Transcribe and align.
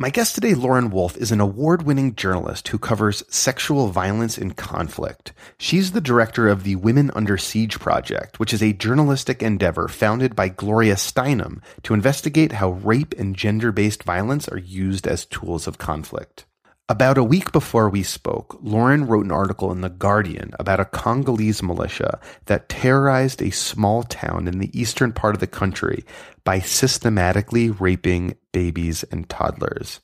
My 0.00 0.10
guest 0.10 0.36
today, 0.36 0.54
Lauren 0.54 0.90
Wolfe, 0.90 1.16
is 1.16 1.32
an 1.32 1.40
award 1.40 1.82
winning 1.82 2.14
journalist 2.14 2.68
who 2.68 2.78
covers 2.78 3.24
sexual 3.28 3.88
violence 3.88 4.38
in 4.38 4.52
conflict. 4.52 5.32
She's 5.58 5.90
the 5.90 6.00
director 6.00 6.46
of 6.46 6.62
the 6.62 6.76
Women 6.76 7.10
Under 7.16 7.36
Siege 7.36 7.80
Project, 7.80 8.38
which 8.38 8.54
is 8.54 8.62
a 8.62 8.72
journalistic 8.72 9.42
endeavor 9.42 9.88
founded 9.88 10.36
by 10.36 10.50
Gloria 10.50 10.94
Steinem 10.94 11.60
to 11.82 11.94
investigate 11.94 12.52
how 12.52 12.70
rape 12.70 13.12
and 13.18 13.34
gender 13.34 13.72
based 13.72 14.04
violence 14.04 14.46
are 14.46 14.58
used 14.58 15.08
as 15.08 15.26
tools 15.26 15.66
of 15.66 15.78
conflict. 15.78 16.46
About 16.88 17.18
a 17.18 17.24
week 17.24 17.50
before 17.50 17.90
we 17.90 18.04
spoke, 18.04 18.56
Lauren 18.62 19.04
wrote 19.04 19.24
an 19.24 19.32
article 19.32 19.72
in 19.72 19.80
The 19.80 19.90
Guardian 19.90 20.52
about 20.60 20.78
a 20.78 20.84
Congolese 20.84 21.62
militia 21.62 22.20
that 22.46 22.68
terrorized 22.68 23.42
a 23.42 23.50
small 23.50 24.04
town 24.04 24.46
in 24.46 24.60
the 24.60 24.70
eastern 24.80 25.12
part 25.12 25.34
of 25.34 25.40
the 25.40 25.48
country 25.48 26.04
by 26.44 26.60
systematically 26.60 27.68
raping 27.68 28.36
babies 28.58 29.04
and 29.12 29.28
toddlers. 29.28 30.00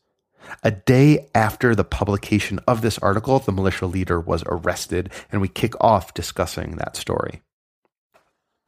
A 0.62 0.70
day 0.70 1.26
after 1.34 1.74
the 1.74 1.82
publication 1.82 2.60
of 2.68 2.82
this 2.82 2.98
article, 2.98 3.40
the 3.40 3.50
militia 3.50 3.86
leader 3.86 4.20
was 4.20 4.44
arrested, 4.46 5.10
and 5.32 5.40
we 5.40 5.48
kick 5.48 5.74
off 5.80 6.14
discussing 6.14 6.76
that 6.76 6.94
story. 6.94 7.42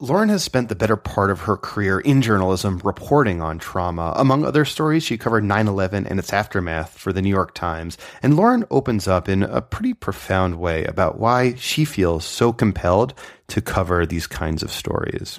Lauren 0.00 0.28
has 0.28 0.42
spent 0.42 0.68
the 0.68 0.74
better 0.74 0.96
part 0.96 1.30
of 1.30 1.42
her 1.42 1.56
career 1.56 2.00
in 2.00 2.20
journalism 2.20 2.80
reporting 2.82 3.40
on 3.40 3.60
trauma. 3.60 4.12
Among 4.16 4.44
other 4.44 4.64
stories, 4.64 5.04
she 5.04 5.16
covered 5.16 5.44
9 5.44 5.68
11 5.68 6.04
and 6.08 6.18
its 6.18 6.32
aftermath 6.32 6.98
for 6.98 7.12
the 7.12 7.22
New 7.22 7.30
York 7.30 7.54
Times. 7.54 7.96
And 8.24 8.36
Lauren 8.36 8.64
opens 8.72 9.06
up 9.06 9.28
in 9.28 9.44
a 9.44 9.62
pretty 9.62 9.94
profound 9.94 10.58
way 10.58 10.84
about 10.84 11.20
why 11.20 11.54
she 11.54 11.84
feels 11.84 12.24
so 12.24 12.52
compelled 12.52 13.14
to 13.46 13.60
cover 13.60 14.04
these 14.04 14.26
kinds 14.26 14.64
of 14.64 14.72
stories. 14.72 15.38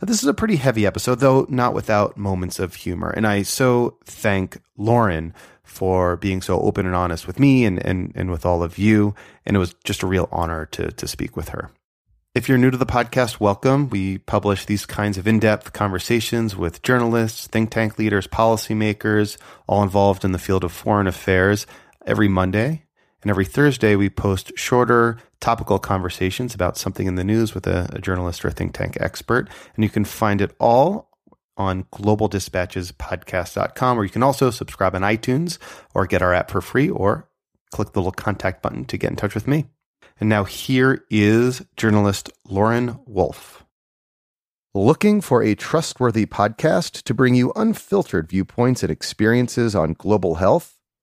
This 0.00 0.22
is 0.22 0.28
a 0.28 0.34
pretty 0.34 0.56
heavy 0.56 0.84
episode, 0.84 1.20
though 1.20 1.46
not 1.48 1.72
without 1.72 2.18
moments 2.18 2.58
of 2.58 2.74
humor. 2.74 3.08
And 3.08 3.26
I 3.26 3.42
so 3.42 3.96
thank 4.04 4.58
Lauren 4.76 5.32
for 5.62 6.16
being 6.16 6.42
so 6.42 6.60
open 6.60 6.84
and 6.84 6.94
honest 6.94 7.26
with 7.26 7.40
me 7.40 7.64
and, 7.64 7.84
and, 7.84 8.12
and 8.14 8.30
with 8.30 8.44
all 8.44 8.62
of 8.62 8.76
you. 8.76 9.14
And 9.46 9.56
it 9.56 9.58
was 9.58 9.74
just 9.84 10.02
a 10.02 10.06
real 10.06 10.28
honor 10.30 10.66
to, 10.66 10.92
to 10.92 11.08
speak 11.08 11.34
with 11.34 11.48
her. 11.48 11.70
If 12.34 12.46
you're 12.48 12.58
new 12.58 12.70
to 12.70 12.76
the 12.76 12.84
podcast, 12.84 13.40
welcome. 13.40 13.88
We 13.88 14.18
publish 14.18 14.66
these 14.66 14.84
kinds 14.84 15.16
of 15.16 15.26
in 15.26 15.38
depth 15.38 15.72
conversations 15.72 16.54
with 16.54 16.82
journalists, 16.82 17.46
think 17.46 17.70
tank 17.70 17.98
leaders, 17.98 18.26
policymakers, 18.26 19.38
all 19.66 19.82
involved 19.82 20.26
in 20.26 20.32
the 20.32 20.38
field 20.38 20.62
of 20.62 20.72
foreign 20.72 21.06
affairs 21.06 21.66
every 22.04 22.28
Monday. 22.28 22.85
And 23.26 23.30
every 23.32 23.44
Thursday, 23.44 23.96
we 23.96 24.08
post 24.08 24.52
shorter, 24.54 25.18
topical 25.40 25.80
conversations 25.80 26.54
about 26.54 26.76
something 26.76 27.08
in 27.08 27.16
the 27.16 27.24
news 27.24 27.56
with 27.56 27.66
a, 27.66 27.88
a 27.92 27.98
journalist 27.98 28.44
or 28.44 28.48
a 28.48 28.52
think 28.52 28.72
tank 28.72 28.96
expert. 29.00 29.50
And 29.74 29.82
you 29.82 29.90
can 29.90 30.04
find 30.04 30.40
it 30.40 30.54
all 30.60 31.10
on 31.56 31.82
globaldispatchespodcast.com, 31.92 33.98
or 33.98 34.04
you 34.04 34.10
can 34.10 34.22
also 34.22 34.52
subscribe 34.52 34.94
on 34.94 35.02
iTunes 35.02 35.58
or 35.92 36.06
get 36.06 36.22
our 36.22 36.32
app 36.32 36.52
for 36.52 36.60
free, 36.60 36.88
or 36.88 37.28
click 37.72 37.94
the 37.94 37.98
little 37.98 38.12
contact 38.12 38.62
button 38.62 38.84
to 38.84 38.96
get 38.96 39.10
in 39.10 39.16
touch 39.16 39.34
with 39.34 39.48
me. 39.48 39.64
And 40.20 40.28
now 40.28 40.44
here 40.44 41.04
is 41.10 41.66
journalist 41.76 42.30
Lauren 42.48 43.00
Wolfe. 43.06 43.64
Looking 44.72 45.20
for 45.20 45.42
a 45.42 45.56
trustworthy 45.56 46.26
podcast 46.26 47.02
to 47.02 47.12
bring 47.12 47.34
you 47.34 47.52
unfiltered 47.56 48.28
viewpoints 48.28 48.84
and 48.84 48.92
experiences 48.92 49.74
on 49.74 49.94
global 49.94 50.36
health? 50.36 50.75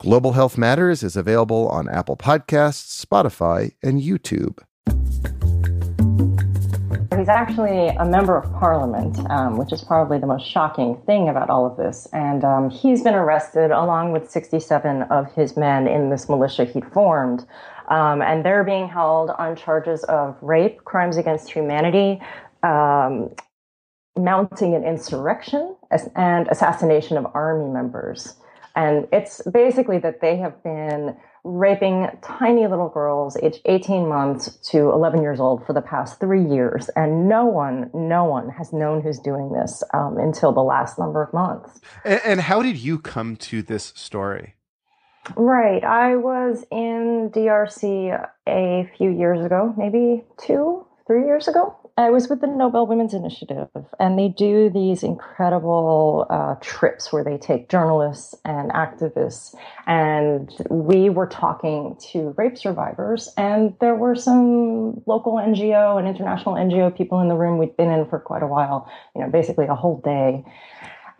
Global 0.00 0.32
Health 0.32 0.58
Matters 0.58 1.02
is 1.04 1.16
available 1.16 1.68
on 1.68 1.88
Apple 1.88 2.16
Podcasts, 2.16 3.04
Spotify, 3.04 3.74
and 3.82 4.02
YouTube. 4.02 4.58
He's 7.16 7.28
actually 7.28 7.88
a 7.88 8.04
member 8.04 8.36
of 8.36 8.52
parliament, 8.54 9.18
um, 9.30 9.56
which 9.56 9.72
is 9.72 9.82
probably 9.82 10.18
the 10.18 10.26
most 10.26 10.46
shocking 10.46 11.00
thing 11.06 11.28
about 11.28 11.48
all 11.48 11.64
of 11.64 11.76
this. 11.76 12.08
And 12.12 12.44
um, 12.44 12.70
he's 12.70 13.02
been 13.02 13.14
arrested 13.14 13.70
along 13.70 14.10
with 14.10 14.28
67 14.28 15.02
of 15.02 15.32
his 15.32 15.56
men 15.56 15.86
in 15.86 16.10
this 16.10 16.28
militia 16.28 16.64
he'd 16.64 16.84
formed. 16.92 17.46
Um, 17.88 18.20
and 18.20 18.44
they're 18.44 18.64
being 18.64 18.88
held 18.88 19.30
on 19.30 19.54
charges 19.54 20.02
of 20.04 20.36
rape, 20.42 20.84
crimes 20.84 21.16
against 21.16 21.50
humanity, 21.50 22.20
um, 22.64 23.30
mounting 24.18 24.74
an 24.74 24.82
insurrection, 24.82 25.76
and 26.16 26.48
assassination 26.48 27.16
of 27.16 27.26
army 27.32 27.70
members. 27.70 28.34
And 28.76 29.06
it's 29.12 29.40
basically 29.50 29.98
that 29.98 30.20
they 30.20 30.36
have 30.38 30.62
been 30.62 31.16
raping 31.44 32.08
tiny 32.22 32.66
little 32.66 32.88
girls 32.88 33.36
aged 33.42 33.60
18 33.66 34.08
months 34.08 34.56
to 34.70 34.90
11 34.90 35.22
years 35.22 35.38
old 35.38 35.64
for 35.66 35.74
the 35.74 35.82
past 35.82 36.18
three 36.18 36.44
years. 36.44 36.88
And 36.96 37.28
no 37.28 37.44
one, 37.44 37.90
no 37.92 38.24
one 38.24 38.48
has 38.50 38.72
known 38.72 39.02
who's 39.02 39.18
doing 39.18 39.52
this 39.52 39.82
um, 39.92 40.16
until 40.18 40.52
the 40.52 40.62
last 40.62 40.98
number 40.98 41.22
of 41.22 41.32
months. 41.32 41.80
And, 42.04 42.20
and 42.24 42.40
how 42.40 42.62
did 42.62 42.78
you 42.78 42.98
come 42.98 43.36
to 43.36 43.62
this 43.62 43.92
story? 43.94 44.54
Right. 45.36 45.84
I 45.84 46.16
was 46.16 46.64
in 46.70 47.30
DRC 47.32 48.28
a 48.46 48.90
few 48.96 49.10
years 49.10 49.44
ago, 49.44 49.74
maybe 49.76 50.24
two, 50.38 50.86
three 51.06 51.24
years 51.24 51.48
ago. 51.48 51.76
I 51.96 52.10
was 52.10 52.28
with 52.28 52.40
the 52.40 52.48
Nobel 52.48 52.88
Women's 52.88 53.14
Initiative, 53.14 53.68
and 54.00 54.18
they 54.18 54.26
do 54.26 54.68
these 54.68 55.04
incredible 55.04 56.26
uh, 56.28 56.56
trips 56.60 57.12
where 57.12 57.22
they 57.22 57.38
take 57.38 57.68
journalists 57.68 58.34
and 58.44 58.72
activists. 58.72 59.54
And 59.86 60.50
we 60.70 61.08
were 61.08 61.28
talking 61.28 61.96
to 62.10 62.34
rape 62.36 62.58
survivors, 62.58 63.32
and 63.36 63.74
there 63.80 63.94
were 63.94 64.16
some 64.16 65.02
local 65.06 65.34
NGO 65.34 65.96
and 65.96 66.08
international 66.08 66.56
NGO 66.56 66.96
people 66.96 67.20
in 67.20 67.28
the 67.28 67.36
room. 67.36 67.58
We'd 67.58 67.76
been 67.76 67.92
in 67.92 68.06
for 68.06 68.18
quite 68.18 68.42
a 68.42 68.48
while, 68.48 68.90
you 69.14 69.22
know, 69.22 69.30
basically 69.30 69.66
a 69.66 69.76
whole 69.76 70.00
day. 70.00 70.44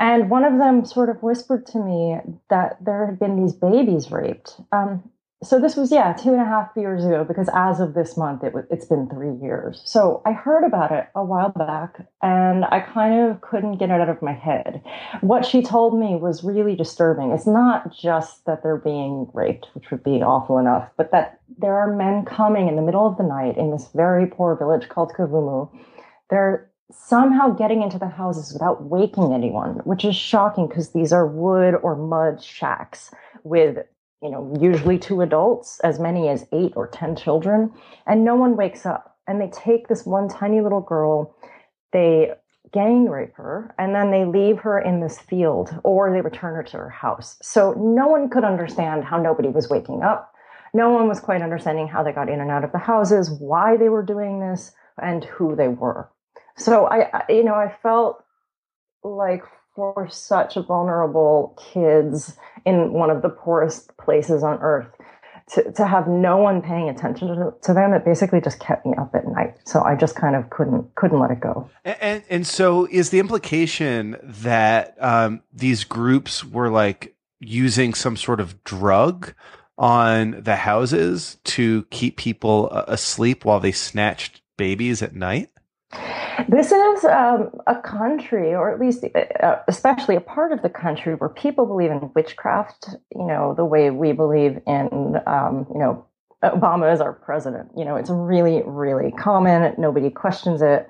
And 0.01 0.29
one 0.29 0.43
of 0.43 0.59
them 0.59 0.85
sort 0.85 1.09
of 1.09 1.23
whispered 1.23 1.67
to 1.67 1.79
me 1.79 2.19
that 2.51 2.85
there 2.85 3.07
had 3.07 3.21
been 3.21 3.41
these 3.41 3.53
babies 3.53 4.11
raped. 4.11 4.61
Um, 4.73 5.09
so 5.45 5.61
this 5.61 5.77
was 5.77 5.93
yeah 5.93 6.13
two 6.13 6.33
and 6.33 6.41
a 6.41 6.45
half 6.45 6.71
years 6.77 7.05
ago 7.05 7.25
because 7.25 7.49
as 7.55 7.81
of 7.81 7.95
this 7.95 8.17
month 8.17 8.43
it 8.43 8.55
was 8.55 8.65
it's 8.71 8.87
been 8.87 9.09
three 9.09 9.35
years. 9.43 9.83
So 9.85 10.23
i 10.25 10.33
heard 10.33 10.65
about 10.65 10.91
it 10.91 11.09
a 11.15 11.25
while 11.25 11.51
back 11.51 12.07
and 12.23 12.65
i 12.67 12.81
kind 12.81 13.31
of 13.31 13.41
couldn't 13.41 13.79
get 13.79 13.91
it 13.91 14.01
out 14.01 14.09
of 14.09 14.23
my 14.23 14.33
head. 14.33 14.83
What 15.21 15.45
she 15.45 15.63
told 15.63 15.99
me 15.99 16.17
was 16.17 16.45
really 16.45 16.75
disturbing. 16.75 17.31
It's 17.31 17.47
not 17.47 17.93
just 17.95 18.45
that 18.47 18.63
they're 18.63 18.77
being 18.77 19.31
raped 19.35 19.69
which 19.75 19.91
would 19.91 20.03
be 20.03 20.23
awful 20.23 20.59
enough 20.59 20.89
but 20.97 21.11
that 21.13 21.41
there 21.59 21.77
are 21.77 21.95
men 21.95 22.25
coming 22.25 22.69
in 22.69 22.77
the 22.77 22.83
middle 22.83 23.07
of 23.07 23.17
the 23.17 23.23
night 23.23 23.57
in 23.57 23.71
this 23.71 23.89
very 23.95 24.27
poor 24.27 24.57
village 24.57 24.89
called 24.89 25.13
kavumu 25.13 25.71
they're 26.31 26.71
somehow 26.91 27.49
getting 27.51 27.83
into 27.83 27.99
the 27.99 28.09
houses 28.09 28.53
without 28.53 28.85
waking 28.85 29.33
anyone 29.33 29.81
which 29.85 30.05
is 30.05 30.17
shocking 30.17 30.67
because 30.67 30.91
these 30.91 31.13
are 31.13 31.27
wood 31.27 31.75
or 31.83 31.97
mud 31.97 32.43
shacks 32.43 33.11
with 33.43 33.79
you 34.25 34.31
know, 34.31 34.57
usually 34.59 34.99
two 34.99 35.21
adults, 35.21 35.81
as 35.81 36.01
many 36.01 36.29
as 36.31 36.47
eight 36.51 36.73
or 36.77 36.89
10 36.89 37.15
children, 37.15 37.71
and 38.07 38.25
no 38.25 38.35
one 38.35 38.57
wakes 38.57 38.87
up. 38.87 39.19
And 39.29 39.39
they 39.39 39.49
take 39.49 39.87
this 39.87 40.07
one 40.07 40.29
tiny 40.29 40.63
little 40.63 40.81
girl, 40.81 41.37
they 41.93 42.33
gang 42.73 43.09
rape 43.09 43.35
her, 43.35 43.75
and 43.79 43.95
then 43.95 44.11
they 44.11 44.25
leave 44.25 44.59
her 44.61 44.81
in 44.81 45.01
this 45.01 45.19
field 45.21 45.79
or 45.85 46.11
they 46.11 46.23
return 46.23 46.55
her 46.55 46.63
to 46.63 46.79
her 46.79 46.89
house. 46.89 47.37
So 47.43 47.75
no 47.75 48.09
one 48.09 48.31
could 48.31 48.45
understand 48.45 49.05
how 49.05 49.21
nobody 49.21 49.51
was 49.51 49.69
waking 49.69 50.03
up. 50.03 50.33
No 50.73 50.89
one 50.89 51.07
was 51.07 51.21
quite 51.21 51.43
understanding 51.43 51.87
how 51.87 52.03
they 52.03 52.11
got 52.11 52.31
in 52.31 52.41
and 52.41 52.51
out 52.51 52.65
of 52.65 52.73
the 52.73 52.79
houses, 52.79 53.31
why 53.31 53.77
they 53.77 53.91
were 53.91 54.03
doing 54.03 54.41
this, 54.41 54.73
and 55.01 55.23
who 55.25 55.55
they 55.55 55.69
were. 55.69 56.11
So 56.57 56.87
I, 56.87 57.25
you 57.29 57.45
know, 57.45 57.55
I 57.55 57.75
felt 57.83 58.25
like 59.03 59.43
for 59.75 60.09
such 60.09 60.55
vulnerable 60.55 61.59
kids 61.73 62.37
in 62.65 62.93
one 62.93 63.11
of 63.11 63.23
the 63.23 63.29
poorest 63.29 63.97
places 63.97 64.43
on 64.43 64.59
earth 64.61 64.87
to, 65.51 65.73
to 65.73 65.87
have 65.87 66.09
no 66.09 66.39
one 66.39 66.63
paying 66.63 66.89
attention 66.89 67.29
to, 67.29 67.55
to 67.63 67.75
them, 67.75 67.93
it 67.93 68.05
basically 68.05 68.41
just 68.41 68.61
kept 68.61 68.87
me 68.87 68.95
up 68.97 69.15
at 69.15 69.27
night. 69.27 69.57
So 69.65 69.83
I 69.83 69.95
just 69.95 70.17
kind 70.17 70.37
of 70.37 70.49
couldn't 70.51 70.95
couldn't 70.95 71.19
let 71.21 71.31
it 71.31 71.41
go. 71.41 71.69
And 71.85 71.97
and, 72.01 72.23
and 72.31 72.47
so 72.47 72.87
is 72.91 73.11
the 73.11 73.21
implication 73.21 74.17
that 74.23 74.97
um, 75.01 75.43
these 75.53 75.85
groups 75.85 76.45
were 76.45 76.71
like 76.71 77.15
using 77.41 77.95
some 77.95 78.17
sort 78.17 78.41
of 78.41 78.65
drug 78.65 79.35
on 79.77 80.43
the 80.43 80.57
houses 80.57 81.37
to 81.45 81.85
keep 81.91 82.17
people 82.17 82.69
uh, 82.71 82.85
asleep 82.87 83.45
while 83.45 83.61
they 83.61 83.73
snatched 83.73 84.41
babies 84.57 85.03
at 85.03 85.15
night? 85.15 85.51
This 86.49 86.73
is 86.73 87.05
um, 87.05 87.51
a 87.67 87.77
country, 87.81 88.55
or 88.55 88.73
at 88.73 88.81
least, 88.81 89.05
uh, 89.05 89.19
uh, 89.19 89.63
especially 89.69 90.17
a 90.17 90.21
part 90.21 90.53
of 90.53 90.63
the 90.63 90.69
country, 90.69 91.15
where 91.15 91.31
people 91.31 91.67
believe 91.67 91.91
in 91.91 92.11
witchcraft. 92.15 92.91
You 93.15 93.27
know, 93.27 93.55
the 93.55 93.65
way 93.65 93.91
we 93.91 94.13
believe 94.13 94.61
in, 94.67 95.17
um, 95.27 95.67
you 95.73 95.79
know, 95.79 96.07
Obama 96.43 96.93
is 96.93 97.01
our 97.01 97.13
president. 97.13 97.71
You 97.77 97.85
know, 97.85 97.97
it's 97.97 98.11
really, 98.11 98.63
really 98.67 99.13
common. 99.13 99.75
Nobody 99.79 100.11
questions 100.11 100.61
it. 100.61 100.89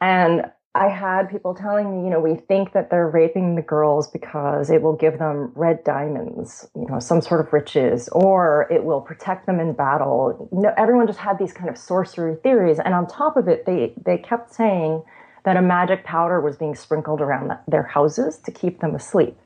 And 0.00 0.50
I 0.76 0.88
had 0.88 1.30
people 1.30 1.54
telling 1.54 1.96
me, 1.96 2.04
you 2.04 2.10
know, 2.10 2.18
we 2.18 2.34
think 2.34 2.72
that 2.72 2.90
they're 2.90 3.08
raping 3.08 3.54
the 3.54 3.62
girls 3.62 4.08
because 4.08 4.70
it 4.70 4.82
will 4.82 4.96
give 4.96 5.20
them 5.20 5.52
red 5.54 5.84
diamonds, 5.84 6.68
you 6.74 6.86
know, 6.88 6.98
some 6.98 7.20
sort 7.20 7.46
of 7.46 7.52
riches, 7.52 8.08
or 8.10 8.66
it 8.72 8.82
will 8.82 9.00
protect 9.00 9.46
them 9.46 9.60
in 9.60 9.72
battle. 9.74 10.48
You 10.52 10.62
know, 10.62 10.74
everyone 10.76 11.06
just 11.06 11.20
had 11.20 11.38
these 11.38 11.52
kind 11.52 11.70
of 11.70 11.78
sorcery 11.78 12.34
theories, 12.42 12.80
and 12.80 12.92
on 12.92 13.06
top 13.06 13.36
of 13.36 13.46
it, 13.46 13.66
they 13.66 13.94
they 14.04 14.18
kept 14.18 14.52
saying 14.52 15.02
that 15.44 15.56
a 15.56 15.62
magic 15.62 16.02
powder 16.04 16.40
was 16.40 16.56
being 16.56 16.74
sprinkled 16.74 17.20
around 17.20 17.52
their 17.68 17.84
houses 17.84 18.38
to 18.38 18.50
keep 18.50 18.80
them 18.80 18.96
asleep. 18.96 19.38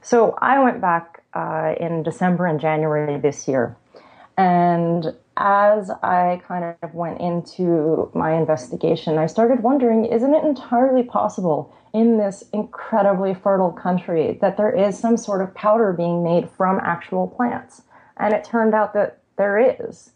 So 0.00 0.36
I 0.40 0.58
went 0.64 0.80
back 0.80 1.22
uh, 1.34 1.74
in 1.78 2.02
December 2.02 2.46
and 2.46 2.58
January 2.58 3.20
this 3.20 3.46
year, 3.46 3.76
and 4.36 5.14
as 5.42 5.90
I 5.90 6.40
kind 6.46 6.76
of 6.82 6.94
went 6.94 7.20
into 7.20 8.08
my 8.14 8.34
investigation, 8.34 9.18
I 9.18 9.26
started 9.26 9.60
wondering 9.60 10.04
isn't 10.04 10.34
it 10.34 10.44
entirely 10.44 11.02
possible 11.02 11.74
in 11.92 12.16
this 12.16 12.44
incredibly 12.52 13.34
fertile 13.34 13.72
country 13.72 14.38
that 14.40 14.56
there 14.56 14.70
is 14.70 14.96
some 14.96 15.16
sort 15.16 15.42
of 15.42 15.52
powder 15.54 15.92
being 15.92 16.22
made 16.22 16.48
from 16.48 16.78
actual 16.80 17.26
plants? 17.26 17.82
And 18.18 18.32
it 18.32 18.44
turned 18.44 18.72
out 18.72 18.94
that 18.94 19.18
there 19.36 19.58
is. 19.58 20.12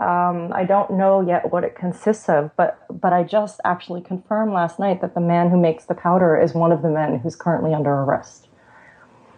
Um, 0.00 0.52
I 0.52 0.64
don't 0.64 0.90
know 0.94 1.20
yet 1.20 1.52
what 1.52 1.62
it 1.62 1.76
consists 1.76 2.28
of, 2.28 2.50
but 2.56 2.84
but 2.90 3.12
I 3.12 3.22
just 3.22 3.60
actually 3.64 4.00
confirmed 4.00 4.52
last 4.52 4.80
night 4.80 5.00
that 5.02 5.14
the 5.14 5.20
man 5.20 5.50
who 5.50 5.56
makes 5.56 5.84
the 5.84 5.94
powder 5.94 6.36
is 6.36 6.52
one 6.52 6.72
of 6.72 6.82
the 6.82 6.90
men 6.90 7.20
who's 7.20 7.36
currently 7.36 7.72
under 7.72 7.92
arrest. 7.92 8.43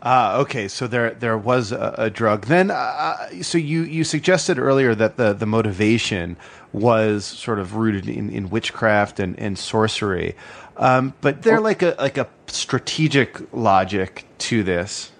Ah, 0.08 0.36
okay. 0.36 0.68
So 0.68 0.86
there 0.86 1.10
there 1.14 1.36
was 1.36 1.72
a, 1.72 1.92
a 1.98 2.10
drug. 2.10 2.46
Then, 2.46 2.70
uh, 2.70 2.74
uh, 2.74 3.42
so 3.42 3.58
you 3.58 3.82
you 3.82 4.04
suggested 4.04 4.56
earlier 4.56 4.94
that 4.94 5.16
the 5.16 5.32
the 5.32 5.46
motivation 5.46 6.36
was 6.72 7.24
sort 7.24 7.58
of 7.58 7.74
rooted 7.74 8.08
in, 8.08 8.30
in 8.30 8.48
witchcraft 8.48 9.18
and, 9.18 9.36
and 9.36 9.58
sorcery, 9.58 10.36
um, 10.76 11.12
but 11.22 11.42
there 11.42 11.58
like 11.58 11.82
a 11.82 11.96
like 11.98 12.18
a 12.18 12.28
strategic 12.46 13.52
logic 13.52 14.26
to 14.38 14.62
this, 14.62 15.10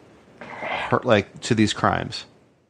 like 1.03 1.41
to 1.41 1.57
these 1.57 1.73
crimes 1.73 2.25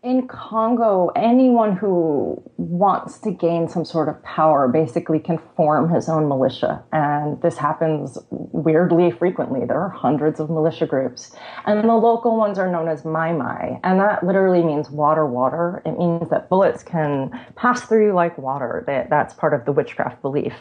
in 0.06 0.28
Congo, 0.28 1.10
anyone 1.16 1.76
who 1.76 2.40
wants 2.58 3.18
to 3.18 3.32
gain 3.32 3.68
some 3.68 3.84
sort 3.84 4.08
of 4.08 4.22
power 4.22 4.68
basically 4.68 5.18
can 5.18 5.36
form 5.56 5.92
his 5.92 6.08
own 6.08 6.28
militia. 6.28 6.80
And 6.92 7.42
this 7.42 7.56
happens 7.56 8.16
weirdly 8.30 9.10
frequently. 9.10 9.66
There 9.66 9.80
are 9.80 9.88
hundreds 9.88 10.38
of 10.38 10.48
militia 10.48 10.86
groups. 10.86 11.34
And 11.66 11.88
the 11.88 11.94
local 11.96 12.36
ones 12.36 12.56
are 12.56 12.70
known 12.70 12.86
as 12.86 13.04
Mai 13.04 13.32
Mai. 13.32 13.80
And 13.82 13.98
that 13.98 14.24
literally 14.24 14.62
means 14.62 14.88
water, 14.90 15.26
water. 15.26 15.82
It 15.84 15.98
means 15.98 16.30
that 16.30 16.48
bullets 16.48 16.84
can 16.84 17.32
pass 17.56 17.80
through 17.82 18.12
like 18.12 18.38
water. 18.38 18.84
That, 18.86 19.10
that's 19.10 19.34
part 19.34 19.54
of 19.54 19.64
the 19.64 19.72
witchcraft 19.72 20.22
belief. 20.22 20.54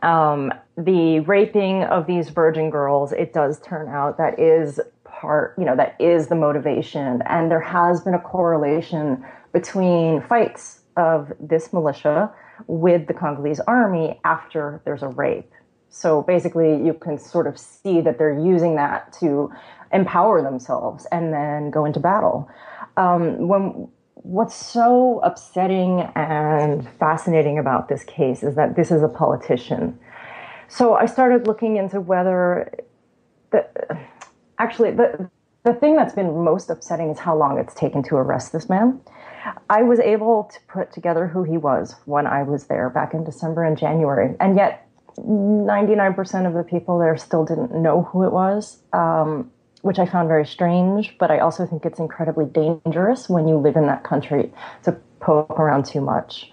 Um, 0.00 0.54
the 0.78 1.20
raping 1.20 1.84
of 1.84 2.06
these 2.06 2.30
virgin 2.30 2.70
girls, 2.70 3.12
it 3.12 3.34
does 3.34 3.60
turn 3.60 3.88
out 3.88 4.16
that 4.16 4.40
is 4.40 4.80
part, 5.06 5.54
you 5.58 5.64
know, 5.64 5.76
that 5.76 5.96
is 5.98 6.28
the 6.28 6.34
motivation. 6.34 7.22
And 7.26 7.50
there 7.50 7.60
has 7.60 8.00
been 8.00 8.14
a 8.14 8.20
correlation 8.20 9.24
between 9.52 10.20
fights 10.22 10.80
of 10.96 11.32
this 11.40 11.72
militia 11.72 12.32
with 12.66 13.06
the 13.06 13.14
Congolese 13.14 13.60
army 13.60 14.20
after 14.24 14.80
there's 14.84 15.02
a 15.02 15.08
rape. 15.08 15.50
So 15.88 16.22
basically, 16.22 16.84
you 16.84 16.94
can 16.94 17.18
sort 17.18 17.46
of 17.46 17.58
see 17.58 18.00
that 18.02 18.18
they're 18.18 18.38
using 18.38 18.76
that 18.76 19.12
to 19.20 19.50
empower 19.92 20.42
themselves 20.42 21.06
and 21.12 21.32
then 21.32 21.70
go 21.70 21.84
into 21.84 22.00
battle. 22.00 22.50
Um, 22.96 23.48
when 23.48 23.88
what's 24.14 24.56
so 24.56 25.20
upsetting 25.22 26.00
and 26.16 26.88
fascinating 26.98 27.58
about 27.58 27.88
this 27.88 28.02
case 28.04 28.42
is 28.42 28.56
that 28.56 28.74
this 28.74 28.90
is 28.90 29.02
a 29.02 29.08
politician. 29.08 29.98
So 30.68 30.94
I 30.94 31.06
started 31.06 31.46
looking 31.46 31.76
into 31.76 32.00
whether 32.00 32.72
the 33.52 33.68
actually, 34.58 34.92
the, 34.92 35.30
the 35.64 35.74
thing 35.74 35.96
that's 35.96 36.14
been 36.14 36.44
most 36.44 36.70
upsetting 36.70 37.10
is 37.10 37.18
how 37.18 37.36
long 37.36 37.58
it's 37.58 37.74
taken 37.74 38.02
to 38.04 38.16
arrest 38.16 38.52
this 38.52 38.68
man. 38.68 39.00
I 39.70 39.82
was 39.82 40.00
able 40.00 40.44
to 40.44 40.58
put 40.68 40.92
together 40.92 41.26
who 41.26 41.44
he 41.44 41.56
was 41.56 41.94
when 42.04 42.26
I 42.26 42.42
was 42.42 42.66
there 42.66 42.90
back 42.90 43.14
in 43.14 43.24
December 43.24 43.64
and 43.64 43.78
January, 43.78 44.34
and 44.40 44.56
yet 44.56 44.88
99% 45.18 46.46
of 46.46 46.54
the 46.54 46.62
people 46.62 46.98
there 46.98 47.16
still 47.16 47.44
didn't 47.44 47.74
know 47.74 48.02
who 48.02 48.24
it 48.24 48.32
was, 48.32 48.78
um, 48.92 49.50
which 49.82 49.98
I 49.98 50.06
found 50.06 50.28
very 50.28 50.46
strange. 50.46 51.16
But 51.18 51.30
I 51.30 51.38
also 51.38 51.66
think 51.66 51.84
it's 51.84 51.98
incredibly 51.98 52.44
dangerous 52.46 53.28
when 53.28 53.48
you 53.48 53.56
live 53.56 53.76
in 53.76 53.86
that 53.86 54.04
country 54.04 54.52
to 54.84 54.92
poke 55.20 55.58
around 55.58 55.86
too 55.86 56.00
much. 56.00 56.50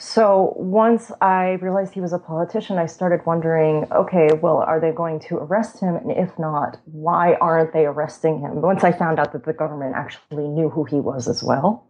So 0.00 0.54
once 0.56 1.12
I 1.20 1.58
realized 1.60 1.92
he 1.92 2.00
was 2.00 2.14
a 2.14 2.18
politician, 2.18 2.78
I 2.78 2.86
started 2.86 3.20
wondering, 3.26 3.86
okay, 3.92 4.30
well, 4.32 4.56
are 4.56 4.80
they 4.80 4.92
going 4.92 5.20
to 5.28 5.36
arrest 5.36 5.78
him? 5.78 5.94
And 5.94 6.10
if 6.10 6.38
not, 6.38 6.78
why 6.86 7.34
aren't 7.34 7.74
they 7.74 7.84
arresting 7.84 8.40
him? 8.40 8.62
Once 8.62 8.82
I 8.82 8.92
found 8.92 9.18
out 9.18 9.34
that 9.34 9.44
the 9.44 9.52
government 9.52 9.94
actually 9.94 10.48
knew 10.48 10.70
who 10.70 10.84
he 10.84 10.96
was 10.96 11.28
as 11.28 11.42
well. 11.42 11.86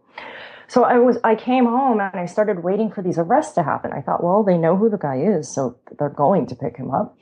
So 0.67 0.83
I 0.83 0.97
was, 0.97 1.19
I 1.23 1.35
came 1.35 1.63
home 1.63 2.01
and 2.01 2.19
I 2.19 2.25
started 2.25 2.65
waiting 2.65 2.91
for 2.91 3.01
these 3.01 3.17
arrests 3.17 3.53
to 3.55 3.63
happen. 3.63 3.93
I 3.93 4.01
thought, 4.01 4.21
well, 4.21 4.43
they 4.43 4.57
know 4.57 4.75
who 4.75 4.89
the 4.89 4.97
guy 4.97 5.15
is, 5.15 5.47
so 5.47 5.77
they're 5.97 6.09
going 6.09 6.47
to 6.47 6.55
pick 6.55 6.75
him 6.75 6.91
up. 6.91 7.17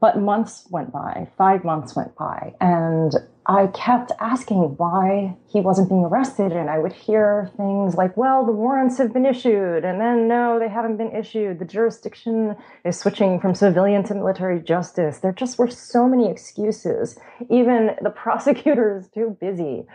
But 0.00 0.20
months 0.20 0.66
went 0.70 0.92
by, 0.92 1.28
five 1.36 1.64
months 1.64 1.96
went 1.96 2.14
by, 2.16 2.54
and 2.60 3.12
I 3.50 3.68
kept 3.68 4.12
asking 4.20 4.76
why 4.76 5.34
he 5.48 5.62
wasn't 5.62 5.88
being 5.88 6.04
arrested. 6.04 6.52
And 6.52 6.68
I 6.68 6.78
would 6.78 6.92
hear 6.92 7.50
things 7.56 7.94
like, 7.94 8.14
well, 8.14 8.44
the 8.44 8.52
warrants 8.52 8.98
have 8.98 9.14
been 9.14 9.24
issued. 9.24 9.86
And 9.86 9.98
then, 9.98 10.28
no, 10.28 10.58
they 10.58 10.68
haven't 10.68 10.98
been 10.98 11.16
issued. 11.16 11.58
The 11.58 11.64
jurisdiction 11.64 12.56
is 12.84 12.98
switching 12.98 13.40
from 13.40 13.54
civilian 13.54 14.04
to 14.04 14.14
military 14.14 14.60
justice. 14.60 15.20
There 15.20 15.32
just 15.32 15.58
were 15.58 15.70
so 15.70 16.06
many 16.06 16.30
excuses. 16.30 17.18
Even 17.48 17.92
the 18.02 18.10
prosecutor 18.24 18.98
is 18.98 19.08
too 19.08 19.34
busy. 19.40 19.86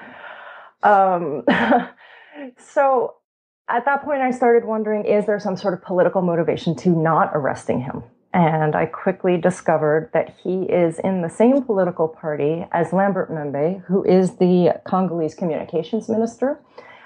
Um, 0.82 1.44
so 2.58 3.14
at 3.70 3.86
that 3.86 4.04
point, 4.04 4.22
I 4.22 4.32
started 4.32 4.66
wondering 4.66 5.06
is 5.06 5.28
there 5.28 5.40
some 5.40 5.58
sort 5.58 5.76
of 5.76 5.84
political 5.84 6.24
motivation 6.24 6.76
to 6.78 6.90
not 6.90 7.30
arresting 7.36 7.82
him? 7.82 8.04
And 8.34 8.76
I 8.76 8.88
quickly 8.88 9.38
discovered 9.38 10.10
that 10.14 10.36
he 10.44 10.64
is 10.64 10.98
in 11.00 11.22
the 11.22 11.30
same 11.30 11.64
political 11.64 12.08
party 12.08 12.66
as 12.72 12.92
Lambert 12.92 13.32
Mende, 13.32 13.84
who 13.86 14.04
is 14.04 14.38
the 14.38 14.82
Congolese 14.86 15.36
communications 15.36 16.10
minister. 16.10 16.60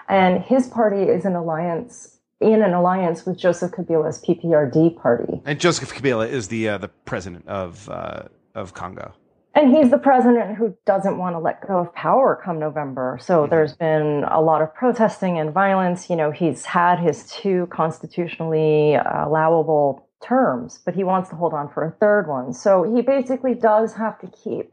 And 0.07 0.41
his 0.41 0.67
party 0.67 1.03
is 1.03 1.25
an 1.25 1.35
alliance 1.35 2.17
in 2.39 2.61
an 2.61 2.73
alliance 2.73 3.25
with 3.25 3.37
Joseph 3.37 3.71
Kabila's 3.71 4.23
PPRD 4.23 4.95
party. 4.95 5.41
And 5.45 5.59
Joseph 5.59 5.93
Kabila 5.93 6.29
is 6.29 6.47
the 6.47 6.69
uh, 6.69 6.77
the 6.77 6.87
president 6.87 7.47
of 7.47 7.89
uh, 7.89 8.23
of 8.55 8.73
Congo. 8.73 9.13
And 9.53 9.75
he's 9.75 9.89
the 9.89 9.97
president 9.97 10.55
who 10.55 10.77
doesn't 10.85 11.17
want 11.17 11.33
to 11.33 11.39
let 11.39 11.67
go 11.67 11.79
of 11.79 11.93
power 11.95 12.39
come 12.45 12.59
November. 12.59 13.17
So 13.19 13.41
mm-hmm. 13.41 13.49
there's 13.49 13.73
been 13.73 14.23
a 14.29 14.39
lot 14.39 14.61
of 14.61 14.73
protesting 14.75 15.39
and 15.39 15.51
violence. 15.51 16.11
You 16.11 16.15
know, 16.15 16.29
he's 16.29 16.63
had 16.63 16.99
his 16.99 17.27
two 17.31 17.67
constitutionally 17.71 18.93
allowable 18.93 20.06
terms, 20.21 20.79
but 20.85 20.95
he 20.95 21.03
wants 21.03 21.29
to 21.29 21.35
hold 21.35 21.53
on 21.53 21.69
for 21.69 21.83
a 21.83 21.91
third 21.91 22.27
one. 22.27 22.53
So 22.53 22.83
he 22.83 23.01
basically 23.01 23.53
does 23.53 23.93
have 23.95 24.19
to 24.19 24.27
keep 24.27 24.71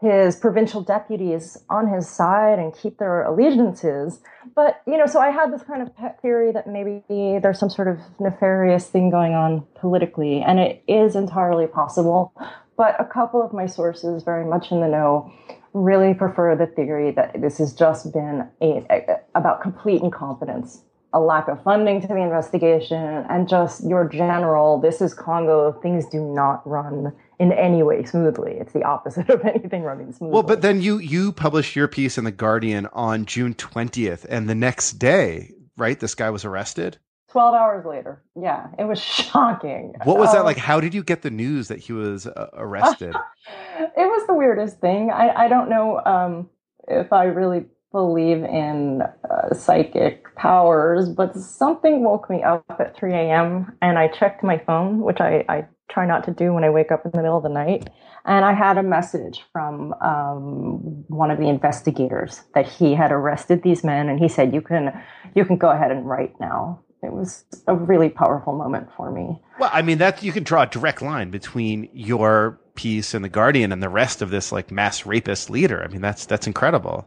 his 0.00 0.36
provincial 0.36 0.82
deputies 0.82 1.56
on 1.70 1.88
his 1.88 2.08
side 2.08 2.58
and 2.58 2.76
keep 2.76 2.98
their 2.98 3.22
allegiances. 3.22 4.20
But, 4.54 4.82
you 4.86 4.98
know, 4.98 5.06
so 5.06 5.18
I 5.20 5.30
had 5.30 5.52
this 5.52 5.62
kind 5.62 5.80
of 5.80 5.96
pet 5.96 6.20
theory 6.20 6.52
that 6.52 6.66
maybe 6.66 7.02
there's 7.08 7.58
some 7.58 7.70
sort 7.70 7.88
of 7.88 7.98
nefarious 8.20 8.88
thing 8.88 9.10
going 9.10 9.32
on 9.32 9.66
politically, 9.80 10.42
and 10.42 10.58
it 10.58 10.82
is 10.86 11.16
entirely 11.16 11.66
possible. 11.66 12.34
But 12.76 13.00
a 13.00 13.04
couple 13.04 13.42
of 13.42 13.52
my 13.52 13.66
sources, 13.66 14.24
very 14.24 14.44
much 14.44 14.70
in 14.70 14.80
the 14.80 14.88
know, 14.88 15.32
really 15.72 16.12
prefer 16.12 16.54
the 16.54 16.66
theory 16.66 17.10
that 17.12 17.40
this 17.40 17.58
has 17.58 17.72
just 17.72 18.12
been 18.12 18.48
a, 18.60 18.86
a, 18.90 19.20
about 19.34 19.62
complete 19.62 20.02
incompetence 20.02 20.82
a 21.14 21.20
lack 21.20 21.48
of 21.48 21.62
funding 21.62 22.00
to 22.02 22.06
the 22.06 22.16
investigation 22.16 23.24
and 23.30 23.48
just 23.48 23.82
your 23.88 24.06
general 24.06 24.78
this 24.78 25.00
is 25.00 25.14
Congo 25.14 25.72
things 25.80 26.06
do 26.06 26.20
not 26.20 26.66
run 26.68 27.12
in 27.40 27.52
any 27.52 27.82
way 27.82 28.04
smoothly 28.04 28.52
it's 28.60 28.72
the 28.72 28.84
opposite 28.84 29.30
of 29.30 29.40
anything 29.44 29.82
running 29.82 30.12
smoothly 30.12 30.34
well 30.34 30.42
but 30.42 30.60
then 30.60 30.82
you 30.82 30.98
you 30.98 31.32
published 31.32 31.74
your 31.74 31.88
piece 31.88 32.18
in 32.18 32.24
the 32.24 32.30
Guardian 32.30 32.86
on 32.92 33.24
June 33.24 33.54
20th 33.54 34.26
and 34.28 34.48
the 34.48 34.54
next 34.54 34.92
day 34.98 35.54
right? 35.76 35.98
This 35.98 36.14
guy 36.14 36.30
was 36.30 36.44
arrested. 36.44 36.98
12 37.30 37.54
hours 37.54 37.84
later. 37.84 38.22
Yeah, 38.40 38.68
it 38.78 38.84
was 38.84 39.00
shocking. 39.02 39.94
What 40.04 40.18
was 40.18 40.30
um, 40.30 40.36
that 40.36 40.44
like? 40.44 40.56
How 40.56 40.80
did 40.80 40.94
you 40.94 41.02
get 41.02 41.22
the 41.22 41.30
news 41.30 41.68
that 41.68 41.80
he 41.80 41.92
was 41.92 42.26
uh, 42.26 42.50
arrested? 42.54 43.14
it 43.78 43.92
was 43.96 44.26
the 44.26 44.34
weirdest 44.34 44.80
thing. 44.80 45.10
I, 45.10 45.44
I 45.44 45.48
don't 45.48 45.68
know 45.68 46.00
um, 46.04 46.48
if 46.86 47.12
I 47.12 47.24
really 47.24 47.66
believe 47.94 48.42
in 48.42 49.02
uh, 49.30 49.54
psychic 49.54 50.34
powers, 50.34 51.08
but 51.08 51.32
something 51.36 52.02
woke 52.02 52.28
me 52.28 52.42
up 52.42 52.64
at 52.80 52.96
3 52.96 53.14
a.m. 53.14 53.72
and 53.80 53.96
I 53.96 54.08
checked 54.08 54.42
my 54.42 54.58
phone, 54.58 55.00
which 55.00 55.20
I, 55.20 55.44
I 55.48 55.66
try 55.88 56.04
not 56.04 56.24
to 56.24 56.32
do 56.32 56.52
when 56.52 56.64
I 56.64 56.70
wake 56.70 56.90
up 56.90 57.04
in 57.04 57.12
the 57.12 57.18
middle 57.18 57.36
of 57.36 57.44
the 57.44 57.48
night. 57.48 57.88
And 58.24 58.44
I 58.44 58.52
had 58.52 58.78
a 58.78 58.82
message 58.82 59.44
from 59.52 59.94
um, 60.02 61.04
one 61.06 61.30
of 61.30 61.38
the 61.38 61.48
investigators 61.48 62.42
that 62.56 62.66
he 62.66 62.94
had 62.94 63.12
arrested 63.12 63.62
these 63.62 63.84
men, 63.84 64.08
and 64.08 64.18
he 64.18 64.28
said, 64.28 64.52
"You 64.52 64.62
can, 64.62 64.92
you 65.36 65.44
can 65.44 65.56
go 65.56 65.70
ahead 65.70 65.92
and 65.92 66.08
write 66.08 66.34
now." 66.40 66.80
It 67.02 67.12
was 67.12 67.44
a 67.68 67.76
really 67.76 68.08
powerful 68.08 68.54
moment 68.54 68.88
for 68.96 69.10
me. 69.10 69.40
Well, 69.60 69.70
I 69.72 69.82
mean, 69.82 69.98
that 69.98 70.22
you 70.22 70.32
can 70.32 70.42
draw 70.42 70.62
a 70.62 70.66
direct 70.66 71.02
line 71.02 71.30
between 71.30 71.90
your 71.92 72.58
piece 72.74 73.14
and 73.14 73.22
the 73.22 73.28
Guardian 73.28 73.72
and 73.72 73.82
the 73.82 73.90
rest 73.90 74.22
of 74.22 74.30
this 74.30 74.50
like 74.50 74.70
mass 74.72 75.06
rapist 75.06 75.50
leader. 75.50 75.84
I 75.84 75.88
mean, 75.88 76.00
that's 76.00 76.24
that's 76.24 76.46
incredible. 76.46 77.06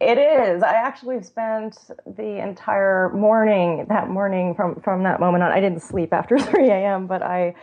It 0.00 0.16
is. 0.16 0.62
I 0.62 0.72
actually 0.72 1.22
spent 1.22 1.76
the 2.06 2.42
entire 2.42 3.10
morning, 3.10 3.84
that 3.90 4.08
morning 4.08 4.54
from, 4.54 4.80
from 4.80 5.02
that 5.02 5.20
moment 5.20 5.44
on. 5.44 5.52
I 5.52 5.60
didn't 5.60 5.82
sleep 5.82 6.14
after 6.14 6.38
3 6.38 6.70
a.m., 6.70 7.06
but 7.06 7.22
I 7.22 7.54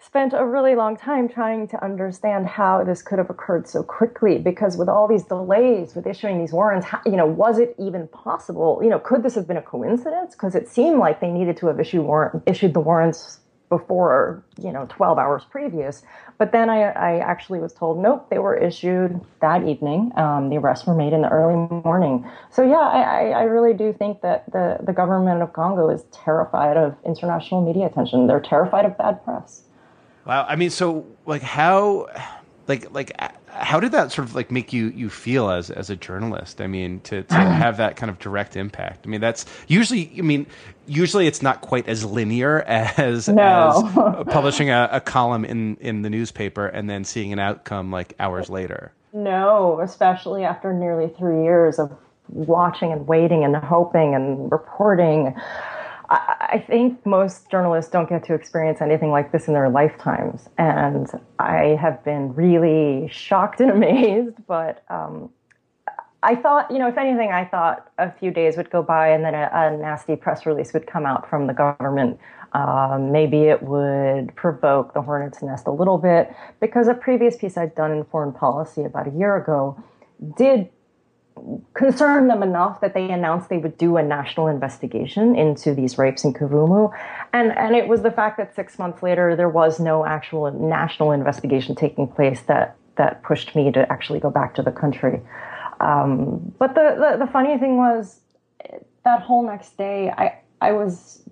spent 0.00 0.32
a 0.32 0.44
really 0.44 0.74
long 0.74 0.96
time 0.96 1.28
trying 1.28 1.68
to 1.68 1.84
understand 1.84 2.46
how 2.46 2.82
this 2.82 3.02
could 3.02 3.18
have 3.18 3.30
occurred 3.30 3.68
so 3.68 3.82
quickly 3.82 4.38
because 4.38 4.76
with 4.76 4.88
all 4.88 5.08
these 5.08 5.24
delays 5.24 5.94
with 5.94 6.06
issuing 6.06 6.38
these 6.38 6.52
warrants 6.52 6.86
how, 6.86 7.00
you 7.04 7.16
know 7.16 7.26
was 7.26 7.58
it 7.58 7.74
even 7.80 8.06
possible 8.08 8.78
you 8.80 8.88
know 8.88 9.00
could 9.00 9.24
this 9.24 9.34
have 9.34 9.48
been 9.48 9.56
a 9.56 9.62
coincidence 9.62 10.36
because 10.36 10.54
it 10.54 10.68
seemed 10.68 11.00
like 11.00 11.20
they 11.20 11.30
needed 11.30 11.56
to 11.56 11.66
have 11.66 11.80
issued 11.80 12.04
warrant 12.04 12.40
issued 12.46 12.74
the 12.74 12.80
warrants 12.80 13.40
before 13.68 14.42
you 14.60 14.72
know 14.72 14.86
12 14.88 15.18
hours 15.18 15.44
previous. 15.50 16.02
But 16.38 16.52
then 16.52 16.70
I, 16.70 16.82
I 16.92 17.18
actually 17.18 17.58
was 17.58 17.72
told 17.72 17.98
nope 17.98 18.28
they 18.30 18.38
were 18.38 18.56
issued 18.56 19.20
that 19.40 19.66
evening. 19.66 20.12
Um, 20.16 20.50
the 20.50 20.56
arrests 20.56 20.86
were 20.86 20.94
made 20.94 21.12
in 21.12 21.22
the 21.22 21.28
early 21.28 21.56
morning. 21.84 22.28
So 22.50 22.62
yeah 22.62 22.76
I, 22.76 23.30
I 23.30 23.42
really 23.42 23.74
do 23.74 23.92
think 23.92 24.22
that 24.22 24.50
the, 24.52 24.78
the 24.82 24.92
government 24.92 25.42
of 25.42 25.52
congo 25.52 25.90
is 25.90 26.04
terrified 26.12 26.76
of 26.76 26.96
international 27.04 27.64
media 27.64 27.86
attention. 27.86 28.26
They're 28.26 28.40
terrified 28.40 28.84
of 28.84 28.96
bad 28.96 29.24
press. 29.24 29.62
Wow. 30.26 30.46
I 30.48 30.56
mean 30.56 30.70
so 30.70 31.06
like 31.26 31.42
how 31.42 32.08
like 32.66 32.92
like 32.92 33.12
how 33.58 33.80
did 33.80 33.92
that 33.92 34.12
sort 34.12 34.26
of 34.26 34.34
like 34.34 34.50
make 34.50 34.72
you 34.72 34.88
you 34.88 35.10
feel 35.10 35.50
as 35.50 35.70
as 35.70 35.90
a 35.90 35.96
journalist? 35.96 36.60
I 36.60 36.66
mean 36.66 37.00
to 37.00 37.22
to 37.24 37.34
have 37.34 37.76
that 37.78 37.96
kind 37.96 38.10
of 38.10 38.18
direct 38.18 38.56
impact. 38.56 39.06
I 39.06 39.08
mean 39.08 39.20
that's 39.20 39.46
usually 39.66 40.12
i 40.18 40.22
mean 40.22 40.46
usually 40.86 41.26
it's 41.26 41.42
not 41.42 41.60
quite 41.60 41.88
as 41.88 42.04
linear 42.04 42.60
as, 42.66 43.28
no. 43.28 43.44
as 43.86 44.24
publishing 44.32 44.70
a, 44.70 44.88
a 44.92 45.00
column 45.00 45.44
in 45.44 45.76
in 45.76 46.02
the 46.02 46.10
newspaper 46.10 46.66
and 46.66 46.88
then 46.88 47.04
seeing 47.04 47.32
an 47.32 47.38
outcome 47.38 47.90
like 47.90 48.14
hours 48.18 48.48
later. 48.48 48.92
No 49.12 49.80
especially 49.80 50.44
after 50.44 50.72
nearly 50.72 51.08
three 51.08 51.42
years 51.42 51.78
of 51.78 51.96
watching 52.28 52.92
and 52.92 53.06
waiting 53.06 53.44
and 53.44 53.56
hoping 53.56 54.14
and 54.14 54.50
reporting 54.52 55.34
I 56.50 56.58
think 56.58 57.04
most 57.04 57.50
journalists 57.50 57.90
don't 57.90 58.08
get 58.08 58.24
to 58.24 58.34
experience 58.34 58.80
anything 58.80 59.10
like 59.10 59.32
this 59.32 59.48
in 59.48 59.54
their 59.54 59.68
lifetimes. 59.68 60.48
And 60.56 61.06
I 61.38 61.76
have 61.80 62.02
been 62.04 62.34
really 62.34 63.08
shocked 63.12 63.60
and 63.60 63.70
amazed. 63.78 64.36
But 64.46 64.82
um, 64.88 65.30
I 66.22 66.34
thought, 66.34 66.70
you 66.70 66.78
know, 66.78 66.88
if 66.88 66.96
anything, 66.96 67.30
I 67.30 67.44
thought 67.44 67.90
a 67.98 68.10
few 68.10 68.30
days 68.30 68.56
would 68.56 68.70
go 68.70 68.82
by 68.82 69.08
and 69.08 69.24
then 69.24 69.34
a, 69.34 69.50
a 69.52 69.76
nasty 69.76 70.16
press 70.16 70.46
release 70.46 70.72
would 70.72 70.86
come 70.86 71.04
out 71.04 71.28
from 71.28 71.46
the 71.46 71.54
government. 71.54 72.18
Um, 72.52 73.12
maybe 73.12 73.42
it 73.42 73.62
would 73.62 74.34
provoke 74.34 74.94
the 74.94 75.02
hornet's 75.02 75.42
nest 75.42 75.66
a 75.66 75.70
little 75.70 75.98
bit 75.98 76.34
because 76.60 76.88
a 76.88 76.94
previous 76.94 77.36
piece 77.36 77.58
I'd 77.58 77.74
done 77.74 77.92
in 77.92 78.04
foreign 78.04 78.32
policy 78.32 78.84
about 78.84 79.06
a 79.06 79.10
year 79.10 79.36
ago 79.36 79.82
did 80.38 80.70
concerned 81.74 82.30
them 82.30 82.42
enough 82.42 82.80
that 82.80 82.94
they 82.94 83.10
announced 83.10 83.48
they 83.48 83.58
would 83.58 83.78
do 83.78 83.96
a 83.96 84.02
national 84.02 84.46
investigation 84.46 85.36
into 85.36 85.74
these 85.74 85.98
rapes 85.98 86.24
in 86.24 86.32
Kavumu. 86.32 86.90
And, 87.32 87.56
and 87.56 87.74
it 87.74 87.88
was 87.88 88.02
the 88.02 88.10
fact 88.10 88.36
that 88.38 88.54
six 88.54 88.78
months 88.78 89.02
later, 89.02 89.36
there 89.36 89.48
was 89.48 89.80
no 89.80 90.06
actual 90.06 90.50
national 90.52 91.12
investigation 91.12 91.74
taking 91.74 92.06
place 92.08 92.42
that, 92.42 92.76
that 92.96 93.22
pushed 93.22 93.54
me 93.54 93.72
to 93.72 93.90
actually 93.90 94.20
go 94.20 94.30
back 94.30 94.54
to 94.54 94.62
the 94.62 94.72
country. 94.72 95.20
Um, 95.80 96.52
but 96.58 96.74
the, 96.74 96.96
the, 96.98 97.24
the 97.24 97.30
funny 97.30 97.58
thing 97.58 97.76
was 97.76 98.20
that 99.04 99.22
whole 99.22 99.46
next 99.46 99.76
day, 99.76 100.10
I, 100.10 100.38
I 100.60 100.72
was 100.72 101.22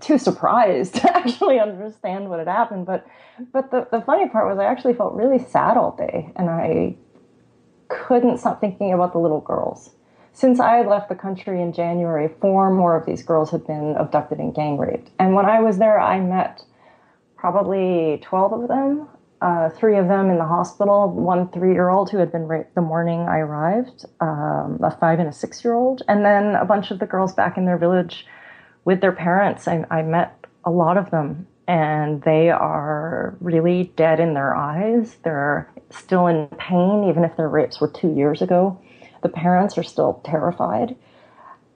too 0.00 0.18
surprised 0.18 0.94
to 1.02 1.16
actually 1.16 1.60
understand 1.60 2.28
what 2.28 2.38
had 2.38 2.48
happened. 2.48 2.86
But, 2.86 3.06
but 3.52 3.70
the, 3.70 3.86
the 3.90 4.00
funny 4.00 4.28
part 4.28 4.48
was 4.48 4.58
I 4.58 4.64
actually 4.64 4.94
felt 4.94 5.14
really 5.14 5.38
sad 5.38 5.76
all 5.76 5.96
day. 5.96 6.32
And 6.36 6.50
I 6.50 6.96
couldn't 7.88 8.38
stop 8.38 8.60
thinking 8.60 8.92
about 8.92 9.12
the 9.12 9.18
little 9.18 9.40
girls. 9.40 9.90
Since 10.32 10.58
I 10.58 10.76
had 10.76 10.86
left 10.86 11.08
the 11.08 11.14
country 11.14 11.62
in 11.62 11.72
January, 11.72 12.28
four 12.40 12.70
more 12.70 12.96
of 12.96 13.06
these 13.06 13.22
girls 13.22 13.50
had 13.50 13.66
been 13.66 13.94
abducted 13.96 14.38
and 14.38 14.54
gang 14.54 14.78
raped. 14.78 15.10
And 15.18 15.34
when 15.34 15.46
I 15.46 15.60
was 15.60 15.78
there, 15.78 16.00
I 16.00 16.18
met 16.18 16.62
probably 17.36 18.20
12 18.22 18.62
of 18.62 18.68
them, 18.68 19.08
uh, 19.40 19.68
three 19.68 19.96
of 19.96 20.08
them 20.08 20.30
in 20.30 20.38
the 20.38 20.44
hospital, 20.44 21.08
one 21.10 21.48
three 21.50 21.72
year 21.72 21.90
old 21.90 22.10
who 22.10 22.18
had 22.18 22.32
been 22.32 22.48
raped 22.48 22.74
the 22.74 22.80
morning 22.80 23.20
I 23.28 23.38
arrived, 23.38 24.06
um, 24.20 24.80
a 24.82 24.90
five 24.98 25.20
and 25.20 25.28
a 25.28 25.32
six 25.32 25.62
year 25.62 25.74
old, 25.74 26.02
and 26.08 26.24
then 26.24 26.56
a 26.56 26.64
bunch 26.64 26.90
of 26.90 26.98
the 26.98 27.06
girls 27.06 27.34
back 27.34 27.56
in 27.56 27.66
their 27.66 27.78
village 27.78 28.26
with 28.84 29.00
their 29.00 29.12
parents. 29.12 29.68
I, 29.68 29.84
I 29.90 30.02
met 30.02 30.46
a 30.64 30.70
lot 30.70 30.96
of 30.96 31.10
them 31.10 31.46
and 31.66 32.22
they 32.22 32.50
are 32.50 33.36
really 33.40 33.92
dead 33.96 34.20
in 34.20 34.34
their 34.34 34.54
eyes. 34.54 35.16
They're 35.22 35.70
still 35.90 36.26
in 36.26 36.48
pain, 36.58 37.04
even 37.08 37.24
if 37.24 37.36
their 37.36 37.48
rapes 37.48 37.80
were 37.80 37.88
two 37.88 38.12
years 38.14 38.42
ago. 38.42 38.80
The 39.22 39.28
parents 39.28 39.78
are 39.78 39.82
still 39.82 40.20
terrified. 40.24 40.96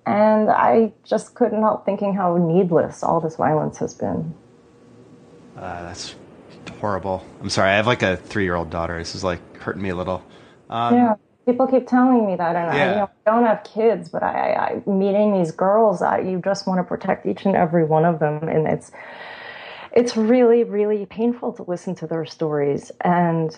And 0.04 0.50
I 0.50 0.92
just 1.04 1.34
couldn't 1.34 1.60
help 1.60 1.84
thinking 1.84 2.14
how 2.14 2.36
needless 2.36 3.02
all 3.02 3.20
this 3.20 3.36
violence 3.36 3.78
has 3.78 3.94
been. 3.94 4.34
Uh, 5.56 5.82
that's 5.82 6.14
horrible. 6.80 7.24
I'm 7.40 7.50
sorry. 7.50 7.70
I 7.70 7.76
have 7.76 7.86
like 7.86 8.02
a 8.02 8.16
three 8.16 8.44
year 8.44 8.54
old 8.54 8.70
daughter. 8.70 8.98
This 8.98 9.14
is 9.14 9.24
like 9.24 9.40
hurting 9.58 9.82
me 9.82 9.90
a 9.90 9.96
little. 9.96 10.22
Um, 10.70 10.94
yeah. 10.94 11.14
People 11.46 11.66
keep 11.66 11.86
telling 11.86 12.26
me 12.26 12.36
that, 12.36 12.56
and 12.56 12.76
yeah. 12.76 12.84
I 12.84 12.90
you 12.90 12.96
know, 12.96 13.10
don't 13.24 13.46
have 13.46 13.64
kids, 13.64 14.10
but 14.10 14.22
I, 14.22 14.82
I 14.86 14.90
meeting 14.90 15.32
these 15.32 15.50
girls, 15.50 16.02
I, 16.02 16.20
you 16.20 16.42
just 16.44 16.66
want 16.66 16.78
to 16.78 16.84
protect 16.84 17.24
each 17.24 17.46
and 17.46 17.56
every 17.56 17.84
one 17.84 18.04
of 18.04 18.18
them, 18.18 18.46
and 18.48 18.66
it's 18.66 18.92
it's 19.98 20.16
really, 20.16 20.62
really 20.62 21.06
painful 21.06 21.52
to 21.52 21.64
listen 21.64 21.92
to 21.92 22.06
their 22.06 22.24
stories. 22.24 22.92
And, 23.00 23.50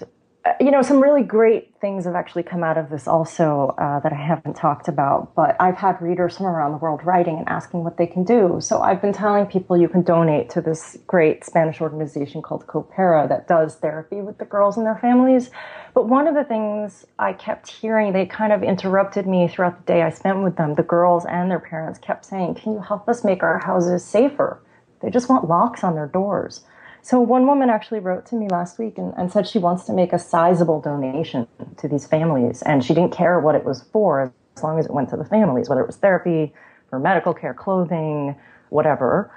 uh, 0.46 0.52
you 0.58 0.70
know, 0.70 0.80
some 0.80 0.98
really 0.98 1.22
great 1.22 1.74
things 1.82 2.06
have 2.06 2.14
actually 2.14 2.44
come 2.44 2.64
out 2.64 2.78
of 2.78 2.88
this 2.88 3.06
also 3.06 3.74
uh, 3.76 4.00
that 4.00 4.10
I 4.10 4.16
haven't 4.16 4.56
talked 4.56 4.88
about. 4.88 5.34
But 5.34 5.54
I've 5.60 5.76
had 5.76 6.00
readers 6.00 6.38
from 6.38 6.46
around 6.46 6.72
the 6.72 6.78
world 6.78 7.04
writing 7.04 7.36
and 7.36 7.46
asking 7.46 7.84
what 7.84 7.98
they 7.98 8.06
can 8.06 8.24
do. 8.24 8.56
So 8.58 8.80
I've 8.80 9.02
been 9.02 9.12
telling 9.12 9.44
people 9.44 9.76
you 9.76 9.86
can 9.86 10.00
donate 10.00 10.48
to 10.50 10.62
this 10.62 10.96
great 11.06 11.44
Spanish 11.44 11.82
organization 11.82 12.40
called 12.40 12.66
Coopera 12.66 13.28
that 13.28 13.46
does 13.46 13.74
therapy 13.74 14.22
with 14.22 14.38
the 14.38 14.46
girls 14.46 14.78
and 14.78 14.86
their 14.86 14.96
families. 14.96 15.50
But 15.92 16.08
one 16.08 16.26
of 16.26 16.34
the 16.34 16.44
things 16.44 17.04
I 17.18 17.34
kept 17.34 17.70
hearing, 17.70 18.14
they 18.14 18.24
kind 18.24 18.54
of 18.54 18.62
interrupted 18.62 19.26
me 19.26 19.46
throughout 19.46 19.76
the 19.76 19.92
day 19.92 20.00
I 20.00 20.08
spent 20.08 20.42
with 20.42 20.56
them. 20.56 20.72
The 20.72 20.84
girls 20.84 21.26
and 21.26 21.50
their 21.50 21.60
parents 21.60 21.98
kept 21.98 22.24
saying, 22.24 22.54
Can 22.54 22.72
you 22.72 22.80
help 22.80 23.10
us 23.10 23.24
make 23.24 23.42
our 23.42 23.58
houses 23.58 24.02
safer? 24.02 24.62
They 25.00 25.10
just 25.10 25.28
want 25.28 25.48
locks 25.48 25.82
on 25.82 25.94
their 25.94 26.06
doors. 26.06 26.62
So 27.02 27.20
one 27.20 27.46
woman 27.46 27.70
actually 27.70 28.00
wrote 28.00 28.26
to 28.26 28.34
me 28.34 28.48
last 28.48 28.78
week 28.78 28.98
and, 28.98 29.14
and, 29.16 29.32
said 29.32 29.48
she 29.48 29.58
wants 29.58 29.84
to 29.84 29.92
make 29.92 30.12
a 30.12 30.18
sizable 30.18 30.80
donation 30.80 31.46
to 31.78 31.88
these 31.88 32.06
families, 32.06 32.62
and 32.62 32.84
she 32.84 32.92
didn't 32.92 33.12
care 33.12 33.40
what 33.40 33.54
it 33.54 33.64
was 33.64 33.82
for 33.92 34.32
as 34.56 34.62
long 34.62 34.78
as 34.78 34.84
it 34.84 34.92
went 34.92 35.08
to 35.10 35.16
the 35.16 35.24
families, 35.24 35.68
whether 35.68 35.80
it 35.80 35.86
was 35.86 35.96
therapy, 35.96 36.52
for 36.90 36.98
medical 36.98 37.32
care, 37.32 37.54
clothing, 37.54 38.36
whatever. 38.68 39.32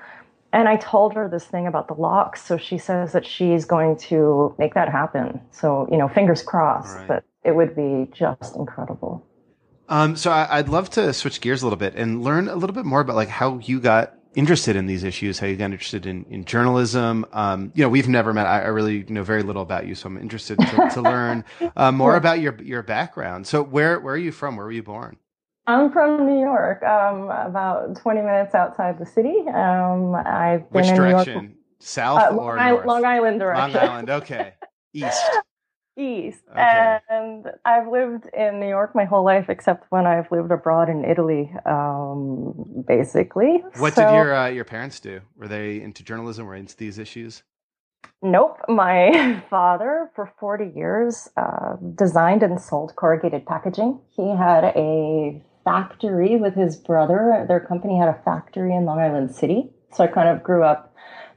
And 0.52 0.68
I 0.68 0.76
told 0.76 1.14
her 1.14 1.28
this 1.30 1.46
thing 1.46 1.66
about 1.66 1.88
the 1.88 1.94
locks, 1.94 2.44
so 2.44 2.58
she 2.58 2.78
says 2.78 3.14
that 3.14 3.26
she's 3.26 3.66
going 3.66 3.98
to 4.10 4.54
make 4.60 4.74
that 4.74 4.90
happen. 4.90 5.40
So 5.52 5.88
you 5.90 5.98
know, 5.98 6.08
fingers 6.08 6.44
crossed, 6.44 6.98
right. 6.98 7.08
but 7.08 7.24
it 7.44 7.56
would 7.56 7.76
be 7.76 8.10
just 8.14 8.56
incredible. 8.56 9.26
Um, 9.90 10.16
so 10.16 10.32
I, 10.32 10.60
I'd 10.60 10.70
love 10.70 10.90
to 10.92 11.14
switch 11.14 11.42
gears 11.42 11.62
a 11.62 11.66
little 11.66 11.78
bit 11.78 11.96
and 11.96 12.24
learn 12.24 12.48
a 12.48 12.56
little 12.56 12.74
bit 12.74 12.86
more 12.86 13.02
about 13.02 13.16
like 13.16 13.30
how 13.30 13.60
you 13.60 13.80
got 13.80 14.18
interested 14.36 14.76
in 14.76 14.88
these 14.88 15.04
issues, 15.04 15.40
how 15.40 15.48
you 15.48 15.56
got 15.56 15.66
interested 15.66 16.06
in, 16.06 16.26
in 16.30 16.46
journalism. 16.46 17.26
Um, 17.32 17.72
you 17.76 17.84
know, 17.84 17.90
we've 17.90 18.08
never 18.08 18.34
met. 18.34 18.46
I, 18.48 18.62
I, 18.64 18.68
really 18.68 19.04
know 19.04 19.24
very 19.24 19.44
little 19.44 19.62
about 19.62 19.88
you, 19.88 19.96
so 19.96 20.08
I'm 20.08 20.18
interested 20.18 20.60
to, 20.60 20.90
to 20.94 21.02
learn 21.14 21.46
uh, 21.76 21.92
more 21.92 22.16
about 22.16 22.40
your 22.40 22.56
your 22.62 22.84
background. 22.84 23.48
So, 23.48 23.64
where 23.64 24.00
where 24.00 24.16
are 24.16 24.18
you 24.18 24.32
from? 24.32 24.56
Where 24.58 24.66
were 24.66 24.72
you 24.72 24.84
born? 24.84 25.18
I'm 25.66 25.92
from 25.92 26.26
New 26.26 26.42
York, 26.42 26.84
um, 26.84 27.24
about 27.30 27.96
20 27.96 28.22
minutes 28.22 28.54
outside 28.54 29.00
the 29.00 29.06
city. 29.06 29.46
Um, 29.48 30.14
I've 30.14 30.70
been 30.72 30.82
Which 30.82 30.88
in 30.88 30.96
direction? 30.96 31.36
New 31.36 31.42
York. 31.44 31.58
South 31.80 32.20
uh, 32.20 32.36
or 32.36 32.58
Long, 32.58 32.70
north? 32.70 32.86
Long 32.86 33.06
Island 33.06 33.40
direction. 33.40 33.74
Long 33.74 33.90
Island. 33.90 34.10
Okay, 34.10 34.54
east. 34.94 35.24
East. 35.98 36.44
Okay. 36.52 37.00
And 37.10 37.46
I've 37.66 37.88
lived 37.88 38.26
in 38.34 38.60
New 38.60 38.68
York 38.68 38.96
my 38.96 39.06
whole 39.06 39.24
life, 39.24 39.46
except 39.50 39.92
when 39.92 40.06
I've 40.08 40.32
lived 40.32 40.52
abroad 40.52 40.90
in 40.90 41.06
Italy, 41.06 41.52
um, 41.66 42.84
basically. 42.88 43.64
What 43.78 43.94
so, 43.94 44.06
did 44.06 44.16
your 44.16 44.36
uh, 44.36 44.48
your 44.48 44.66
parents 44.66 45.00
do? 45.00 45.22
Were 45.36 45.48
they 45.48 45.82
into 45.82 46.04
journalism? 46.04 46.46
Were 46.46 46.56
into 46.56 46.76
these 46.76 46.98
issues? 46.98 47.44
Nope. 48.22 48.58
My 48.68 49.44
father, 49.50 50.10
for 50.16 50.34
40 50.40 50.72
years, 50.76 51.30
uh, 51.38 51.76
designed 51.96 52.42
and 52.42 52.60
sold 52.60 52.96
corrugated 52.96 53.46
packaging. 53.46 54.00
He 54.10 54.30
had 54.36 54.64
a 54.76 55.42
factory 55.64 56.38
with 56.38 56.56
his 56.56 56.76
brother. 56.76 57.46
Their 57.48 57.60
company 57.60 57.98
had 57.98 58.10
a 58.10 58.20
factory 58.26 58.76
in 58.76 58.86
Long 58.86 59.00
Island 59.00 59.36
City. 59.36 59.70
So 59.94 60.04
I 60.04 60.08
kind 60.08 60.30
of 60.30 60.44
grew 60.44 60.64
up 60.64 60.94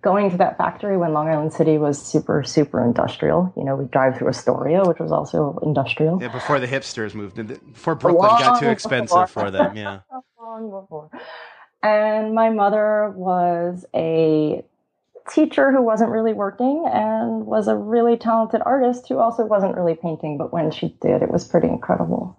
going 0.07 0.31
to 0.31 0.37
that 0.37 0.57
factory 0.57 0.97
when 0.97 1.13
Long 1.13 1.29
Island 1.29 1.53
City 1.53 1.79
was 1.79 2.01
super, 2.01 2.45
super 2.45 2.81
industrial. 2.85 3.53
You 3.57 3.65
know, 3.65 3.75
we 3.75 3.87
drive 3.87 4.17
through 4.17 4.29
Astoria, 4.29 4.85
which 4.85 5.01
was 5.01 5.11
also 5.11 5.59
industrial. 5.65 6.23
Yeah, 6.23 6.29
before 6.29 6.61
the 6.61 6.69
hipsters 6.69 7.13
moved 7.13 7.41
in, 7.41 7.49
before 7.49 7.97
Brooklyn 7.97 8.29
Long 8.29 8.39
got 8.39 8.61
too 8.61 8.69
expensive 8.69 9.27
before. 9.27 9.47
for 9.47 9.51
them. 9.51 9.77
Yeah. 9.77 10.01
Long 10.41 10.71
before. 10.71 11.11
And 11.83 12.37
my 12.37 12.51
mother 12.51 13.13
was 13.17 13.85
a 13.97 14.65
teacher 15.29 15.73
who 15.73 15.83
wasn't 15.83 16.11
really 16.11 16.35
working 16.35 16.89
and 16.89 17.45
was 17.45 17.67
a 17.67 17.75
really 17.75 18.17
talented 18.17 18.61
artist 18.65 19.09
who 19.09 19.19
also 19.19 19.45
wasn't 19.45 19.75
really 19.77 19.97
painting, 19.97 20.39
but 20.39 20.53
when 20.53 20.71
she 20.71 20.97
did, 21.03 21.21
it 21.21 21.33
was 21.33 21.45
pretty 21.45 21.67
incredible. 21.67 22.39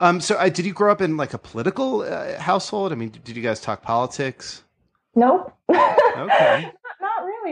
Um, 0.00 0.22
so 0.22 0.36
uh, 0.36 0.48
did 0.48 0.64
you 0.64 0.72
grow 0.72 0.90
up 0.90 1.02
in 1.02 1.18
like 1.18 1.34
a 1.34 1.38
political 1.38 2.00
uh, 2.00 2.38
household? 2.40 2.92
I 2.92 2.94
mean, 2.94 3.10
did 3.10 3.36
you 3.36 3.42
guys 3.42 3.60
talk 3.60 3.82
politics? 3.82 4.64
Nope. 5.14 5.52
okay. 5.70 6.72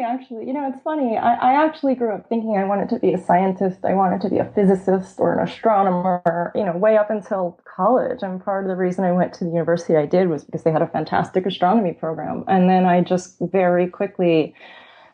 Actually. 0.01 0.47
You 0.47 0.55
know, 0.55 0.69
it's 0.73 0.83
funny. 0.83 1.19
I, 1.19 1.35
I 1.35 1.65
actually 1.65 1.95
grew 1.95 2.15
up 2.15 2.29
thinking 2.29 2.57
I 2.57 2.65
wanted 2.65 2.89
to 2.91 2.99
be 2.99 3.13
a 3.13 3.19
scientist. 3.19 3.85
I 3.85 3.93
wanted 3.93 4.21
to 4.23 4.31
be 4.31 4.39
a 4.39 4.45
physicist 4.55 5.19
or 5.19 5.39
an 5.39 5.47
astronomer, 5.47 6.53
you 6.55 6.65
know, 6.65 6.77
way 6.77 6.97
up 6.97 7.11
until 7.11 7.61
college. 7.65 8.21
And 8.23 8.43
part 8.43 8.65
of 8.65 8.69
the 8.69 8.77
reason 8.77 9.05
I 9.05 9.13
went 9.13 9.35
to 9.35 9.45
the 9.45 9.51
university 9.51 9.97
I 9.97 10.07
did 10.07 10.29
was 10.29 10.45
because 10.45 10.63
they 10.63 10.73
had 10.73 10.83
a 10.83 10.87
fantastic 10.87 11.45
astronomy 11.45 11.93
program. 11.93 12.45
And 12.49 12.71
then 12.71 12.87
I 12.87 13.03
just 13.03 13.37
very 13.41 13.87
quickly 13.87 14.55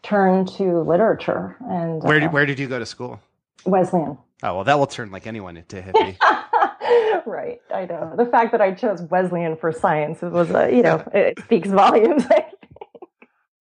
turned 0.02 0.48
to 0.48 0.80
literature. 0.82 1.56
And 1.68 2.02
where 2.02 2.20
did, 2.20 2.28
uh, 2.28 2.30
where 2.30 2.46
did 2.46 2.58
you 2.58 2.68
go 2.68 2.78
to 2.78 2.86
school? 2.86 3.20
Wesleyan. 3.64 4.18
Oh, 4.42 4.54
well, 4.54 4.64
that 4.64 4.78
will 4.78 4.86
turn 4.86 5.10
like 5.10 5.26
anyone 5.26 5.56
into 5.56 5.82
hippie. 5.82 6.16
right. 7.26 7.60
I 7.74 7.86
know. 7.86 8.14
The 8.16 8.26
fact 8.26 8.52
that 8.52 8.60
I 8.60 8.72
chose 8.72 9.02
Wesleyan 9.02 9.56
for 9.56 9.72
science 9.72 10.22
was, 10.22 10.50
a, 10.50 10.70
you 10.72 10.82
know, 10.82 11.02
it 11.12 11.40
speaks 11.40 11.68
volumes. 11.68 12.24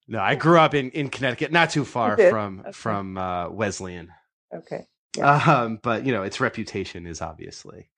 No, 0.08 0.20
I 0.20 0.36
grew 0.36 0.60
up 0.60 0.74
in, 0.74 0.90
in 0.92 1.10
Connecticut, 1.10 1.52
not 1.52 1.70
too 1.70 1.84
far 1.84 2.18
from 2.18 2.62
okay. 2.62 2.72
from 2.72 3.18
uh, 3.18 3.50
Wesleyan. 3.50 4.10
Okay. 4.54 4.86
Yeah. 5.18 5.36
Um, 5.36 5.80
but 5.82 6.06
you 6.06 6.14
know, 6.14 6.24
its 6.24 6.40
reputation 6.40 7.06
is 7.06 7.22
obviously 7.22 7.90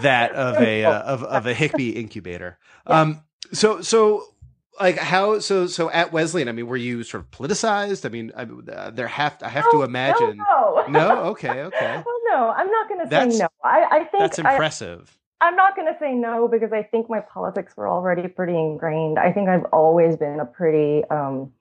that 0.00 0.32
of 0.34 0.56
a 0.62 0.84
uh, 0.84 1.00
of 1.00 1.22
of 1.24 1.46
a 1.46 1.54
hippie 1.54 1.94
incubator. 1.94 2.58
Yeah. 2.86 3.00
Um, 3.00 3.22
so 3.52 3.80
so 3.80 4.34
like 4.78 4.98
how 4.98 5.38
so 5.38 5.66
so 5.66 5.90
at 5.90 6.12
Wesleyan, 6.12 6.48
I 6.48 6.52
mean, 6.52 6.66
were 6.66 6.76
you 6.76 7.02
sort 7.02 7.24
of 7.24 7.30
politicized? 7.30 8.04
I 8.04 8.08
mean, 8.10 8.32
I, 8.36 8.42
uh, 8.42 8.90
there 8.90 9.06
have 9.06 9.38
I 9.42 9.48
have 9.48 9.64
no, 9.72 9.78
to 9.78 9.82
imagine. 9.84 10.36
No, 10.36 10.84
no. 10.88 11.08
no? 11.08 11.22
Okay, 11.30 11.62
okay. 11.62 12.02
Well, 12.04 12.20
no, 12.30 12.50
I'm 12.50 12.70
not 12.70 12.88
going 12.88 13.08
to 13.08 13.32
say 13.32 13.38
no. 13.38 13.48
I, 13.62 13.84
I 13.90 13.98
think 14.04 14.20
that's 14.20 14.38
impressive. 14.38 15.16
I, 15.16 15.23
I'm 15.44 15.56
not 15.56 15.76
going 15.76 15.92
to 15.92 15.98
say 15.98 16.14
no 16.14 16.48
because 16.48 16.72
I 16.72 16.82
think 16.82 17.10
my 17.10 17.20
politics 17.20 17.76
were 17.76 17.86
already 17.86 18.28
pretty 18.28 18.56
ingrained. 18.56 19.18
I 19.18 19.30
think 19.30 19.50
I've 19.50 19.66
always 19.66 20.16
been 20.16 20.40
a 20.40 20.46
pretty 20.46 21.04
um, 21.10 21.52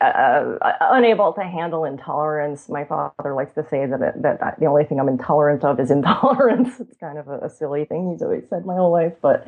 uh, 0.00 0.04
uh 0.04 0.76
unable 0.92 1.32
to 1.32 1.42
handle 1.42 1.84
intolerance. 1.84 2.68
My 2.68 2.84
father 2.84 3.34
likes 3.34 3.52
to 3.54 3.66
say 3.68 3.86
that 3.86 4.00
it, 4.00 4.22
that 4.22 4.60
the 4.60 4.66
only 4.66 4.84
thing 4.84 5.00
I'm 5.00 5.08
intolerant 5.08 5.64
of 5.64 5.80
is 5.80 5.90
intolerance. 5.98 6.78
It's 6.78 6.96
kind 6.98 7.18
of 7.18 7.26
a, 7.26 7.38
a 7.40 7.50
silly 7.50 7.84
thing 7.84 8.12
he's 8.12 8.22
always 8.22 8.48
said 8.48 8.64
my 8.64 8.76
whole 8.76 8.92
life, 8.92 9.14
but 9.20 9.44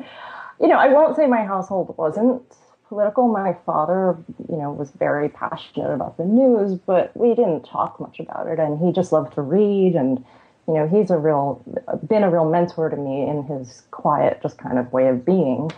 you 0.59 0.67
know, 0.67 0.77
I 0.77 0.89
won't 0.89 1.15
say 1.15 1.25
my 1.25 1.45
household 1.45 1.95
wasn't 1.97 2.43
political. 2.89 3.29
My 3.29 3.55
father, 3.65 4.17
you 4.49 4.57
know, 4.57 4.73
was 4.73 4.91
very 4.91 5.29
passionate 5.29 5.93
about 5.93 6.17
the 6.17 6.25
news, 6.25 6.77
but 6.79 7.15
we 7.15 7.29
didn't 7.29 7.63
talk 7.63 7.97
much 8.01 8.19
about 8.19 8.47
it. 8.47 8.59
And 8.59 8.77
he 8.79 8.91
just 8.91 9.13
loved 9.13 9.35
to 9.35 9.41
read. 9.41 9.95
And, 9.95 10.25
you 10.67 10.73
know, 10.73 10.87
he's 10.87 11.09
a 11.09 11.17
real, 11.17 11.63
been 12.07 12.23
a 12.23 12.29
real 12.29 12.49
mentor 12.49 12.89
to 12.89 12.97
me 12.97 13.27
in 13.27 13.43
his 13.43 13.83
quiet, 13.91 14.41
just 14.41 14.57
kind 14.57 14.77
of 14.77 14.91
way 14.91 15.07
of 15.07 15.25
being. 15.25 15.71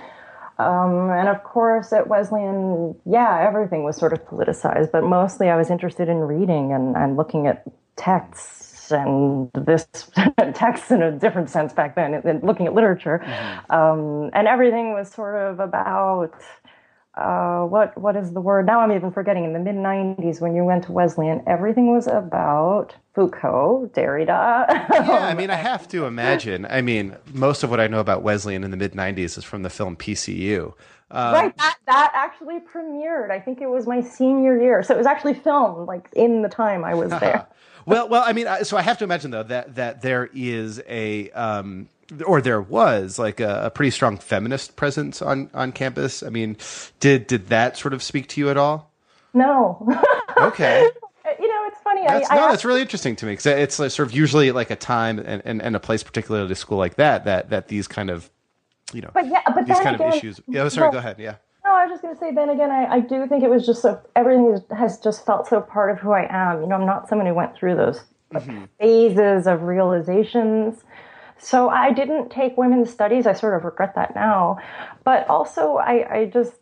Um, 0.58 1.10
and 1.12 1.30
of 1.30 1.44
course, 1.44 1.94
at 1.94 2.08
Wesleyan, 2.08 2.96
yeah, 3.06 3.46
everything 3.48 3.84
was 3.84 3.96
sort 3.96 4.12
of 4.12 4.26
politicized, 4.26 4.92
but 4.92 5.04
mostly 5.04 5.48
I 5.48 5.56
was 5.56 5.70
interested 5.70 6.10
in 6.10 6.18
reading 6.18 6.74
and, 6.74 6.98
and 6.98 7.16
looking 7.16 7.48
at 7.48 7.64
texts 7.96 8.92
and 8.92 9.50
this 9.54 9.88
text 10.54 10.92
in 10.92 11.02
a 11.02 11.12
different 11.12 11.50
sense 11.50 11.72
back 11.72 11.96
then, 11.96 12.16
and 12.16 12.44
looking 12.44 12.68
at 12.68 12.74
literature. 12.74 13.22
Mm-hmm. 13.24 13.72
Um, 13.72 14.32
and 14.34 14.48
everything 14.48 14.94
was 14.94 15.10
sort 15.10 15.36
of 15.36 15.60
about 15.60 16.34
uh, 17.20 17.66
what 17.66 17.98
what 17.98 18.16
is 18.16 18.32
the 18.32 18.40
word? 18.40 18.66
Now 18.66 18.80
I'm 18.80 18.92
even 18.92 19.12
forgetting. 19.12 19.44
In 19.44 19.54
the 19.54 19.60
mid 19.60 19.76
'90s, 19.76 20.40
when 20.40 20.56
you 20.56 20.64
went 20.64 20.86
to 20.86 20.92
Wesleyan, 20.94 21.44
everything 21.48 21.92
was 21.92 22.08
about 22.08 22.96
Foucault, 23.14 23.92
Derrida. 23.94 24.66
yeah, 24.70 25.28
I 25.28 25.34
mean, 25.34 25.50
I 25.50 25.56
have 25.56 25.88
to 25.90 26.06
imagine. 26.06 26.66
I 26.70 26.82
mean, 26.82 27.18
most 27.34 27.64
of 27.64 27.70
what 27.70 27.82
I 27.82 27.88
know 27.88 28.00
about 28.00 28.24
Wesleyan 28.24 28.64
in 28.64 28.72
the 28.72 28.78
mid 28.78 28.94
'90s 28.94 29.38
is 29.38 29.44
from 29.44 29.64
the 29.64 29.70
film 29.70 29.98
PCU. 29.98 30.74
Um, 31.12 31.34
right, 31.34 31.58
that 31.58 31.78
that 31.88 32.12
actually 32.14 32.60
premiered. 32.60 33.32
I 33.32 33.40
think 33.40 33.62
it 33.62 33.68
was 33.68 33.86
my 33.86 34.00
senior 34.00 34.58
year, 34.62 34.82
so 34.82 34.94
it 34.94 34.98
was 34.98 35.08
actually 35.08 35.34
filmed 35.34 35.88
like 35.88 36.08
in 36.14 36.42
the 36.42 36.50
time 36.50 36.86
I 36.86 36.94
was 36.94 37.12
there. 37.20 37.48
well, 37.86 38.08
well, 38.08 38.24
I 38.26 38.32
mean, 38.32 38.48
so 38.64 38.78
I 38.78 38.82
have 38.82 38.98
to 39.00 39.04
imagine 39.04 39.32
though 39.32 39.44
that 39.44 39.76
that 39.76 40.02
there 40.02 40.30
is 40.34 40.82
a. 40.88 41.30
Um, 41.32 41.90
or 42.26 42.42
there 42.42 42.62
was 42.62 43.20
like 43.20 43.40
a, 43.40 43.66
a, 43.66 43.70
pretty 43.70 43.92
strong 43.92 44.18
feminist 44.18 44.76
presence 44.76 45.22
on 45.22 45.50
on 45.54 45.72
campus. 45.72 46.24
I 46.24 46.30
mean, 46.30 46.58
did 47.00 47.28
did 47.28 47.48
that 47.48 47.78
sort 47.78 47.94
of 47.94 48.02
speak 48.02 48.28
to 48.30 48.42
you 48.42 48.50
at 48.50 48.58
all? 48.58 48.92
No. 49.34 49.88
okay. 50.38 50.90
You 51.40 51.48
know, 51.48 51.68
it's 51.68 51.80
funny. 51.84 52.02
That's, 52.08 52.30
I, 52.32 52.36
no, 52.36 52.46
I 52.46 52.52
that's 52.52 52.66
really 52.66 52.82
interesting 52.82 53.16
to 53.18 53.26
me 53.26 53.34
because 53.34 53.46
it's 53.46 53.78
like 53.78 53.92
sort 53.92 54.08
of 54.08 54.16
usually 54.16 54.52
like 54.52 54.72
a 54.72 54.76
time 54.76 55.20
and, 55.20 55.42
and, 55.46 55.62
and 55.62 55.76
a 55.76 55.80
place, 55.80 56.02
particularly 56.02 56.52
a 56.52 56.56
school 56.56 56.78
like 56.78 56.96
that, 56.96 57.26
that 57.26 57.52
that 57.52 57.68
these 57.68 57.88
kind 57.88 58.10
of 58.10 58.30
you 58.94 59.02
know, 59.02 59.12
but 59.14 59.28
yeah, 59.28 59.42
but 59.54 59.68
these 59.68 59.80
kind 59.80 59.96
again, 59.96 60.10
of 60.10 60.16
issues. 60.16 60.42
Yeah, 60.48 60.68
sorry, 60.70 60.86
well, 60.86 60.94
go 60.94 60.98
ahead. 60.98 61.18
Yeah. 61.20 61.36
No, 61.64 61.76
I 61.76 61.86
was 61.86 61.92
just 61.92 62.02
going 62.02 62.16
to 62.16 62.20
say. 62.20 62.34
Then 62.34 62.50
again, 62.50 62.72
I, 62.72 62.96
I 62.96 63.00
do 63.00 63.28
think 63.28 63.44
it 63.44 63.50
was 63.50 63.66
just 63.66 63.84
so 63.84 64.02
everything 64.16 64.60
has 64.76 64.98
just 65.00 65.26
felt 65.26 65.48
so 65.48 65.62
part 65.62 65.92
of 65.92 66.00
who 66.00 66.12
I 66.12 66.28
am. 66.30 66.62
You 66.62 66.68
know, 66.68 66.76
I'm 66.76 66.86
not 66.86 67.08
someone 67.08 67.28
who 67.28 67.36
went 67.36 67.56
through 67.56 67.76
those 67.76 68.02
mm-hmm. 68.34 68.66
phases 68.80 69.46
of 69.46 69.62
realizations 69.64 70.84
so 71.40 71.70
I 71.70 71.92
didn't 71.92 72.30
take 72.30 72.58
women's 72.58 72.92
studies. 72.92 73.26
I 73.26 73.34
sort 73.34 73.56
of 73.56 73.64
regret 73.64 73.96
that 73.96 74.14
now. 74.16 74.60
But 75.04 75.28
also, 75.30 75.78
I, 75.78 76.20
I 76.20 76.26
just, 76.26 76.54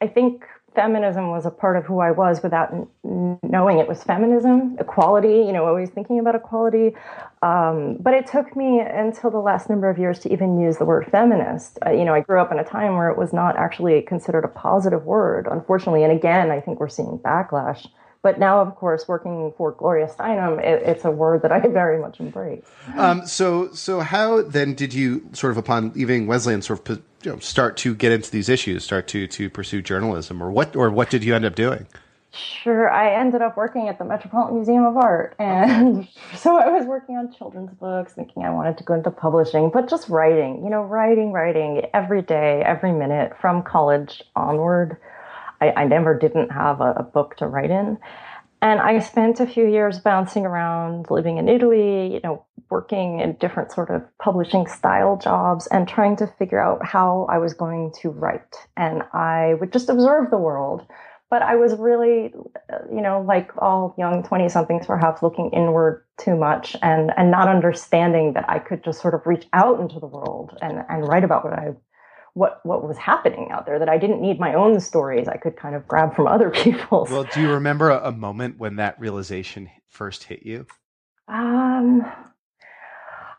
I 0.00 0.08
think 0.08 0.44
feminism 0.74 1.30
was 1.30 1.44
a 1.44 1.50
part 1.50 1.76
of 1.76 1.84
who 1.84 2.00
I 2.00 2.10
was 2.10 2.42
without 2.42 2.72
n- 2.72 3.38
knowing 3.42 3.78
it 3.78 3.86
was 3.86 4.02
feminism, 4.02 4.76
equality, 4.80 5.44
you 5.46 5.52
know, 5.52 5.66
always 5.66 5.90
thinking 5.90 6.18
about 6.18 6.34
equality. 6.34 6.96
Um, 7.42 7.98
but 8.00 8.14
it 8.14 8.26
took 8.26 8.56
me 8.56 8.80
until 8.80 9.30
the 9.30 9.38
last 9.38 9.68
number 9.68 9.90
of 9.90 9.98
years 9.98 10.18
to 10.20 10.32
even 10.32 10.58
use 10.58 10.78
the 10.78 10.84
word 10.84 11.06
feminist. 11.10 11.78
Uh, 11.84 11.90
you 11.90 12.04
know, 12.04 12.14
I 12.14 12.20
grew 12.20 12.40
up 12.40 12.52
in 12.52 12.58
a 12.58 12.64
time 12.64 12.96
where 12.96 13.10
it 13.10 13.18
was 13.18 13.32
not 13.32 13.56
actually 13.56 14.00
considered 14.02 14.44
a 14.44 14.48
positive 14.48 15.04
word, 15.04 15.46
unfortunately. 15.50 16.04
And 16.04 16.12
again, 16.12 16.50
I 16.50 16.60
think 16.60 16.80
we're 16.80 16.88
seeing 16.88 17.18
backlash 17.18 17.86
but 18.22 18.38
now, 18.38 18.60
of 18.60 18.76
course, 18.76 19.08
working 19.08 19.52
for 19.56 19.72
Gloria 19.72 20.06
Steinem, 20.06 20.60
it, 20.60 20.82
it's 20.84 21.04
a 21.04 21.10
word 21.10 21.42
that 21.42 21.50
I 21.50 21.60
very 21.60 22.00
much 22.00 22.20
embrace. 22.20 22.64
Um, 22.96 23.26
so, 23.26 23.72
so 23.72 24.00
how 24.00 24.42
then 24.42 24.74
did 24.74 24.94
you 24.94 25.28
sort 25.32 25.50
of 25.50 25.56
upon 25.56 25.92
leaving 25.94 26.28
Wesleyan 26.28 26.62
sort 26.62 26.88
of 26.88 27.02
you 27.22 27.32
know, 27.32 27.38
start 27.40 27.76
to 27.78 27.94
get 27.94 28.12
into 28.12 28.30
these 28.30 28.48
issues, 28.48 28.84
start 28.84 29.08
to 29.08 29.26
to 29.26 29.50
pursue 29.50 29.82
journalism, 29.82 30.42
or 30.42 30.50
what, 30.50 30.76
or 30.76 30.90
what 30.90 31.10
did 31.10 31.24
you 31.24 31.34
end 31.34 31.44
up 31.44 31.54
doing? 31.54 31.86
Sure, 32.34 32.90
I 32.90 33.12
ended 33.12 33.42
up 33.42 33.58
working 33.58 33.88
at 33.88 33.98
the 33.98 34.06
Metropolitan 34.06 34.56
Museum 34.56 34.84
of 34.84 34.96
Art, 34.96 35.34
and 35.38 36.08
so 36.34 36.56
I 36.56 36.68
was 36.70 36.86
working 36.86 37.16
on 37.16 37.32
children's 37.32 37.74
books, 37.74 38.14
thinking 38.14 38.44
I 38.44 38.50
wanted 38.50 38.78
to 38.78 38.84
go 38.84 38.94
into 38.94 39.10
publishing, 39.10 39.70
but 39.70 39.88
just 39.90 40.08
writing, 40.08 40.64
you 40.64 40.70
know, 40.70 40.82
writing, 40.82 41.32
writing 41.32 41.86
every 41.92 42.22
day, 42.22 42.62
every 42.64 42.92
minute 42.92 43.36
from 43.38 43.62
college 43.62 44.22
onward. 44.34 44.96
I, 45.62 45.82
I 45.82 45.84
never 45.84 46.18
didn't 46.18 46.50
have 46.50 46.80
a, 46.80 46.92
a 46.96 47.02
book 47.02 47.36
to 47.36 47.46
write 47.46 47.70
in. 47.70 47.98
And 48.60 48.80
I 48.80 48.98
spent 49.00 49.40
a 49.40 49.46
few 49.46 49.66
years 49.66 49.98
bouncing 49.98 50.46
around, 50.46 51.06
living 51.10 51.38
in 51.38 51.48
Italy, 51.48 52.14
you 52.14 52.20
know, 52.22 52.44
working 52.70 53.20
in 53.20 53.34
different 53.34 53.72
sort 53.72 53.90
of 53.90 54.02
publishing 54.18 54.66
style 54.66 55.16
jobs 55.16 55.66
and 55.68 55.86
trying 55.86 56.16
to 56.16 56.26
figure 56.38 56.60
out 56.60 56.84
how 56.84 57.26
I 57.28 57.38
was 57.38 57.54
going 57.54 57.92
to 58.02 58.10
write. 58.10 58.54
And 58.76 59.02
I 59.12 59.54
would 59.60 59.72
just 59.72 59.88
observe 59.88 60.30
the 60.30 60.38
world. 60.38 60.86
But 61.28 61.42
I 61.42 61.56
was 61.56 61.74
really, 61.76 62.32
you 62.94 63.00
know, 63.00 63.24
like 63.26 63.50
all 63.58 63.94
young 63.98 64.22
20 64.22 64.48
somethings, 64.48 64.86
perhaps 64.86 65.22
looking 65.22 65.50
inward 65.50 66.04
too 66.20 66.36
much 66.36 66.76
and, 66.82 67.10
and 67.16 67.30
not 67.30 67.48
understanding 67.48 68.34
that 68.34 68.48
I 68.48 68.58
could 68.58 68.84
just 68.84 69.00
sort 69.00 69.14
of 69.14 69.22
reach 69.26 69.46
out 69.52 69.80
into 69.80 69.98
the 69.98 70.06
world 70.06 70.56
and, 70.60 70.84
and 70.88 71.08
write 71.08 71.24
about 71.24 71.44
what 71.44 71.54
I 71.54 71.70
what 72.34 72.64
what 72.64 72.86
was 72.86 72.96
happening 72.96 73.50
out 73.50 73.66
there 73.66 73.78
that 73.78 73.88
I 73.88 73.98
didn't 73.98 74.20
need 74.20 74.40
my 74.40 74.54
own 74.54 74.80
stories 74.80 75.28
I 75.28 75.36
could 75.36 75.56
kind 75.56 75.74
of 75.74 75.86
grab 75.86 76.14
from 76.14 76.26
other 76.26 76.50
people's. 76.64 77.10
Well, 77.10 77.24
do 77.24 77.40
you 77.40 77.50
remember 77.50 77.90
a, 77.90 78.08
a 78.08 78.12
moment 78.12 78.58
when 78.58 78.76
that 78.76 78.98
realization 78.98 79.70
first 79.88 80.24
hit 80.24 80.44
you? 80.44 80.66
Um, 81.28 82.04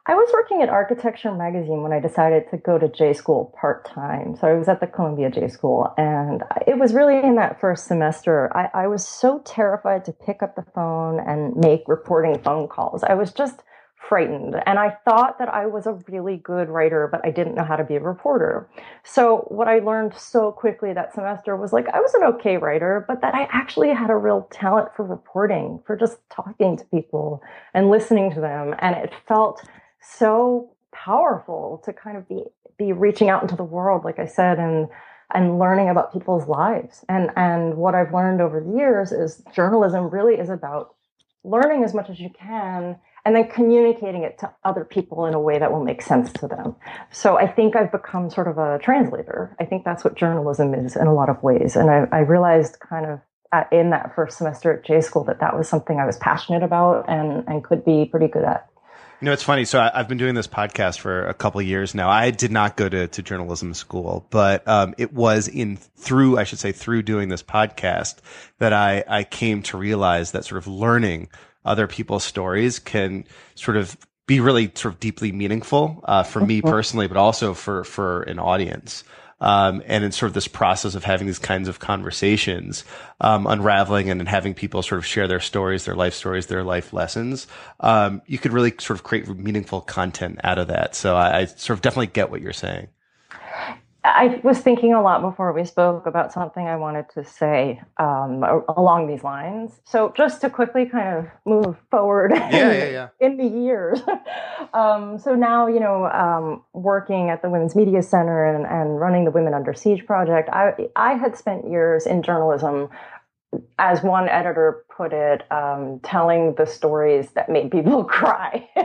I 0.05 0.15
was 0.15 0.29
working 0.33 0.61
at 0.61 0.67
Architecture 0.67 1.33
Magazine 1.33 1.81
when 1.81 1.93
I 1.93 1.99
decided 1.99 2.49
to 2.51 2.57
go 2.57 2.77
to 2.77 2.89
J 2.89 3.13
School 3.13 3.55
part 3.59 3.85
time. 3.85 4.35
So 4.35 4.47
I 4.47 4.53
was 4.53 4.67
at 4.67 4.81
the 4.81 4.87
Columbia 4.87 5.29
J 5.31 5.47
School, 5.47 5.93
and 5.97 6.43
it 6.67 6.77
was 6.77 6.93
really 6.93 7.17
in 7.17 7.35
that 7.35 7.61
first 7.61 7.87
semester. 7.87 8.55
I, 8.55 8.83
I 8.83 8.87
was 8.87 9.07
so 9.07 9.39
terrified 9.45 10.03
to 10.05 10.11
pick 10.11 10.43
up 10.43 10.55
the 10.55 10.65
phone 10.75 11.19
and 11.19 11.55
make 11.55 11.83
reporting 11.87 12.37
phone 12.39 12.67
calls. 12.67 13.03
I 13.03 13.13
was 13.13 13.31
just 13.31 13.63
frightened. 14.07 14.55
And 14.65 14.79
I 14.79 14.97
thought 15.05 15.39
that 15.39 15.49
I 15.49 15.65
was 15.65 15.85
a 15.85 15.99
really 16.07 16.37
good 16.37 16.69
writer, 16.69 17.07
but 17.11 17.21
I 17.23 17.31
didn't 17.31 17.55
know 17.55 17.63
how 17.63 17.75
to 17.75 17.83
be 17.83 17.95
a 17.95 17.99
reporter. 17.99 18.69
So 19.03 19.45
what 19.47 19.67
I 19.67 19.79
learned 19.79 20.13
so 20.15 20.51
quickly 20.51 20.93
that 20.93 21.13
semester 21.13 21.55
was 21.55 21.73
like, 21.73 21.87
I 21.93 21.99
was 21.99 22.13
an 22.13 22.23
okay 22.35 22.57
writer, 22.57 23.05
but 23.07 23.21
that 23.21 23.33
I 23.33 23.47
actually 23.51 23.89
had 23.93 24.09
a 24.09 24.15
real 24.15 24.47
talent 24.51 24.89
for 24.95 25.05
reporting, 25.05 25.81
for 25.85 25.95
just 25.95 26.17
talking 26.29 26.77
to 26.77 26.85
people 26.85 27.41
and 27.73 27.89
listening 27.89 28.31
to 28.33 28.41
them. 28.41 28.75
And 28.79 28.95
it 28.95 29.13
felt 29.27 29.63
so 30.01 30.71
powerful 30.91 31.81
to 31.85 31.93
kind 31.93 32.17
of 32.17 32.27
be, 32.27 32.43
be 32.77 32.91
reaching 32.91 33.29
out 33.29 33.41
into 33.41 33.55
the 33.55 33.63
world, 33.63 34.03
like 34.03 34.19
I 34.19 34.25
said, 34.25 34.59
and 34.59 34.87
and 35.35 35.57
learning 35.57 35.89
about 35.89 36.13
people's 36.13 36.47
lives. 36.47 37.03
And 37.09 37.31
and 37.35 37.75
what 37.75 37.95
I've 37.95 38.13
learned 38.13 38.41
over 38.41 38.61
the 38.61 38.77
years 38.77 39.11
is 39.11 39.41
journalism 39.53 40.09
really 40.09 40.35
is 40.35 40.49
about 40.49 40.95
learning 41.43 41.83
as 41.83 41.93
much 41.93 42.09
as 42.09 42.19
you 42.19 42.29
can 42.29 42.97
and 43.25 43.35
then 43.35 43.47
communicating 43.47 44.23
it 44.23 44.37
to 44.39 44.53
other 44.63 44.83
people 44.83 45.25
in 45.25 45.33
a 45.33 45.39
way 45.39 45.57
that 45.57 45.71
will 45.71 45.83
make 45.83 46.01
sense 46.01 46.31
to 46.33 46.47
them. 46.47 46.75
So 47.11 47.37
I 47.37 47.47
think 47.47 47.75
I've 47.75 47.91
become 47.91 48.29
sort 48.29 48.47
of 48.47 48.57
a 48.57 48.79
translator. 48.79 49.55
I 49.59 49.65
think 49.65 49.85
that's 49.85 50.03
what 50.03 50.15
journalism 50.15 50.73
is 50.73 50.95
in 50.95 51.07
a 51.07 51.13
lot 51.13 51.29
of 51.29 51.41
ways. 51.41 51.75
And 51.75 51.89
I, 51.89 52.07
I 52.11 52.19
realized 52.19 52.79
kind 52.79 53.05
of 53.05 53.21
at, 53.53 53.71
in 53.71 53.91
that 53.91 54.13
first 54.15 54.37
semester 54.37 54.73
at 54.73 54.83
J 54.83 54.99
School 54.99 55.23
that 55.25 55.39
that 55.39 55.55
was 55.55 55.69
something 55.69 55.99
I 55.99 56.05
was 56.05 56.17
passionate 56.17 56.63
about 56.63 57.05
and, 57.07 57.47
and 57.47 57.63
could 57.63 57.85
be 57.85 58.05
pretty 58.05 58.27
good 58.27 58.43
at. 58.43 58.67
You 59.21 59.27
know, 59.27 59.31
it's 59.31 59.43
funny. 59.43 59.63
So 59.63 59.79
I, 59.79 59.89
have 59.95 60.09
been 60.09 60.17
doing 60.17 60.35
this 60.35 60.47
podcast 60.47 60.99
for 60.99 61.25
a 61.27 61.33
couple 61.33 61.61
years 61.61 61.95
now. 61.95 62.09
I 62.09 62.31
did 62.31 62.51
not 62.51 62.75
go 62.75 62.89
to, 62.89 63.07
to 63.07 63.21
journalism 63.23 63.73
school, 63.73 64.27
but 64.31 64.67
um, 64.67 64.95
it 64.97 65.13
was 65.13 65.47
in 65.47 65.77
through, 65.77 66.37
I 66.37 66.43
should 66.43 66.59
say, 66.59 66.73
through 66.73 67.03
doing 67.03 67.29
this 67.29 67.41
podcast 67.41 68.17
that 68.57 68.73
I, 68.73 69.05
I 69.07 69.23
came 69.23 69.61
to 69.63 69.77
realize 69.77 70.33
that 70.33 70.43
sort 70.43 70.57
of 70.57 70.67
learning 70.67 71.29
other 71.65 71.87
people's 71.87 72.23
stories 72.23 72.79
can 72.79 73.25
sort 73.55 73.77
of 73.77 73.97
be 74.25 74.39
really 74.39 74.71
sort 74.75 74.93
of 74.93 74.99
deeply 74.99 75.31
meaningful 75.31 76.01
uh, 76.05 76.23
for 76.23 76.39
me 76.39 76.61
personally, 76.61 77.07
but 77.07 77.17
also 77.17 77.53
for 77.53 77.83
for 77.83 78.23
an 78.23 78.39
audience. 78.39 79.03
Um, 79.41 79.83
and 79.87 80.05
in 80.05 80.13
sort 80.13 80.29
of 80.29 80.33
this 80.33 80.47
process 80.47 80.95
of 80.95 81.03
having 81.03 81.27
these 81.27 81.39
kinds 81.39 81.67
of 81.67 81.79
conversations, 81.79 82.85
um, 83.19 83.45
unraveling 83.45 84.09
and, 84.09 84.21
and 84.21 84.29
having 84.29 84.53
people 84.53 84.81
sort 84.81 84.99
of 84.99 85.05
share 85.05 85.27
their 85.27 85.41
stories, 85.41 85.83
their 85.83 85.95
life 85.95 86.13
stories, 86.13 86.45
their 86.45 86.63
life 86.63 86.93
lessons, 86.93 87.45
um, 87.81 88.21
you 88.25 88.37
could 88.37 88.53
really 88.53 88.71
sort 88.79 88.97
of 88.97 89.03
create 89.03 89.27
meaningful 89.27 89.81
content 89.81 90.39
out 90.45 90.59
of 90.59 90.67
that. 90.67 90.95
So 90.95 91.17
I, 91.17 91.39
I 91.39 91.45
sort 91.45 91.77
of 91.77 91.81
definitely 91.81 92.07
get 92.07 92.31
what 92.31 92.39
you're 92.39 92.53
saying. 92.53 92.87
I 94.05 94.41
was 94.43 94.59
thinking 94.59 94.93
a 94.93 95.01
lot 95.01 95.21
before 95.21 95.53
we 95.53 95.63
spoke 95.63 96.05
about 96.05 96.33
something 96.33 96.67
I 96.67 96.75
wanted 96.75 97.05
to 97.11 97.23
say 97.23 97.81
um, 97.97 98.43
along 98.67 99.07
these 99.07 99.23
lines. 99.23 99.79
So, 99.85 100.13
just 100.17 100.41
to 100.41 100.49
quickly 100.49 100.85
kind 100.85 101.17
of 101.17 101.27
move 101.45 101.77
forward 101.89 102.31
yeah, 102.33 102.47
in, 102.49 102.53
yeah, 102.53 102.89
yeah. 102.89 103.07
in 103.21 103.37
the 103.37 103.45
years. 103.45 104.01
um, 104.73 105.17
so, 105.17 105.35
now, 105.35 105.67
you 105.67 105.79
know, 105.79 106.07
um, 106.07 106.63
working 106.73 107.29
at 107.29 107.41
the 107.41 107.49
Women's 107.49 107.75
Media 107.75 108.01
Center 108.01 108.43
and, 108.43 108.65
and 108.65 108.99
running 108.99 109.23
the 109.23 109.31
Women 109.31 109.53
Under 109.53 109.73
Siege 109.73 110.05
project, 110.05 110.49
I, 110.49 110.73
I 110.97 111.13
had 111.13 111.37
spent 111.37 111.69
years 111.69 112.05
in 112.05 112.23
journalism, 112.23 112.89
as 113.79 114.03
one 114.03 114.27
editor 114.27 114.83
put 114.95 115.13
it, 115.13 115.49
um, 115.49 116.01
telling 116.03 116.55
the 116.55 116.65
stories 116.65 117.29
that 117.31 117.47
made 117.47 117.71
people 117.71 118.03
cry. 118.03 118.67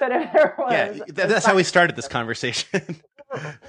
that 0.00 0.10
if 0.10 0.32
there 0.32 0.54
was 0.58 0.72
yeah, 0.72 1.04
that's 1.26 1.44
how 1.44 1.54
we 1.54 1.62
started 1.62 1.96
this 1.96 2.08
conversation. 2.08 2.96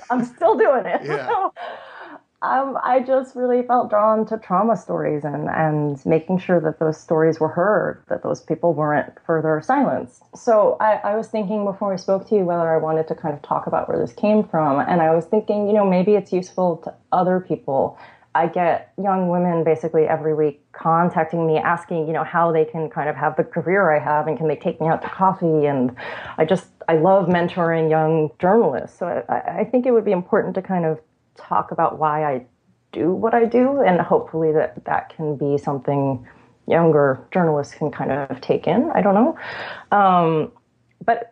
I'm 0.10 0.26
still 0.26 0.58
doing 0.58 0.86
it. 0.86 1.02
Yeah. 1.04 1.50
um, 2.44 2.78
I 2.84 3.00
just 3.00 3.36
really 3.36 3.64
felt 3.64 3.90
drawn 3.90 4.26
to 4.28 4.38
trauma 4.38 4.76
stories 4.76 5.24
and, 5.24 5.48
and 5.50 6.06
making 6.06 6.40
sure 6.40 6.60
that 6.60 6.78
those 6.78 7.00
stories 7.00 7.40
were 7.40 7.48
heard, 7.48 8.04
that 8.10 8.22
those 8.22 8.42
people 8.42 8.74
weren't 8.74 9.14
further 9.26 9.62
silenced. 9.64 10.24
So 10.36 10.76
I, 10.82 10.96
I 11.04 11.16
was 11.16 11.28
thinking 11.28 11.64
before 11.64 11.94
I 11.94 11.96
spoke 11.96 12.28
to 12.30 12.36
you 12.36 12.42
whether 12.44 12.70
I 12.70 12.78
wanted 12.78 13.08
to 13.08 13.16
kind 13.16 13.34
of 13.34 13.42
talk 13.44 13.66
about 13.66 13.88
where 13.88 13.98
this 13.98 14.12
came 14.14 14.44
from. 14.44 14.80
And 14.80 15.02
I 15.02 15.16
was 15.16 15.26
thinking, 15.26 15.68
you 15.68 15.74
know, 15.74 15.86
maybe 15.90 16.16
it's 16.16 16.34
useful 16.34 16.78
to 16.84 16.94
other 17.14 17.40
people. 17.40 17.98
I 18.36 18.48
get 18.48 18.94
young 19.02 19.30
women 19.30 19.64
basically 19.64 20.04
every 20.04 20.34
week 20.34 20.62
contacting 20.72 21.46
me 21.46 21.58
asking, 21.58 22.08
you 22.08 22.14
know, 22.14 22.24
how 22.24 22.52
they 22.52 22.66
can 22.66 22.90
kind 22.90 23.10
of 23.10 23.16
have 23.16 23.36
the 23.36 23.44
career 23.44 23.92
I 23.92 24.00
have 24.00 24.28
and 24.28 24.38
can 24.38 24.48
they 24.48 24.56
take 24.56 24.82
me 24.82 24.88
out 24.88 25.02
to 25.04 25.10
coffee. 25.10 25.66
And 25.66 25.96
I 26.38 26.46
just, 26.46 26.68
I 26.88 26.96
love 26.96 27.28
mentoring 27.28 27.90
young 27.90 28.32
journalists. 28.40 28.98
So 28.98 29.24
I, 29.30 29.60
I 29.60 29.64
think 29.66 29.86
it 29.86 29.92
would 29.92 30.06
be 30.06 30.12
important 30.12 30.56
to 30.56 30.62
kind 30.62 30.86
of 30.86 31.00
talk 31.36 31.72
about 31.72 32.00
why 32.00 32.26
I 32.26 32.46
do 32.92 33.12
what 33.12 33.34
I 33.34 33.46
do. 33.46 33.82
And 33.82 34.02
hopefully 34.02 34.52
that 34.54 34.84
that 34.86 35.16
can 35.16 35.36
be 35.36 35.58
something 35.58 36.26
younger 36.68 37.28
journalists 37.32 37.76
can 37.76 37.92
kind 37.92 38.12
of 38.12 38.42
take 38.42 38.68
in. 38.68 38.90
I 38.94 39.02
don't 39.02 39.14
know. 39.14 39.38
Um, 39.96 40.52
but 41.06 41.30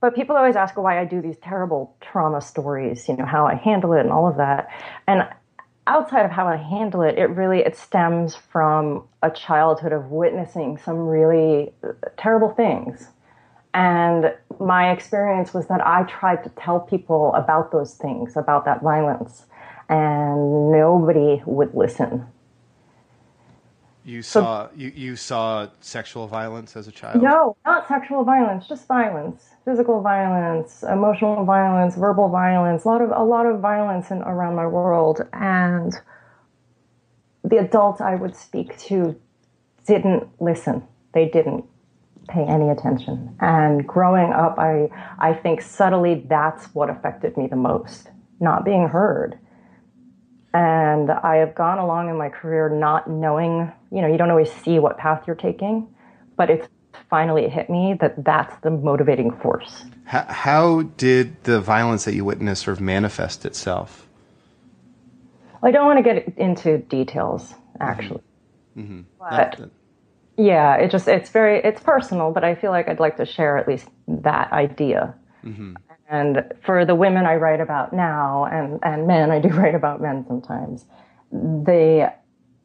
but 0.00 0.16
people 0.16 0.36
always 0.36 0.56
ask 0.56 0.76
why 0.76 1.00
I 1.00 1.04
do 1.04 1.22
these 1.22 1.36
terrible 1.38 1.96
trauma 2.00 2.40
stories, 2.40 3.08
you 3.08 3.16
know, 3.16 3.24
how 3.24 3.46
I 3.46 3.54
handle 3.54 3.92
it 3.92 4.00
and 4.00 4.10
all 4.10 4.26
of 4.26 4.36
that. 4.38 4.68
And 5.06 5.28
outside 5.86 6.24
of 6.24 6.30
how 6.30 6.46
I 6.46 6.56
handle 6.56 7.02
it, 7.02 7.18
it 7.18 7.26
really 7.26 7.60
it 7.60 7.76
stems 7.76 8.34
from 8.34 9.04
a 9.22 9.30
childhood 9.30 9.92
of 9.92 10.10
witnessing 10.10 10.78
some 10.78 10.98
really 10.98 11.72
uh, 11.82 11.92
terrible 12.16 12.50
things. 12.50 13.08
And 13.74 14.34
my 14.60 14.92
experience 14.92 15.54
was 15.54 15.66
that 15.68 15.84
I 15.86 16.02
tried 16.04 16.44
to 16.44 16.50
tell 16.50 16.80
people 16.80 17.32
about 17.34 17.72
those 17.72 17.94
things, 17.94 18.36
about 18.36 18.64
that 18.66 18.82
violence, 18.82 19.46
and 19.88 20.70
nobody 20.70 21.42
would 21.46 21.74
listen. 21.74 22.26
You 24.04 24.22
saw 24.22 24.66
so, 24.66 24.70
you, 24.74 24.92
you 24.94 25.16
saw 25.16 25.68
sexual 25.80 26.26
violence 26.26 26.76
as 26.76 26.88
a 26.88 26.92
child? 26.92 27.22
No, 27.22 27.56
not 27.64 27.86
sexual 27.86 28.24
violence, 28.24 28.66
just 28.66 28.88
violence. 28.88 29.50
Physical 29.64 30.00
violence, 30.00 30.82
emotional 30.82 31.44
violence, 31.44 31.94
verbal 31.94 32.28
violence, 32.28 32.84
a 32.84 32.88
lot 32.88 33.00
of 33.00 33.10
a 33.10 33.22
lot 33.22 33.46
of 33.46 33.60
violence 33.60 34.10
in, 34.10 34.18
around 34.22 34.56
my 34.56 34.66
world. 34.66 35.22
And 35.32 35.92
the 37.44 37.58
adults 37.58 38.00
I 38.00 38.16
would 38.16 38.34
speak 38.34 38.76
to 38.80 39.14
didn't 39.86 40.28
listen. 40.40 40.82
They 41.14 41.28
didn't 41.28 41.64
pay 42.28 42.42
any 42.42 42.70
attention. 42.70 43.36
And 43.40 43.86
growing 43.86 44.32
up 44.32 44.58
I 44.58 44.88
I 45.20 45.32
think 45.32 45.62
subtly 45.62 46.24
that's 46.28 46.66
what 46.74 46.90
affected 46.90 47.36
me 47.36 47.46
the 47.46 47.56
most. 47.56 48.10
Not 48.40 48.64
being 48.64 48.88
heard 48.88 49.38
and 50.54 51.10
I 51.10 51.36
have 51.36 51.54
gone 51.54 51.78
along 51.78 52.10
in 52.10 52.16
my 52.16 52.28
career 52.28 52.68
not 52.68 53.08
knowing, 53.08 53.72
you 53.90 54.02
know, 54.02 54.08
you 54.08 54.18
don't 54.18 54.30
always 54.30 54.52
see 54.52 54.78
what 54.78 54.98
path 54.98 55.24
you're 55.26 55.36
taking, 55.36 55.86
but 56.36 56.50
it's 56.50 56.68
finally 57.08 57.48
hit 57.48 57.70
me 57.70 57.96
that 58.00 58.24
that's 58.24 58.54
the 58.62 58.70
motivating 58.70 59.30
force. 59.30 59.84
How, 60.04 60.24
how 60.28 60.82
did 60.96 61.42
the 61.44 61.60
violence 61.60 62.04
that 62.04 62.14
you 62.14 62.24
witnessed 62.24 62.64
sort 62.64 62.76
of 62.76 62.80
manifest 62.82 63.44
itself? 63.44 64.06
I 65.62 65.70
don't 65.70 65.86
want 65.86 65.98
to 65.98 66.02
get 66.02 66.36
into 66.36 66.78
details, 66.78 67.54
actually. 67.80 68.22
Mm-hmm. 68.76 69.02
But 69.18 69.30
that, 69.30 69.70
yeah, 70.36 70.76
it 70.76 70.90
just 70.90 71.06
it's 71.08 71.30
very 71.30 71.60
it's 71.62 71.80
personal, 71.80 72.32
but 72.32 72.44
I 72.44 72.54
feel 72.54 72.70
like 72.70 72.88
I'd 72.88 73.00
like 73.00 73.16
to 73.18 73.26
share 73.26 73.58
at 73.58 73.68
least 73.68 73.88
that 74.08 74.52
idea. 74.52 75.14
Mm-hmm. 75.44 75.74
And 76.12 76.44
for 76.62 76.84
the 76.84 76.94
women 76.94 77.24
I 77.24 77.36
write 77.36 77.60
about 77.60 77.94
now, 77.94 78.44
and, 78.44 78.78
and 78.82 79.06
men, 79.06 79.30
I 79.30 79.40
do 79.40 79.48
write 79.48 79.74
about 79.74 80.00
men 80.00 80.24
sometimes, 80.28 80.84
the 81.32 82.12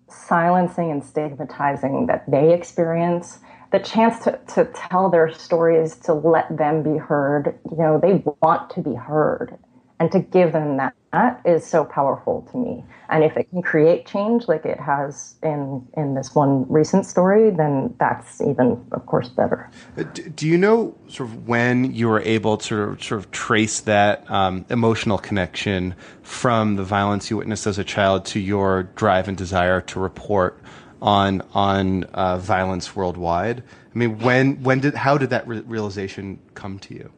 silencing 0.09 0.91
and 0.91 1.03
stigmatizing 1.03 2.07
that 2.07 2.29
they 2.29 2.53
experience, 2.53 3.39
the 3.71 3.79
chance 3.79 4.21
to, 4.25 4.37
to 4.55 4.65
tell 4.75 5.09
their 5.09 5.31
stories, 5.33 5.95
to 5.99 6.13
let 6.13 6.57
them 6.57 6.83
be 6.83 6.97
heard, 6.97 7.57
you 7.71 7.77
know, 7.77 7.99
they 8.01 8.21
want 8.41 8.69
to 8.71 8.81
be 8.81 8.93
heard 8.93 9.57
and 9.99 10.11
to 10.11 10.19
give 10.19 10.51
them 10.53 10.77
that, 10.77 10.93
that 11.11 11.41
is 11.45 11.65
so 11.65 11.83
powerful 11.83 12.47
to 12.51 12.57
me. 12.57 12.83
And 13.09 13.23
if 13.23 13.35
it 13.37 13.49
can 13.49 13.61
create 13.61 14.05
change 14.05 14.47
like 14.47 14.65
it 14.65 14.79
has 14.79 15.35
in 15.41 15.87
in 15.95 16.13
this 16.13 16.35
one 16.35 16.69
recent 16.69 17.05
story 17.05 17.49
then 17.49 17.95
that's 17.99 18.41
even 18.41 18.85
of 18.91 19.05
course 19.05 19.29
better. 19.29 19.69
Uh, 19.97 20.03
do 20.35 20.47
you 20.47 20.57
know 20.57 20.95
sort 21.07 21.29
of 21.29 21.47
when 21.47 21.93
you 21.93 22.07
were 22.07 22.21
able 22.21 22.57
to 22.57 22.97
sort 22.99 23.19
of 23.19 23.31
trace 23.31 23.79
that 23.81 24.29
um, 24.29 24.65
emotional 24.69 25.17
connection 25.17 25.95
from 26.21 26.75
the 26.75 26.83
violence 26.83 27.29
you 27.31 27.37
witnessed 27.37 27.65
as 27.65 27.77
a 27.77 27.83
child 27.83 28.25
to 28.25 28.39
your 28.39 28.83
drive 28.95 29.27
and 29.27 29.37
desire 29.37 29.81
to 29.81 29.99
report 29.99 30.61
on 31.01 31.41
on 31.53 32.03
uh, 32.05 32.37
violence 32.37 32.95
worldwide? 32.95 33.63
I 33.95 33.97
mean 33.97 34.19
when 34.19 34.61
when 34.61 34.81
did 34.81 34.93
how 34.93 35.17
did 35.17 35.29
that 35.31 35.47
re- 35.47 35.61
realization 35.61 36.39
come 36.53 36.77
to 36.79 36.93
you 36.93 37.11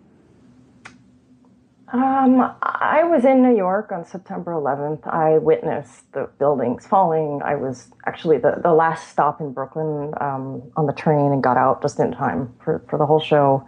Um, 1.92 2.54
I 2.62 3.04
was 3.04 3.26
in 3.26 3.42
New 3.42 3.56
York 3.56 3.92
on 3.92 4.06
September 4.06 4.52
11th. 4.52 5.08
I 5.08 5.40
witnessed 5.40 6.12
the 6.14 6.30
buildings 6.38 6.86
falling. 6.86 7.42
I 7.44 7.56
was 7.56 7.88
actually 8.06 8.38
the, 8.38 8.60
the 8.62 8.74
last 8.74 9.10
stop 9.10 9.42
in 9.42 9.54
Brooklyn 9.54 10.14
um, 10.22 10.62
on 10.78 10.86
the 10.86 10.94
train 10.94 11.32
and 11.32 11.42
got 11.42 11.58
out 11.58 11.82
just 11.82 12.00
in 12.00 12.12
time 12.12 12.54
for, 12.64 12.86
for 12.90 13.00
the 13.00 13.08
whole 13.08 13.20
show. 13.20 13.68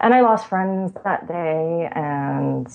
And 0.00 0.14
I 0.14 0.22
lost 0.22 0.48
friends 0.48 0.94
that 1.04 1.28
day 1.28 1.90
and 1.94 2.66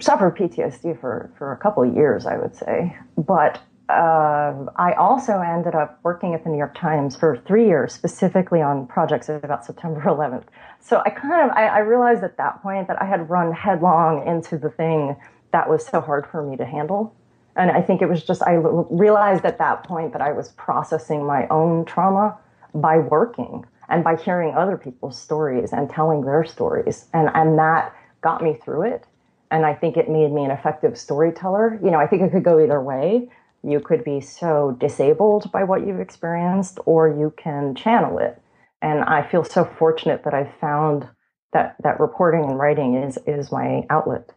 suffered 0.00 0.36
PTSD 0.36 1.00
for, 1.00 1.32
for 1.38 1.52
a 1.52 1.56
couple 1.56 1.82
of 1.82 1.94
years, 1.94 2.26
I 2.26 2.36
would 2.36 2.54
say. 2.54 2.94
But 3.16 3.58
uh, 3.92 4.66
I 4.76 4.92
also 4.94 5.40
ended 5.40 5.74
up 5.74 6.00
working 6.02 6.34
at 6.34 6.44
the 6.44 6.50
New 6.50 6.58
York 6.58 6.74
Times 6.74 7.14
for 7.14 7.36
three 7.46 7.66
years, 7.66 7.92
specifically 7.92 8.60
on 8.60 8.86
projects 8.86 9.28
about 9.28 9.64
September 9.64 10.00
11th. 10.06 10.44
So 10.80 11.02
I 11.04 11.10
kind 11.10 11.50
of 11.50 11.56
I, 11.56 11.66
I, 11.66 11.78
realized 11.78 12.24
at 12.24 12.36
that 12.38 12.62
point 12.62 12.88
that 12.88 13.00
I 13.00 13.04
had 13.04 13.30
run 13.30 13.52
headlong 13.52 14.26
into 14.26 14.58
the 14.58 14.70
thing 14.70 15.16
that 15.52 15.68
was 15.68 15.86
so 15.86 16.00
hard 16.00 16.26
for 16.26 16.42
me 16.42 16.56
to 16.56 16.64
handle, 16.64 17.14
and 17.54 17.70
I 17.70 17.82
think 17.82 18.02
it 18.02 18.08
was 18.08 18.24
just 18.24 18.42
I 18.42 18.54
realized 18.54 19.44
at 19.44 19.58
that 19.58 19.84
point 19.84 20.12
that 20.12 20.22
I 20.22 20.32
was 20.32 20.48
processing 20.50 21.24
my 21.24 21.46
own 21.48 21.84
trauma 21.84 22.36
by 22.74 22.98
working 22.98 23.64
and 23.88 24.02
by 24.02 24.16
hearing 24.16 24.54
other 24.54 24.76
people's 24.76 25.20
stories 25.20 25.72
and 25.72 25.88
telling 25.88 26.22
their 26.22 26.44
stories, 26.44 27.06
and 27.12 27.30
and 27.34 27.58
that 27.58 27.94
got 28.22 28.42
me 28.42 28.58
through 28.64 28.82
it. 28.82 29.06
And 29.50 29.66
I 29.66 29.74
think 29.74 29.98
it 29.98 30.08
made 30.08 30.32
me 30.32 30.44
an 30.44 30.50
effective 30.50 30.98
storyteller. 30.98 31.78
You 31.84 31.90
know, 31.90 31.98
I 31.98 32.06
think 32.06 32.22
it 32.22 32.32
could 32.32 32.42
go 32.42 32.58
either 32.58 32.80
way 32.80 33.28
you 33.62 33.80
could 33.80 34.04
be 34.04 34.20
so 34.20 34.76
disabled 34.80 35.50
by 35.52 35.64
what 35.64 35.86
you've 35.86 36.00
experienced, 36.00 36.78
or 36.84 37.08
you 37.08 37.32
can 37.36 37.74
channel 37.74 38.18
it. 38.18 38.40
And 38.80 39.04
I 39.04 39.22
feel 39.22 39.44
so 39.44 39.64
fortunate 39.64 40.24
that 40.24 40.34
I 40.34 40.52
found 40.60 41.08
that 41.52 41.76
that 41.82 42.00
reporting 42.00 42.44
and 42.44 42.58
writing 42.58 42.94
is 43.02 43.18
is 43.26 43.52
my 43.52 43.82
outlet. 43.90 44.30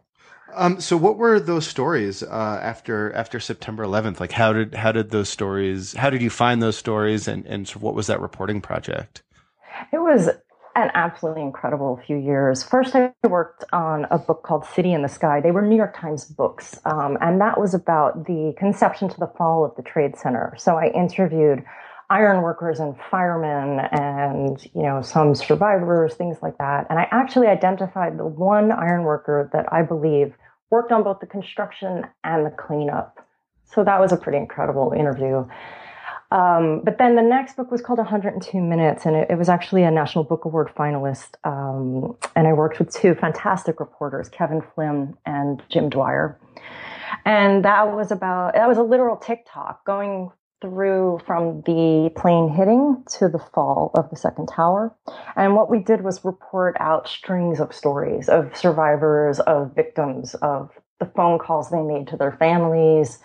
Um, 0.54 0.80
so, 0.80 0.96
what 0.96 1.18
were 1.18 1.40
those 1.40 1.66
stories 1.66 2.22
uh, 2.22 2.60
after 2.62 3.12
after 3.12 3.40
September 3.40 3.84
11th? 3.84 4.20
Like, 4.20 4.32
how 4.32 4.52
did 4.52 4.74
how 4.74 4.92
did 4.92 5.10
those 5.10 5.28
stories? 5.28 5.94
How 5.94 6.10
did 6.10 6.22
you 6.22 6.30
find 6.30 6.62
those 6.62 6.76
stories, 6.76 7.26
and 7.26 7.44
and 7.46 7.68
what 7.70 7.94
was 7.94 8.06
that 8.06 8.20
reporting 8.20 8.60
project? 8.60 9.22
It 9.92 9.98
was 9.98 10.30
an 10.76 10.90
absolutely 10.94 11.42
incredible 11.42 11.98
few 12.06 12.16
years. 12.16 12.62
First, 12.62 12.94
I 12.94 13.12
worked 13.24 13.64
on 13.72 14.06
a 14.10 14.18
book 14.18 14.42
called 14.42 14.66
City 14.66 14.92
in 14.92 15.02
the 15.02 15.08
Sky. 15.08 15.40
They 15.40 15.50
were 15.50 15.62
New 15.62 15.76
York 15.76 15.98
Times 15.98 16.26
books, 16.26 16.78
um, 16.84 17.16
and 17.20 17.40
that 17.40 17.58
was 17.58 17.72
about 17.72 18.26
the 18.26 18.54
conception 18.58 19.08
to 19.08 19.18
the 19.18 19.32
fall 19.38 19.64
of 19.64 19.74
the 19.76 19.82
Trade 19.82 20.16
Center. 20.16 20.54
So 20.58 20.76
I 20.76 20.88
interviewed 20.88 21.64
ironworkers 22.10 22.78
and 22.78 22.94
firemen 23.10 23.80
and 23.90 24.64
you 24.74 24.82
know 24.82 25.02
some 25.02 25.34
survivors 25.34 26.14
things 26.14 26.36
like 26.40 26.56
that 26.58 26.86
and 26.88 27.00
i 27.00 27.08
actually 27.10 27.48
identified 27.48 28.16
the 28.16 28.24
one 28.24 28.70
ironworker 28.70 29.50
that 29.52 29.66
i 29.72 29.82
believe 29.82 30.32
worked 30.70 30.92
on 30.92 31.02
both 31.02 31.18
the 31.18 31.26
construction 31.26 32.04
and 32.22 32.46
the 32.46 32.50
cleanup 32.50 33.18
so 33.64 33.82
that 33.82 33.98
was 33.98 34.12
a 34.12 34.16
pretty 34.16 34.38
incredible 34.38 34.92
interview 34.96 35.44
um, 36.30 36.82
but 36.84 36.98
then 36.98 37.14
the 37.14 37.22
next 37.22 37.56
book 37.56 37.70
was 37.70 37.80
called 37.80 37.98
102 37.98 38.60
Minutes, 38.60 39.06
and 39.06 39.14
it, 39.14 39.30
it 39.30 39.38
was 39.38 39.48
actually 39.48 39.84
a 39.84 39.90
National 39.90 40.24
Book 40.24 40.44
Award 40.44 40.70
finalist. 40.76 41.34
Um, 41.44 42.16
and 42.34 42.46
I 42.48 42.52
worked 42.52 42.78
with 42.78 42.90
two 42.90 43.14
fantastic 43.14 43.78
reporters, 43.78 44.28
Kevin 44.28 44.62
Flynn 44.74 45.14
and 45.24 45.62
Jim 45.68 45.88
Dwyer. 45.88 46.38
And 47.24 47.64
that 47.64 47.94
was 47.94 48.10
about, 48.10 48.54
that 48.54 48.68
was 48.68 48.78
a 48.78 48.82
literal 48.82 49.16
tick-tock 49.16 49.84
going 49.84 50.30
through 50.60 51.20
from 51.26 51.62
the 51.66 52.10
plane 52.16 52.48
hitting 52.48 53.04
to 53.18 53.28
the 53.28 53.38
fall 53.38 53.90
of 53.94 54.08
the 54.10 54.16
second 54.16 54.46
tower. 54.46 54.94
And 55.36 55.54
what 55.54 55.70
we 55.70 55.78
did 55.78 56.02
was 56.02 56.24
report 56.24 56.76
out 56.80 57.08
strings 57.08 57.60
of 57.60 57.74
stories 57.74 58.28
of 58.28 58.56
survivors, 58.56 59.38
of 59.40 59.74
victims, 59.74 60.34
of 60.36 60.70
the 60.98 61.06
phone 61.14 61.38
calls 61.38 61.70
they 61.70 61.82
made 61.82 62.08
to 62.08 62.16
their 62.16 62.32
families, 62.32 63.18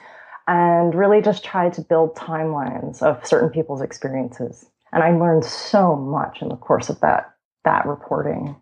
and 0.51 0.93
really 0.93 1.21
just 1.21 1.45
tried 1.45 1.71
to 1.71 1.81
build 1.81 2.13
timelines 2.13 3.01
of 3.01 3.25
certain 3.25 3.49
people's 3.49 3.81
experiences. 3.81 4.65
And 4.91 5.01
I 5.01 5.11
learned 5.11 5.45
so 5.45 5.95
much 5.95 6.41
in 6.41 6.49
the 6.49 6.57
course 6.57 6.89
of 6.89 6.99
that 6.99 7.33
that 7.63 7.85
reporting. 7.85 8.57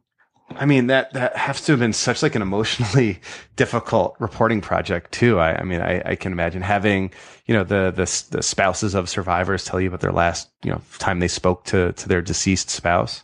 I 0.51 0.65
mean 0.65 0.85
that 0.87 1.13
that 1.13 1.35
has 1.35 1.61
to 1.61 1.71
have 1.71 1.79
been 1.79 1.93
such 1.93 2.21
like 2.21 2.35
an 2.35 2.43
emotionally 2.43 3.19
difficult 3.55 4.15
reporting 4.19 4.61
project 4.61 5.11
too. 5.11 5.39
I, 5.39 5.61
I 5.61 5.63
mean, 5.63 5.81
I, 5.81 6.01
I, 6.05 6.15
can 6.15 6.31
imagine 6.31 6.61
having 6.61 7.11
you 7.47 7.55
know 7.55 7.63
the, 7.63 7.91
the 7.91 8.37
the 8.37 8.43
spouses 8.43 8.93
of 8.93 9.09
survivors 9.09 9.65
tell 9.65 9.81
you 9.81 9.87
about 9.87 10.01
their 10.01 10.11
last 10.11 10.49
you 10.63 10.71
know 10.71 10.81
time 10.99 11.19
they 11.19 11.27
spoke 11.27 11.63
to 11.65 11.93
to 11.93 12.07
their 12.07 12.21
deceased 12.21 12.69
spouse. 12.69 13.23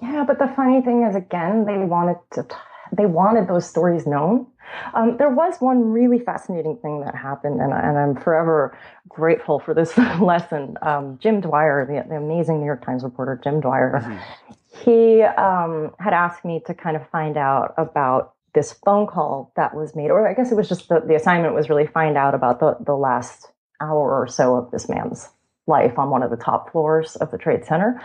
Yeah, 0.00 0.24
but 0.26 0.38
the 0.38 0.48
funny 0.56 0.80
thing 0.80 1.02
is, 1.02 1.14
again, 1.14 1.66
they 1.66 1.76
wanted 1.76 2.16
to 2.32 2.46
they 2.92 3.06
wanted 3.06 3.48
those 3.48 3.68
stories 3.68 4.06
known, 4.06 4.46
um, 4.94 5.16
there 5.16 5.30
was 5.30 5.56
one 5.60 5.90
really 5.90 6.18
fascinating 6.18 6.76
thing 6.76 7.00
that 7.00 7.14
happened, 7.14 7.60
and, 7.60 7.72
and 7.72 7.98
I'm 7.98 8.16
forever 8.16 8.76
grateful 9.08 9.58
for 9.58 9.74
this 9.74 9.96
lesson. 10.20 10.76
Um, 10.82 11.18
Jim 11.20 11.40
Dwyer, 11.40 11.86
the, 11.86 12.08
the, 12.08 12.16
amazing 12.16 12.60
New 12.60 12.66
York 12.66 12.84
Times 12.84 13.02
reporter, 13.02 13.40
Jim 13.42 13.60
Dwyer, 13.60 14.00
mm-hmm. 14.02 14.84
he 14.84 15.22
um, 15.22 15.92
had 15.98 16.12
asked 16.12 16.44
me 16.44 16.62
to 16.66 16.74
kind 16.74 16.96
of 16.96 17.08
find 17.10 17.36
out 17.36 17.74
about 17.76 18.34
this 18.54 18.72
phone 18.84 19.06
call 19.06 19.52
that 19.56 19.74
was 19.74 19.94
made, 19.94 20.10
or 20.10 20.28
I 20.28 20.34
guess 20.34 20.50
it 20.50 20.56
was 20.56 20.68
just 20.68 20.88
the, 20.88 21.00
the 21.00 21.14
assignment 21.14 21.54
was 21.54 21.68
really 21.68 21.86
find 21.86 22.16
out 22.16 22.34
about 22.34 22.60
the, 22.60 22.76
the 22.84 22.96
last 22.96 23.48
hour 23.80 24.20
or 24.20 24.26
so 24.26 24.56
of 24.56 24.70
this 24.70 24.88
man's 24.88 25.28
life 25.66 25.98
on 25.98 26.10
one 26.10 26.22
of 26.22 26.30
the 26.30 26.36
top 26.36 26.70
floors 26.72 27.16
of 27.16 27.30
the 27.30 27.38
Trade 27.38 27.64
Center. 27.64 28.02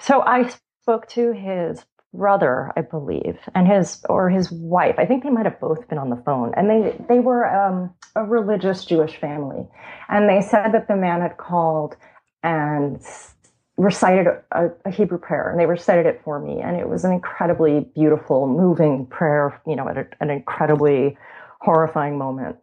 So 0.00 0.22
I 0.22 0.50
spoke 0.82 1.08
to 1.08 1.32
his 1.32 1.84
brother, 2.12 2.72
I 2.76 2.82
believe, 2.82 3.38
and 3.54 3.66
his 3.66 4.04
or 4.08 4.30
his 4.30 4.50
wife. 4.50 4.96
I 4.98 5.06
think 5.06 5.22
they 5.22 5.30
might 5.30 5.46
have 5.46 5.60
both 5.60 5.88
been 5.88 5.98
on 5.98 6.10
the 6.10 6.22
phone, 6.24 6.52
and 6.56 6.68
they 6.68 6.96
they 7.08 7.20
were 7.20 7.46
um, 7.46 7.94
a 8.16 8.24
religious 8.24 8.84
Jewish 8.84 9.16
family, 9.16 9.66
and 10.08 10.28
they 10.28 10.40
said 10.40 10.72
that 10.72 10.88
the 10.88 10.96
man 10.96 11.20
had 11.20 11.36
called 11.36 11.96
and 12.42 13.00
recited 13.76 14.26
a, 14.52 14.70
a, 14.84 14.90
Hebrew 14.90 15.18
prayer, 15.18 15.50
and 15.50 15.60
they 15.60 15.66
recited 15.66 16.06
it 16.06 16.20
for 16.24 16.40
me, 16.40 16.60
and 16.60 16.76
it 16.76 16.88
was 16.88 17.04
an 17.04 17.12
incredibly 17.12 17.80
beautiful, 17.94 18.46
moving 18.46 19.06
prayer. 19.06 19.60
You 19.66 19.76
know, 19.76 19.88
at 19.88 19.98
a, 19.98 20.06
an 20.20 20.30
incredibly 20.30 21.16
horrifying 21.60 22.18
moment. 22.18 22.56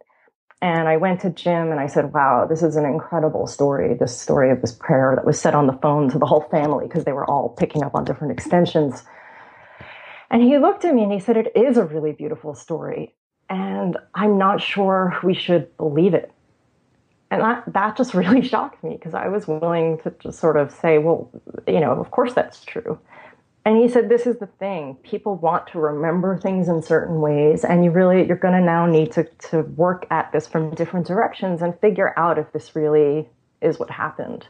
And 0.62 0.88
I 0.88 0.96
went 0.96 1.20
to 1.20 1.30
Jim 1.30 1.70
and 1.70 1.78
I 1.78 1.86
said, 1.86 2.14
wow, 2.14 2.46
this 2.48 2.62
is 2.62 2.76
an 2.76 2.86
incredible 2.86 3.46
story. 3.46 3.94
This 3.94 4.18
story 4.18 4.50
of 4.50 4.62
this 4.62 4.72
prayer 4.72 5.12
that 5.14 5.26
was 5.26 5.38
said 5.38 5.54
on 5.54 5.66
the 5.66 5.78
phone 5.82 6.08
to 6.10 6.18
the 6.18 6.24
whole 6.24 6.48
family 6.50 6.86
because 6.86 7.04
they 7.04 7.12
were 7.12 7.28
all 7.30 7.50
picking 7.50 7.82
up 7.82 7.94
on 7.94 8.06
different 8.06 8.32
extensions. 8.32 9.04
And 10.30 10.42
he 10.42 10.58
looked 10.58 10.84
at 10.84 10.94
me 10.94 11.02
and 11.02 11.12
he 11.12 11.20
said, 11.20 11.36
It 11.36 11.52
is 11.54 11.76
a 11.76 11.84
really 11.84 12.12
beautiful 12.12 12.54
story. 12.54 13.14
And 13.48 13.96
I'm 14.14 14.38
not 14.38 14.60
sure 14.60 15.18
we 15.22 15.34
should 15.34 15.76
believe 15.76 16.14
it. 16.14 16.32
And 17.30 17.40
that, 17.40 17.64
that 17.72 17.96
just 17.96 18.14
really 18.22 18.42
shocked 18.42 18.82
me 18.82 18.96
because 18.96 19.14
I 19.14 19.28
was 19.28 19.46
willing 19.46 19.98
to 19.98 20.12
just 20.18 20.38
sort 20.38 20.56
of 20.56 20.72
say, 20.72 20.98
Well, 20.98 21.30
you 21.66 21.80
know, 21.80 21.92
of 21.92 22.10
course 22.10 22.34
that's 22.34 22.64
true. 22.64 22.98
And 23.64 23.76
he 23.76 23.88
said, 23.88 24.08
This 24.08 24.26
is 24.26 24.38
the 24.38 24.46
thing. 24.46 24.96
People 25.02 25.36
want 25.36 25.66
to 25.68 25.78
remember 25.78 26.38
things 26.38 26.68
in 26.68 26.82
certain 26.82 27.20
ways. 27.20 27.64
And 27.64 27.84
you 27.84 27.90
really, 27.90 28.26
you're 28.26 28.36
going 28.36 28.54
to 28.54 28.60
now 28.60 28.86
need 28.86 29.12
to, 29.12 29.24
to 29.50 29.62
work 29.62 30.06
at 30.10 30.32
this 30.32 30.46
from 30.46 30.74
different 30.74 31.06
directions 31.06 31.62
and 31.62 31.78
figure 31.80 32.14
out 32.16 32.38
if 32.38 32.52
this 32.52 32.74
really 32.76 33.28
is 33.60 33.78
what 33.78 33.90
happened. 33.90 34.46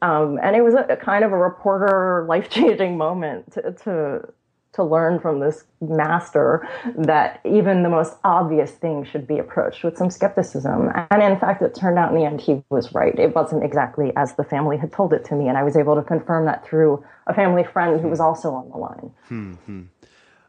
Um, 0.00 0.38
and 0.42 0.54
it 0.54 0.62
was 0.62 0.74
a, 0.74 0.86
a, 0.90 0.96
kind 0.96 1.24
of 1.24 1.32
a 1.32 1.36
reporter 1.36 2.24
life 2.28 2.48
changing 2.50 2.96
moment 2.96 3.52
to, 3.52 3.72
to 3.84 4.32
to 4.78 4.84
learn 4.84 5.18
from 5.18 5.40
this 5.40 5.64
master 5.80 6.66
that 6.96 7.40
even 7.44 7.82
the 7.82 7.88
most 7.88 8.14
obvious 8.22 8.70
thing 8.70 9.04
should 9.04 9.26
be 9.26 9.38
approached 9.38 9.82
with 9.82 9.98
some 9.98 10.08
skepticism. 10.08 10.90
And 11.10 11.20
in 11.20 11.36
fact, 11.38 11.62
it 11.62 11.74
turned 11.74 11.98
out 11.98 12.12
in 12.12 12.16
the 12.16 12.24
end 12.24 12.40
he 12.40 12.62
was 12.70 12.94
right. 12.94 13.16
It 13.18 13.34
wasn't 13.34 13.64
exactly 13.64 14.12
as 14.16 14.36
the 14.36 14.44
family 14.44 14.76
had 14.76 14.92
told 14.92 15.12
it 15.12 15.24
to 15.26 15.34
me. 15.34 15.48
And 15.48 15.58
I 15.58 15.64
was 15.64 15.76
able 15.76 15.96
to 15.96 16.02
confirm 16.02 16.46
that 16.46 16.64
through 16.64 17.04
a 17.26 17.34
family 17.34 17.64
friend 17.64 18.00
who 18.00 18.06
was 18.06 18.20
also 18.20 18.52
on 18.52 18.70
the 18.70 18.76
line. 18.76 19.10
hmm 19.26 19.82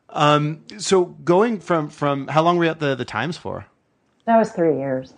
Um, 0.10 0.63
so 0.78 1.06
going 1.06 1.60
from, 1.60 1.89
from 1.89 2.28
how 2.28 2.44
long 2.44 2.58
were 2.58 2.65
you 2.65 2.70
at 2.70 2.80
the, 2.80 2.94
the 2.94 3.06
Times 3.06 3.36
for? 3.36 3.65
That 4.26 4.38
was 4.38 4.52
three 4.52 4.78
years. 4.78 5.15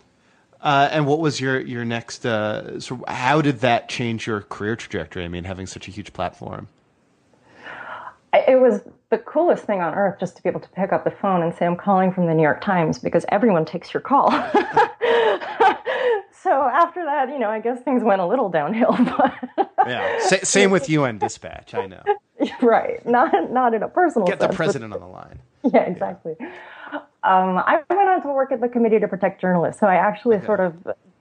Uh, 0.62 0.88
and 0.90 1.06
what 1.06 1.20
was 1.20 1.42
your 1.42 1.60
your 1.60 1.84
next? 1.84 2.24
Uh, 2.24 2.80
so 2.80 3.04
how 3.08 3.42
did 3.42 3.62
that 3.62 3.90
change 3.90 4.28
your 4.28 4.42
career 4.42 4.76
trajectory? 4.76 5.26
I 5.26 5.28
mean, 5.28 5.44
having 5.44 5.66
such 5.66 5.88
a 5.88 5.92
huge 5.92 6.14
platform 6.14 6.68
it 8.34 8.60
was 8.60 8.82
the 9.12 9.20
coolest 9.20 9.66
thing 9.66 9.82
on 9.82 9.94
earth 9.94 10.20
just 10.20 10.36
to 10.38 10.42
be 10.42 10.50
able 10.50 10.62
to 10.62 10.70
pick 10.70 10.92
up 10.94 11.04
the 11.04 11.12
phone 11.12 11.44
and 11.44 11.54
say, 11.54 11.66
I'm 11.66 11.76
calling 11.76 12.14
from 12.14 12.26
the 12.26 12.34
New 12.34 12.42
York 12.42 12.62
Times 12.62 12.98
because 12.98 13.26
everyone 13.30 13.66
takes 13.66 13.94
your 13.94 14.00
call. 14.00 14.32
so 14.32 14.38
after 16.64 17.04
that, 17.04 17.28
you 17.30 17.38
know, 17.38 17.50
I 17.50 17.60
guess 17.60 17.84
things 17.84 18.04
went 18.04 18.22
a 18.22 18.26
little 18.26 18.48
downhill. 18.50 18.96
yeah. 19.86 20.18
S- 20.22 20.50
same 20.50 20.72
with 20.72 20.90
UN 20.90 21.20
Dispatch. 21.20 21.76
I 21.76 21.86
know. 21.86 22.02
Right. 22.60 23.06
Not, 23.06 23.52
not 23.52 23.76
in 23.76 23.84
a 23.84 23.88
personal 23.88 24.28
Get 24.28 24.40
sense, 24.40 24.50
the 24.50 24.56
president 24.56 24.96
on 24.96 25.00
the 25.00 25.06
line. 25.06 25.38
Yeah, 25.64 25.82
exactly. 25.82 26.34
Yeah. 26.40 26.48
Um, 27.22 27.60
I 27.60 27.84
went 27.88 28.10
on 28.10 28.24
to 28.24 28.30
work 28.30 28.52
at 28.52 28.62
the 28.62 28.68
Committee 28.68 28.98
to 28.98 29.08
Protect 29.08 29.40
Journalists. 29.40 29.80
So 29.80 29.86
I 29.86 29.94
actually 29.94 30.38
okay. 30.38 30.46
sort 30.48 30.60
of 30.60 30.74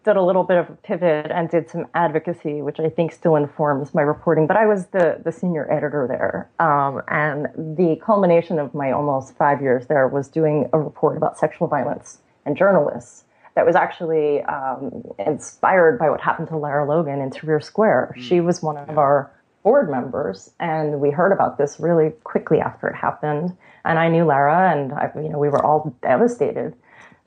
did 0.04 0.16
a 0.16 0.22
little 0.22 0.44
bit 0.44 0.56
of 0.56 0.70
a 0.70 0.72
pivot 0.72 1.30
and 1.30 1.50
did 1.50 1.68
some 1.68 1.86
advocacy, 1.94 2.62
which 2.62 2.80
I 2.80 2.88
think 2.88 3.12
still 3.12 3.36
informs 3.36 3.94
my 3.94 4.02
reporting. 4.02 4.46
But 4.46 4.56
I 4.56 4.66
was 4.66 4.86
the, 4.86 5.20
the 5.22 5.30
senior 5.30 5.70
editor 5.70 6.06
there. 6.08 6.48
Um, 6.58 7.02
and 7.08 7.46
the 7.76 8.00
culmination 8.02 8.58
of 8.58 8.72
my 8.74 8.92
almost 8.92 9.36
five 9.36 9.60
years 9.60 9.88
there 9.88 10.08
was 10.08 10.28
doing 10.28 10.70
a 10.72 10.78
report 10.78 11.16
about 11.16 11.38
sexual 11.38 11.68
violence 11.68 12.18
and 12.46 12.56
journalists 12.56 13.24
that 13.54 13.66
was 13.66 13.76
actually 13.76 14.42
um, 14.44 15.02
inspired 15.18 15.98
by 15.98 16.08
what 16.08 16.20
happened 16.20 16.48
to 16.48 16.56
Lara 16.56 16.88
Logan 16.88 17.20
in 17.20 17.30
Tahrir 17.30 17.62
Square. 17.62 18.14
Mm. 18.16 18.22
She 18.22 18.40
was 18.40 18.62
one 18.62 18.78
of 18.78 18.96
our 18.96 19.30
board 19.62 19.90
members, 19.90 20.50
and 20.58 21.00
we 21.00 21.10
heard 21.10 21.32
about 21.32 21.58
this 21.58 21.78
really 21.78 22.10
quickly 22.24 22.60
after 22.60 22.88
it 22.88 22.96
happened. 22.96 23.54
And 23.84 23.98
I 23.98 24.08
knew 24.08 24.24
Lara, 24.24 24.72
and 24.72 24.92
I, 24.92 25.10
you 25.16 25.28
know 25.28 25.38
we 25.38 25.48
were 25.48 25.64
all 25.64 25.94
devastated. 26.02 26.74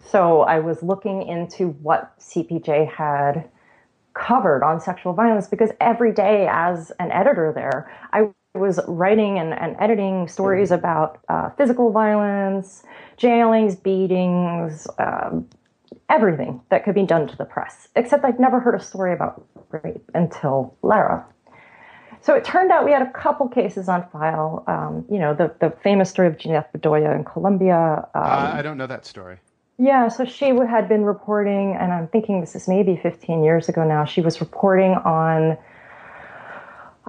So 0.05 0.41
I 0.41 0.59
was 0.59 0.83
looking 0.83 1.27
into 1.27 1.69
what 1.69 2.17
CPJ 2.19 2.91
had 2.91 3.49
covered 4.13 4.63
on 4.63 4.79
sexual 4.79 5.13
violence 5.13 5.47
because 5.47 5.71
every 5.79 6.11
day 6.11 6.47
as 6.49 6.91
an 6.99 7.11
editor 7.11 7.51
there, 7.53 7.91
I 8.11 8.29
was 8.53 8.79
writing 8.87 9.39
and, 9.39 9.53
and 9.53 9.75
editing 9.79 10.27
stories 10.27 10.69
mm-hmm. 10.69 10.79
about 10.79 11.19
uh, 11.29 11.49
physical 11.51 11.91
violence, 11.91 12.83
jailings, 13.17 13.75
beatings, 13.75 14.87
um, 14.99 15.49
everything 16.09 16.61
that 16.69 16.83
could 16.83 16.95
be 16.95 17.03
done 17.03 17.27
to 17.27 17.35
the 17.37 17.45
press. 17.45 17.87
Except 17.95 18.23
I'd 18.23 18.39
never 18.39 18.59
heard 18.59 18.75
a 18.75 18.83
story 18.83 19.13
about 19.13 19.45
rape 19.71 20.03
until 20.13 20.75
Lara. 20.83 21.25
So 22.21 22.35
it 22.35 22.45
turned 22.45 22.71
out 22.71 22.85
we 22.85 22.91
had 22.91 23.01
a 23.01 23.11
couple 23.11 23.49
cases 23.49 23.89
on 23.89 24.07
file. 24.09 24.63
Um, 24.67 25.05
you 25.09 25.19
know, 25.19 25.33
the, 25.33 25.53
the 25.59 25.75
famous 25.83 26.09
story 26.09 26.27
of 26.27 26.37
Jeanette 26.37 26.71
Bedoya 26.71 27.13
in 27.15 27.25
Colombia. 27.25 28.07
Um, 28.15 28.23
uh, 28.23 28.51
I 28.53 28.61
don't 28.61 28.77
know 28.77 28.87
that 28.87 29.05
story. 29.05 29.39
Yeah, 29.79 30.07
so 30.07 30.23
she 30.23 30.49
had 30.49 30.87
been 30.87 31.03
reporting, 31.03 31.75
and 31.79 31.91
I'm 31.91 32.07
thinking 32.07 32.41
this 32.41 32.55
is 32.55 32.67
maybe 32.67 32.95
15 32.95 33.43
years 33.43 33.69
ago 33.69 33.83
now. 33.83 34.05
She 34.05 34.21
was 34.21 34.39
reporting 34.39 34.91
on, 34.93 35.57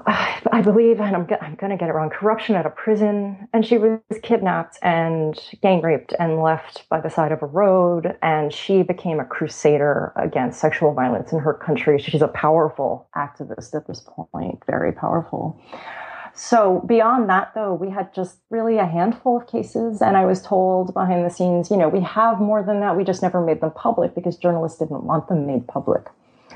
I 0.06 0.62
believe, 0.62 0.98
and 0.98 1.14
I'm, 1.14 1.28
I'm 1.42 1.56
going 1.56 1.70
to 1.70 1.76
get 1.76 1.90
it 1.90 1.92
wrong, 1.92 2.08
corruption 2.08 2.56
at 2.56 2.64
a 2.64 2.70
prison. 2.70 3.48
And 3.52 3.66
she 3.66 3.76
was 3.76 4.00
kidnapped 4.22 4.78
and 4.82 5.38
gang 5.62 5.82
raped 5.82 6.14
and 6.18 6.42
left 6.42 6.88
by 6.88 7.00
the 7.00 7.10
side 7.10 7.32
of 7.32 7.42
a 7.42 7.46
road. 7.46 8.16
And 8.22 8.52
she 8.52 8.82
became 8.82 9.20
a 9.20 9.26
crusader 9.26 10.12
against 10.16 10.58
sexual 10.58 10.94
violence 10.94 11.32
in 11.32 11.40
her 11.40 11.52
country. 11.54 11.98
She's 12.00 12.22
a 12.22 12.28
powerful 12.28 13.08
activist 13.14 13.74
at 13.74 13.86
this 13.86 14.00
point, 14.06 14.62
very 14.66 14.92
powerful. 14.92 15.60
So 16.34 16.82
beyond 16.86 17.28
that, 17.28 17.52
though, 17.54 17.74
we 17.74 17.90
had 17.90 18.12
just 18.12 18.38
really 18.50 18.78
a 18.78 18.86
handful 18.86 19.36
of 19.36 19.46
cases. 19.46 20.02
And 20.02 20.16
I 20.16 20.24
was 20.24 20.42
told 20.42 20.92
behind 20.92 21.24
the 21.24 21.30
scenes, 21.30 21.70
you 21.70 21.76
know, 21.76 21.88
we 21.88 22.00
have 22.00 22.40
more 22.40 22.62
than 22.62 22.80
that. 22.80 22.96
We 22.96 23.04
just 23.04 23.22
never 23.22 23.40
made 23.40 23.60
them 23.60 23.70
public 23.70 24.14
because 24.14 24.36
journalists 24.36 24.78
didn't 24.78 25.04
want 25.04 25.28
them 25.28 25.46
made 25.46 25.68
public. 25.68 26.06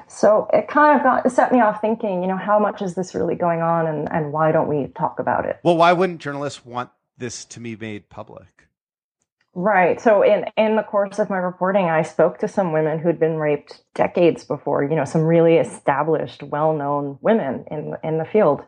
So 0.09 0.49
it 0.53 0.69
kind 0.69 0.99
of 0.99 1.05
got 1.05 1.31
set 1.31 1.53
me 1.53 1.61
off 1.61 1.81
thinking, 1.81 2.23
you 2.23 2.29
know, 2.29 2.37
how 2.37 2.59
much 2.59 2.83
is 2.83 2.95
this 2.95 3.15
really 3.15 3.35
going 3.35 3.61
on 3.61 3.87
and, 3.87 4.11
and 4.11 4.33
why 4.33 4.53
don't 4.53 4.69
we 4.69 4.89
talk 4.97 5.21
about 5.21 5.45
it? 5.45 5.61
Well, 5.63 5.77
why 5.77 5.93
wouldn't 5.93 6.21
journalists 6.21 6.65
want 6.65 6.91
this 7.17 7.45
to 7.47 7.61
be 7.61 7.77
made 7.77 8.09
public? 8.09 8.47
Right. 9.55 10.01
So 10.01 10.23
in 10.23 10.45
in 10.57 10.77
the 10.77 10.83
course 10.83 11.19
of 11.19 11.31
my 11.31 11.39
reporting, 11.39 11.87
I 11.87 12.03
spoke 12.03 12.39
to 12.39 12.49
some 12.49 12.73
women 12.73 12.99
who'd 12.99 13.19
been 13.19 13.37
raped 13.37 13.83
decades 13.95 14.45
before, 14.45 14.85
you 14.85 14.95
know, 14.95 15.05
some 15.05 15.23
really 15.23 15.57
established, 15.57 16.43
well-known 16.43 17.19
women 17.21 17.65
in 17.71 17.97
in 18.05 18.19
the 18.19 18.25
field 18.25 18.63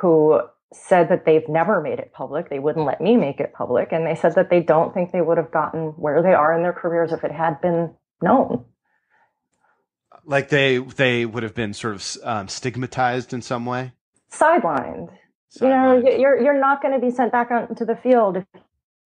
who 0.00 0.40
said 0.72 1.08
that 1.08 1.24
they've 1.24 1.48
never 1.48 1.80
made 1.80 1.98
it 1.98 2.12
public. 2.12 2.50
They 2.50 2.58
wouldn't 2.58 2.86
let 2.86 3.00
me 3.00 3.16
make 3.16 3.40
it 3.40 3.52
public. 3.52 3.92
And 3.92 4.06
they 4.06 4.14
said 4.14 4.34
that 4.34 4.50
they 4.50 4.60
don't 4.60 4.92
think 4.92 5.12
they 5.12 5.20
would 5.20 5.38
have 5.38 5.50
gotten 5.50 5.88
where 5.96 6.22
they 6.22 6.34
are 6.34 6.54
in 6.54 6.62
their 6.62 6.72
careers 6.72 7.12
if 7.12 7.24
it 7.24 7.32
had 7.32 7.60
been 7.60 7.94
known. 8.20 8.64
Like 10.24 10.48
they 10.48 10.78
they 10.78 11.24
would 11.24 11.44
have 11.44 11.54
been 11.54 11.72
sort 11.72 11.94
of 11.94 12.16
um, 12.24 12.48
stigmatized 12.48 13.32
in 13.32 13.42
some 13.42 13.64
way, 13.64 13.92
sidelined. 14.32 15.08
sidelined. 15.56 15.60
You 15.60 15.68
know, 15.68 15.96
you're 16.18 16.42
you're 16.42 16.60
not 16.60 16.82
going 16.82 16.98
to 16.98 17.06
be 17.06 17.12
sent 17.12 17.30
back 17.30 17.52
out 17.52 17.70
into 17.70 17.84
the 17.84 17.94
field 17.94 18.38
if 18.38 18.44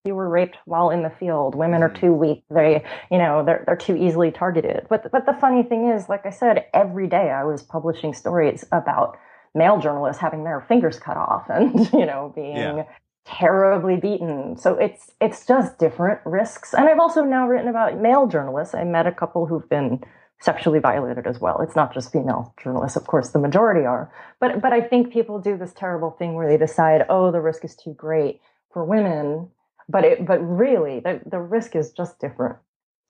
you 0.05 0.15
were 0.15 0.29
raped 0.29 0.55
while 0.63 0.91
in 0.91 1.03
the 1.03 1.09
field. 1.09 1.55
Women 1.55 1.83
are 1.83 1.89
mm-hmm. 1.89 2.05
too 2.05 2.13
weak. 2.13 2.45
They, 2.49 2.85
you 3.11 3.17
know, 3.17 3.43
they're 3.43 3.65
they're 3.65 3.75
too 3.75 3.97
easily 3.97 4.31
targeted. 4.31 4.87
But 4.89 5.11
but 5.11 5.25
the 5.25 5.33
funny 5.33 5.63
thing 5.63 5.89
is, 5.89 6.07
like 6.07 6.25
I 6.25 6.29
said, 6.29 6.67
every 6.73 7.07
day 7.07 7.31
I 7.31 7.43
was 7.43 7.63
publishing 7.63 8.13
stories 8.13 8.63
about 8.71 9.17
male 9.55 9.79
journalists 9.79 10.21
having 10.21 10.43
their 10.43 10.61
fingers 10.61 10.99
cut 10.99 11.17
off 11.17 11.49
and 11.49 11.91
you 11.93 12.05
know 12.05 12.31
being 12.35 12.55
yeah. 12.55 12.83
terribly 13.25 13.97
beaten. 13.97 14.57
So 14.57 14.75
it's 14.75 15.11
it's 15.19 15.45
just 15.45 15.77
different 15.79 16.19
risks. 16.25 16.73
And 16.73 16.87
i've 16.87 16.99
also 16.99 17.23
now 17.23 17.47
written 17.47 17.67
about 17.67 17.99
male 17.99 18.27
journalists. 18.27 18.75
I 18.75 18.83
met 18.83 19.07
a 19.07 19.11
couple 19.11 19.45
who've 19.45 19.69
been 19.69 20.01
sexually 20.41 20.79
violated 20.79 21.27
as 21.27 21.39
well. 21.39 21.59
It's 21.61 21.75
not 21.75 21.93
just 21.93 22.13
female 22.13 22.53
journalists. 22.63 22.95
Of 22.95 23.07
course 23.07 23.29
the 23.29 23.39
majority 23.39 23.85
are. 23.85 24.11
But 24.39 24.61
but 24.61 24.73
i 24.73 24.81
think 24.81 25.11
people 25.11 25.39
do 25.39 25.57
this 25.57 25.73
terrible 25.73 26.11
thing 26.11 26.33
where 26.33 26.47
they 26.47 26.57
decide 26.57 27.05
oh 27.09 27.31
the 27.31 27.41
risk 27.41 27.65
is 27.65 27.75
too 27.75 27.93
great 27.93 28.41
for 28.71 28.85
women. 28.85 29.49
But 29.87 30.05
it 30.05 30.25
but 30.25 30.39
really 30.39 30.99
the, 30.99 31.21
the 31.25 31.39
risk 31.39 31.75
is 31.75 31.91
just 31.91 32.19
different 32.19 32.57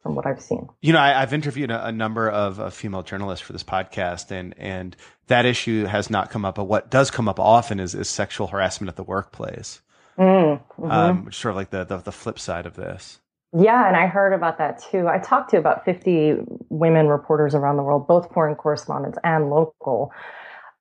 from 0.01 0.15
what 0.15 0.25
I've 0.25 0.41
seen. 0.41 0.67
You 0.81 0.93
know, 0.93 0.99
I, 0.99 1.19
have 1.19 1.33
interviewed 1.33 1.71
a, 1.71 1.87
a 1.87 1.91
number 1.91 2.29
of, 2.29 2.59
of, 2.59 2.73
female 2.73 3.03
journalists 3.03 3.45
for 3.45 3.53
this 3.53 3.63
podcast, 3.63 4.31
and 4.31 4.57
and 4.57 4.95
that 5.27 5.45
issue 5.45 5.85
has 5.85 6.09
not 6.09 6.29
come 6.29 6.45
up. 6.45 6.55
But 6.55 6.65
what 6.65 6.89
does 6.89 7.11
come 7.11 7.27
up 7.27 7.39
often 7.39 7.79
is, 7.79 7.95
is 7.95 8.09
sexual 8.09 8.47
harassment 8.47 8.89
at 8.89 8.95
the 8.95 9.03
workplace, 9.03 9.81
mm, 10.17 10.59
mm-hmm. 10.59 10.91
um, 10.91 11.25
which 11.25 11.35
is 11.35 11.41
sort 11.41 11.51
of 11.51 11.57
like 11.57 11.69
the, 11.69 11.83
the, 11.83 11.97
the 11.97 12.11
flip 12.11 12.39
side 12.39 12.65
of 12.65 12.75
this. 12.75 13.19
Yeah, 13.51 13.87
and 13.87 13.97
I 13.97 14.07
heard 14.07 14.33
about 14.33 14.59
that 14.59 14.81
too. 14.91 15.07
I 15.07 15.17
talked 15.17 15.49
to 15.51 15.57
about 15.57 15.83
fifty 15.83 16.35
women 16.69 17.07
reporters 17.07 17.55
around 17.55 17.77
the 17.77 17.83
world, 17.83 18.07
both 18.07 18.31
foreign 18.33 18.55
correspondents 18.55 19.17
and 19.23 19.49
local. 19.49 20.11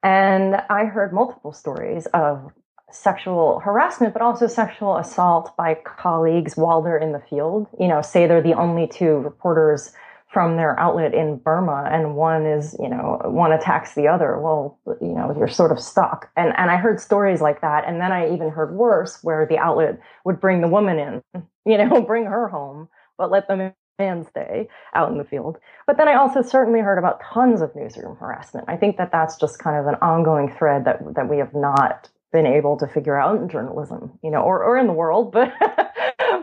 And 0.02 0.54
I 0.70 0.84
heard 0.84 1.12
multiple 1.12 1.52
stories 1.52 2.06
of 2.14 2.52
sexual 2.90 3.60
harassment, 3.60 4.12
but 4.12 4.22
also 4.22 4.46
sexual 4.46 4.96
assault 4.96 5.56
by 5.56 5.74
colleagues 5.74 6.56
while 6.56 6.82
they're 6.82 6.98
in 6.98 7.12
the 7.12 7.22
field. 7.30 7.66
You 7.78 7.88
know, 7.88 8.02
say 8.02 8.26
they're 8.26 8.42
the 8.42 8.54
only 8.54 8.86
two 8.86 9.18
reporters 9.18 9.92
from 10.32 10.56
their 10.56 10.78
outlet 10.78 11.14
in 11.14 11.38
Burma 11.38 11.88
and 11.90 12.14
one 12.14 12.44
is, 12.44 12.76
you 12.78 12.88
know, 12.88 13.18
one 13.24 13.50
attacks 13.50 13.94
the 13.94 14.08
other. 14.08 14.38
Well, 14.38 14.78
you 15.00 15.08
know, 15.08 15.34
you're 15.36 15.48
sort 15.48 15.72
of 15.72 15.80
stuck. 15.80 16.30
And 16.36 16.52
and 16.58 16.70
I 16.70 16.76
heard 16.76 17.00
stories 17.00 17.40
like 17.40 17.60
that. 17.62 17.84
And 17.86 18.00
then 18.00 18.12
I 18.12 18.32
even 18.32 18.50
heard 18.50 18.74
worse 18.74 19.22
where 19.22 19.46
the 19.46 19.58
outlet 19.58 19.98
would 20.24 20.40
bring 20.40 20.60
the 20.60 20.68
woman 20.68 20.98
in, 20.98 21.42
you 21.66 21.78
know, 21.78 22.02
bring 22.06 22.24
her 22.24 22.48
home, 22.48 22.88
but 23.16 23.30
let 23.30 23.48
the 23.48 23.74
man 23.98 24.26
stay 24.26 24.68
out 24.94 25.10
in 25.10 25.18
the 25.18 25.24
field. 25.24 25.58
But 25.86 25.96
then 25.96 26.08
I 26.08 26.14
also 26.14 26.42
certainly 26.42 26.80
heard 26.80 26.98
about 26.98 27.20
tons 27.22 27.60
of 27.62 27.74
newsroom 27.74 28.16
harassment. 28.16 28.66
I 28.68 28.76
think 28.76 28.96
that 28.98 29.10
that's 29.10 29.36
just 29.36 29.58
kind 29.58 29.76
of 29.76 29.86
an 29.86 29.96
ongoing 30.00 30.52
thread 30.52 30.84
that 30.84 31.00
that 31.14 31.28
we 31.28 31.38
have 31.38 31.54
not 31.54 32.10
been 32.32 32.46
able 32.46 32.76
to 32.78 32.86
figure 32.86 33.18
out 33.18 33.40
in 33.40 33.48
journalism, 33.48 34.18
you 34.22 34.30
know, 34.30 34.42
or, 34.42 34.62
or 34.62 34.76
in 34.76 34.86
the 34.86 34.92
world, 34.92 35.32
but 35.32 35.52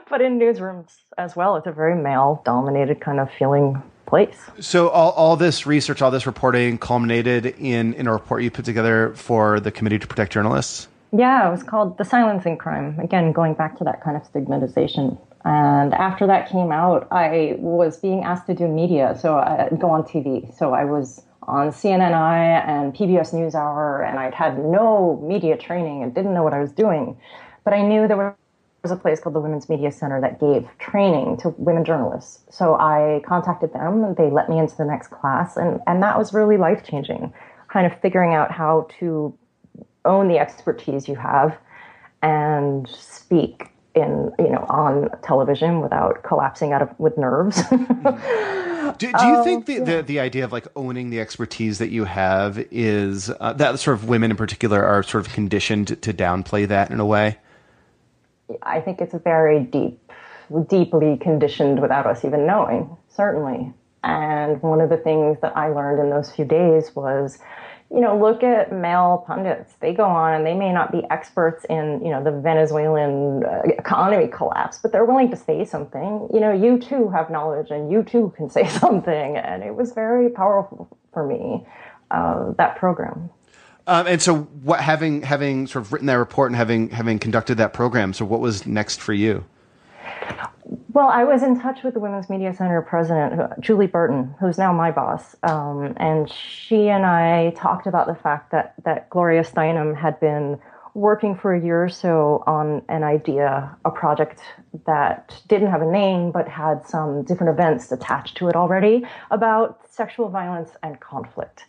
but 0.10 0.21
in 0.21 0.39
newsrooms 0.39 0.95
as 1.17 1.36
well. 1.36 1.56
It's 1.56 1.67
a 1.67 1.71
very 1.71 1.95
male 1.95 2.41
dominated 2.45 3.02
kind 3.02 3.19
of 3.19 3.30
feeling 3.32 3.82
place. 4.06 4.38
So 4.60 4.89
all, 4.89 5.12
all 5.12 5.36
this 5.36 5.65
research, 5.65 6.02
all 6.02 6.12
this 6.12 6.26
reporting 6.28 6.78
culminated 6.78 7.45
in, 7.45 7.93
in 7.95 8.08
a 8.08 8.13
report 8.13 8.43
you 8.43 8.52
put 8.52 8.65
together 8.65 9.13
for 9.15 9.60
the 9.60 9.71
Committee 9.71 10.00
to 10.00 10.08
Protect 10.08 10.32
Journalists? 10.32 10.88
Yeah, 11.12 11.48
it 11.48 11.52
was 11.52 11.63
called 11.63 11.98
The 11.98 12.04
Silencing 12.04 12.58
Crime. 12.58 13.00
Again, 13.00 13.32
going 13.32 13.54
back 13.54 13.78
to 13.78 13.84
that 13.86 14.04
kind 14.04 14.17
of 14.17 14.26
stigmatization. 14.26 15.17
And 15.45 15.93
after 15.93 16.28
that 16.28 16.50
came 16.50 16.71
out, 16.71 17.08
I 17.12 17.56
was 17.60 17.98
being 17.98 18.24
asked 18.24 18.48
to 18.48 18.54
do 18.54 18.67
media, 18.67 19.17
so 19.19 19.36
I 19.36 19.69
go 19.80 19.89
on 19.89 20.04
TV. 20.04 20.56
So 20.58 20.74
I 20.74 20.86
was 20.86 21.21
on 21.47 21.69
CNNI 21.69 22.67
and 22.67 22.93
PBS 22.93 23.34
NewsHour, 23.34 24.08
and 24.08 24.19
I'd 24.19 24.34
had 24.34 24.58
no 24.58 25.21
media 25.23 25.58
training 25.58 26.03
and 26.03 26.13
didn't 26.13 26.34
know 26.34 26.43
what 26.43 26.53
I 26.53 26.60
was 26.60 26.71
doing. 26.71 27.17
But 27.63 27.73
I 27.73 27.81
knew 27.81 28.08
there 28.08 28.36
was 28.84 28.91
a 28.91 28.95
place 28.95 29.19
called 29.19 29.36
the 29.36 29.39
Women's 29.39 29.69
Media 29.69 29.91
Center 29.91 30.21
that 30.21 30.39
gave 30.39 30.67
training 30.79 31.38
to 31.38 31.49
women 31.58 31.84
journalists. 31.84 32.43
So 32.49 32.75
I 32.75 33.21
contacted 33.25 33.73
them, 33.73 34.03
and 34.03 34.15
they 34.15 34.29
let 34.29 34.49
me 34.49 34.60
into 34.60 34.75
the 34.75 34.86
next 34.86 35.08
class, 35.10 35.58
and, 35.58 35.79
and 35.88 36.01
that 36.03 36.17
was 36.17 36.34
really 36.34 36.58
life 36.58 36.84
changing. 36.84 37.34
Kind 37.69 37.91
of 37.91 37.99
figuring 38.01 38.34
out 38.34 38.51
how 38.51 38.88
to 38.99 39.38
own 40.05 40.27
the 40.27 40.38
expertise 40.38 41.08
you 41.08 41.15
have 41.15 41.58
and 42.21 42.88
speak 42.88 43.71
in 43.95 44.31
you 44.38 44.49
know 44.49 44.65
on 44.69 45.10
television 45.23 45.81
without 45.81 46.21
collapsing 46.23 46.73
out 46.73 46.81
of 46.81 46.99
with 46.99 47.17
nerves. 47.17 47.62
do, 47.69 49.12
do, 49.12 49.27
you 49.27 49.36
um, 49.36 49.43
think 49.43 49.65
the, 49.65 49.79
the, 49.79 50.01
the 50.01 50.19
idea 50.19 50.43
of 50.43 50.51
like 50.51 50.67
owning 50.75 51.10
the 51.10 51.19
expertise 51.19 51.79
that 51.79 51.89
you 51.89 52.03
have 52.03 52.60
is 52.71 53.29
uh, 53.39 53.53
that 53.53 53.79
sort 53.79 53.97
of 53.97 54.08
women 54.08 54.31
in 54.31 54.38
particular 54.38 54.84
are 54.84 55.01
sort 55.01 55.25
of 55.25 55.34
conditioned 55.34 56.01
to 56.01 56.13
downplay 56.13 56.67
that 56.67 56.91
in 56.91 56.99
a 56.99 57.05
way? 57.05 57.38
I 58.62 58.81
think 58.81 59.02
it's 59.02 59.15
very 59.23 59.63
deep, 59.63 60.00
deeply 60.69 61.17
conditioned 61.17 61.81
without 61.81 62.06
us 62.06 62.23
even 62.23 62.46
knowing. 62.46 62.96
Certainly, 63.10 63.73
and 64.04 64.62
one 64.62 64.81
of 64.81 64.89
the 64.89 64.98
things 64.98 65.37
that 65.41 65.56
I 65.58 65.69
learned 65.69 66.00
in 66.00 66.10
those 66.10 66.31
few 66.31 66.46
days 66.46 66.96
was 66.96 67.39
you 67.96 68.02
know, 68.02 68.19
look 68.19 68.43
at 68.43 68.73
male 68.73 69.23
pundits. 69.25 69.75
They 69.79 69.93
go 69.93 70.04
on 70.04 70.33
and 70.33 70.46
they 70.46 70.54
may 70.54 70.73
not 70.73 70.91
be 70.91 71.04
experts 71.10 71.65
in, 71.69 72.02
you 72.04 72.12
know, 72.12 72.21
the 72.21 72.31
Venezuelan 72.31 73.46
uh, 73.46 73.62
economy 73.65 74.27
collapse, 74.27 74.79
but 74.79 74.91
they're 74.91 75.06
willing 75.06 75.31
to 75.31 75.37
say 75.37 75.63
something. 75.63 76.27
You 76.33 76.41
know, 76.41 76.52
you 76.52 76.77
too 76.77 77.10
have 77.12 77.29
knowledge 77.29 77.71
and 77.71 77.89
you 77.89 78.04
too 78.04 78.33
can 78.35 78.50
say 78.50 78.67
something. 78.79 79.37
And 79.37 79.63
it 79.63 79.73
was 79.75 79.93
very 79.93 80.29
powerful 80.29 80.89
for 81.13 81.25
me, 81.25 81.65
uh, 82.12 82.52
that 82.58 82.75
program. 82.75 83.29
Um, 83.87 84.08
and 84.08 84.21
so, 84.21 84.39
what 84.39 84.81
having 84.81 85.21
having 85.21 85.67
sort 85.67 85.85
of 85.85 85.93
written 85.93 86.08
that 86.08 86.15
report 86.15 86.50
and 86.50 86.58
having 86.58 86.89
having 86.89 87.19
conducted 87.19 87.56
that 87.60 87.71
program, 87.71 88.13
so 88.13 88.25
what 88.25 88.39
was 88.39 88.65
next 88.65 89.00
for 89.00 89.13
you? 89.13 89.46
Well, 90.96 91.10
I 91.10 91.25
was 91.25 91.43
in 91.43 91.60
touch 91.60 91.83
with 91.83 91.93
the 91.93 92.00
Women's 92.00 92.29
Media 92.29 92.54
Center 92.54 92.81
president, 92.81 93.60
Julie 93.60 93.85
Burton, 93.85 94.33
who's 94.39 94.58
now 94.58 94.71
my 94.71 94.91
boss, 94.91 95.35
um, 95.43 95.93
and 95.98 96.31
she 96.31 96.87
and 96.87 97.06
I 97.06 97.50
talked 97.58 97.85
about 97.85 98.08
the 98.08 98.15
fact 98.15 98.54
that 98.54 98.75
that 98.85 99.10
Gloria 99.10 99.43
Steinem 99.43 99.93
had 99.93 100.17
been 100.21 100.58
working 100.93 101.35
for 101.35 101.54
a 101.54 101.62
year 101.62 101.83
or 101.83 101.89
so 101.89 102.46
on 102.48 102.81
an 102.87 103.04
idea, 103.04 103.75
a 103.83 103.91
project 103.91 104.39
that 104.85 105.43
didn't 105.50 105.69
have 105.69 105.81
a 105.81 105.91
name 105.91 106.31
but 106.31 106.48
had 106.48 106.87
some 106.87 107.23
different 107.23 107.52
events 107.52 107.91
attached 107.91 108.37
to 108.37 108.48
it 108.48 108.56
already 108.56 109.04
about 109.31 109.81
sexual 109.91 110.29
violence 110.29 110.77
and 110.81 111.02
conflict 111.02 111.65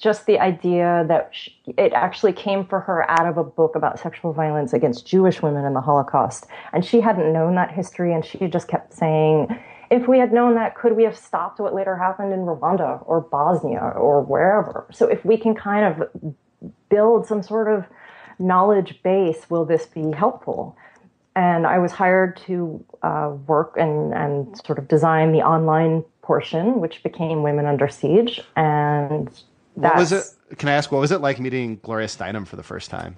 just 0.00 0.26
the 0.26 0.38
idea 0.38 1.04
that 1.08 1.30
she, 1.32 1.52
it 1.76 1.92
actually 1.92 2.32
came 2.32 2.64
for 2.64 2.80
her 2.80 3.10
out 3.10 3.26
of 3.26 3.36
a 3.36 3.44
book 3.44 3.74
about 3.74 3.98
sexual 3.98 4.32
violence 4.32 4.72
against 4.72 5.06
Jewish 5.06 5.42
women 5.42 5.64
in 5.64 5.74
the 5.74 5.80
Holocaust. 5.80 6.46
And 6.72 6.84
she 6.84 7.00
hadn't 7.00 7.32
known 7.32 7.54
that 7.56 7.70
history, 7.70 8.14
and 8.14 8.24
she 8.24 8.38
just 8.46 8.68
kept 8.68 8.94
saying, 8.94 9.48
if 9.90 10.06
we 10.06 10.18
had 10.18 10.32
known 10.32 10.54
that, 10.54 10.74
could 10.74 10.94
we 10.96 11.04
have 11.04 11.16
stopped 11.16 11.60
what 11.60 11.74
later 11.74 11.96
happened 11.96 12.32
in 12.32 12.40
Rwanda 12.40 13.02
or 13.06 13.20
Bosnia 13.20 13.92
or 13.96 14.22
wherever? 14.22 14.86
So 14.92 15.06
if 15.06 15.24
we 15.24 15.36
can 15.36 15.54
kind 15.54 15.84
of 15.84 16.08
build 16.88 17.26
some 17.26 17.42
sort 17.42 17.68
of 17.68 17.84
knowledge 18.38 19.02
base, 19.02 19.48
will 19.48 19.64
this 19.64 19.86
be 19.86 20.12
helpful? 20.12 20.76
And 21.34 21.66
I 21.66 21.78
was 21.78 21.92
hired 21.92 22.36
to 22.46 22.84
uh, 23.02 23.32
work 23.46 23.76
and, 23.78 24.12
and 24.12 24.60
sort 24.66 24.78
of 24.78 24.88
design 24.88 25.32
the 25.32 25.42
online 25.42 26.04
portion, 26.20 26.80
which 26.80 27.02
became 27.02 27.42
Women 27.42 27.64
Under 27.64 27.88
Siege. 27.88 28.42
And 28.56 29.30
what 29.80 29.96
was 29.96 30.12
it? 30.12 30.24
Can 30.58 30.68
I 30.68 30.72
ask 30.72 30.90
what 30.90 31.00
was 31.00 31.12
it 31.12 31.20
like 31.20 31.38
meeting 31.38 31.78
Gloria 31.82 32.06
Steinem 32.06 32.46
for 32.46 32.56
the 32.56 32.62
first 32.62 32.90
time? 32.90 33.16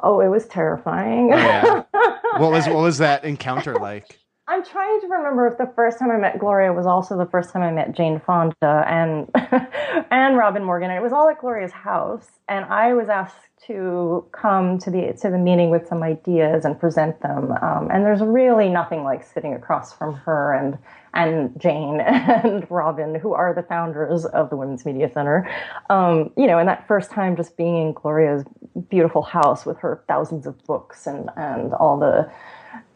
Oh, 0.00 0.20
it 0.20 0.28
was 0.28 0.46
terrifying. 0.46 1.32
Oh, 1.32 1.36
yeah. 1.36 1.82
what 2.38 2.50
was 2.50 2.66
what 2.66 2.82
was 2.82 2.98
that 2.98 3.24
encounter 3.24 3.74
like? 3.74 4.18
I'm 4.46 4.62
trying 4.62 5.00
to 5.00 5.06
remember 5.06 5.46
if 5.46 5.56
the 5.56 5.72
first 5.74 5.98
time 5.98 6.10
I 6.10 6.18
met 6.18 6.38
Gloria 6.38 6.72
was 6.72 6.84
also 6.84 7.16
the 7.16 7.24
first 7.24 7.50
time 7.50 7.62
I 7.62 7.70
met 7.70 7.96
Jane 7.96 8.20
Fonda 8.20 8.84
and 8.86 9.30
and 10.10 10.36
Robin 10.36 10.62
Morgan. 10.62 10.90
And 10.90 10.98
it 10.98 11.02
was 11.02 11.12
all 11.12 11.30
at 11.30 11.40
Gloria's 11.40 11.72
house, 11.72 12.28
and 12.48 12.66
I 12.66 12.92
was 12.92 13.08
asked 13.08 13.36
to 13.66 14.26
come 14.32 14.78
to 14.78 14.90
the 14.90 15.16
to 15.22 15.30
the 15.30 15.38
meeting 15.38 15.70
with 15.70 15.86
some 15.88 16.02
ideas 16.02 16.66
and 16.66 16.78
present 16.78 17.20
them. 17.22 17.52
Um, 17.52 17.88
and 17.90 18.04
there's 18.04 18.20
really 18.20 18.68
nothing 18.68 19.02
like 19.02 19.24
sitting 19.24 19.54
across 19.54 19.94
from 19.96 20.14
her 20.14 20.52
and 20.52 20.76
and 21.14 21.58
Jane 21.60 22.00
and 22.06 22.66
Robin, 22.70 23.14
who 23.14 23.32
are 23.32 23.54
the 23.54 23.62
founders 23.62 24.24
of 24.26 24.50
the 24.50 24.56
Women's 24.56 24.84
Media 24.84 25.10
Center. 25.12 25.48
Um, 25.90 26.30
you 26.36 26.46
know, 26.46 26.58
and 26.58 26.68
that 26.68 26.86
first 26.86 27.10
time 27.10 27.36
just 27.36 27.56
being 27.56 27.76
in 27.76 27.92
Gloria's 27.92 28.44
beautiful 28.88 29.22
house 29.22 29.64
with 29.64 29.78
her 29.78 30.02
thousands 30.08 30.46
of 30.46 30.62
books 30.64 31.06
and 31.06 31.30
and 31.36 31.72
all 31.74 31.98
the 31.98 32.30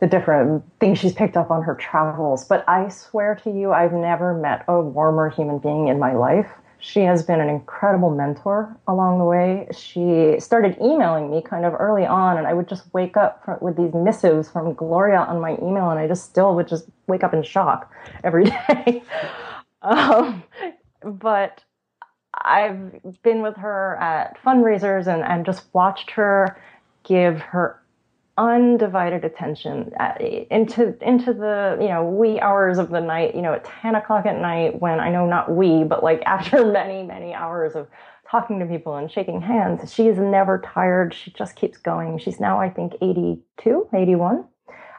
the 0.00 0.06
different 0.06 0.64
things 0.80 0.98
she's 0.98 1.12
picked 1.12 1.36
up 1.36 1.50
on 1.50 1.62
her 1.62 1.74
travels. 1.74 2.44
But 2.44 2.64
I 2.68 2.88
swear 2.88 3.36
to 3.44 3.50
you, 3.50 3.72
I've 3.72 3.92
never 3.92 4.34
met 4.34 4.64
a 4.68 4.80
warmer 4.80 5.30
human 5.30 5.58
being 5.58 5.88
in 5.88 5.98
my 5.98 6.14
life. 6.14 6.50
She 6.80 7.00
has 7.00 7.24
been 7.24 7.40
an 7.40 7.48
incredible 7.48 8.10
mentor 8.10 8.76
along 8.86 9.18
the 9.18 9.24
way. 9.24 9.66
She 9.76 10.38
started 10.38 10.76
emailing 10.80 11.30
me 11.30 11.42
kind 11.42 11.64
of 11.64 11.74
early 11.74 12.06
on, 12.06 12.38
and 12.38 12.46
I 12.46 12.54
would 12.54 12.68
just 12.68 12.92
wake 12.94 13.16
up 13.16 13.60
with 13.60 13.76
these 13.76 13.92
missives 13.94 14.48
from 14.48 14.74
Gloria 14.74 15.18
on 15.18 15.40
my 15.40 15.56
email, 15.60 15.90
and 15.90 15.98
I 15.98 16.06
just 16.06 16.24
still 16.24 16.54
would 16.54 16.68
just 16.68 16.88
wake 17.08 17.24
up 17.24 17.34
in 17.34 17.42
shock 17.42 17.92
every 18.22 18.44
day. 18.68 19.02
um, 19.82 20.42
but 21.02 21.64
I've 22.34 23.22
been 23.22 23.42
with 23.42 23.56
her 23.56 23.96
at 23.96 24.40
fundraisers 24.42 25.06
and, 25.06 25.22
and 25.22 25.44
just 25.44 25.66
watched 25.72 26.10
her 26.12 26.60
give 27.04 27.40
her 27.40 27.82
undivided 28.36 29.24
attention 29.24 29.90
uh, 29.98 30.14
into 30.20 30.96
into 31.06 31.34
the 31.34 31.76
you 31.80 31.88
know 31.88 32.04
wee 32.04 32.38
hours 32.38 32.78
of 32.78 32.88
the 32.90 33.00
night 33.00 33.34
you 33.34 33.42
know 33.42 33.52
at 33.52 33.64
10 33.64 33.96
o'clock 33.96 34.26
at 34.26 34.40
night 34.40 34.80
when 34.80 35.00
i 35.00 35.10
know 35.10 35.26
not 35.26 35.50
we 35.50 35.82
but 35.82 36.04
like 36.04 36.22
after 36.26 36.64
many 36.64 37.02
many 37.02 37.34
hours 37.34 37.74
of 37.74 37.88
talking 38.30 38.60
to 38.60 38.66
people 38.66 38.94
and 38.94 39.10
shaking 39.10 39.40
hands 39.40 39.92
she 39.92 40.06
is 40.06 40.18
never 40.18 40.60
tired. 40.60 41.14
She 41.14 41.30
just 41.32 41.56
keeps 41.56 41.78
going. 41.78 42.18
She's 42.18 42.38
now 42.38 42.60
i 42.60 42.70
think 42.70 42.94
82 43.00 43.88
81 43.92 44.44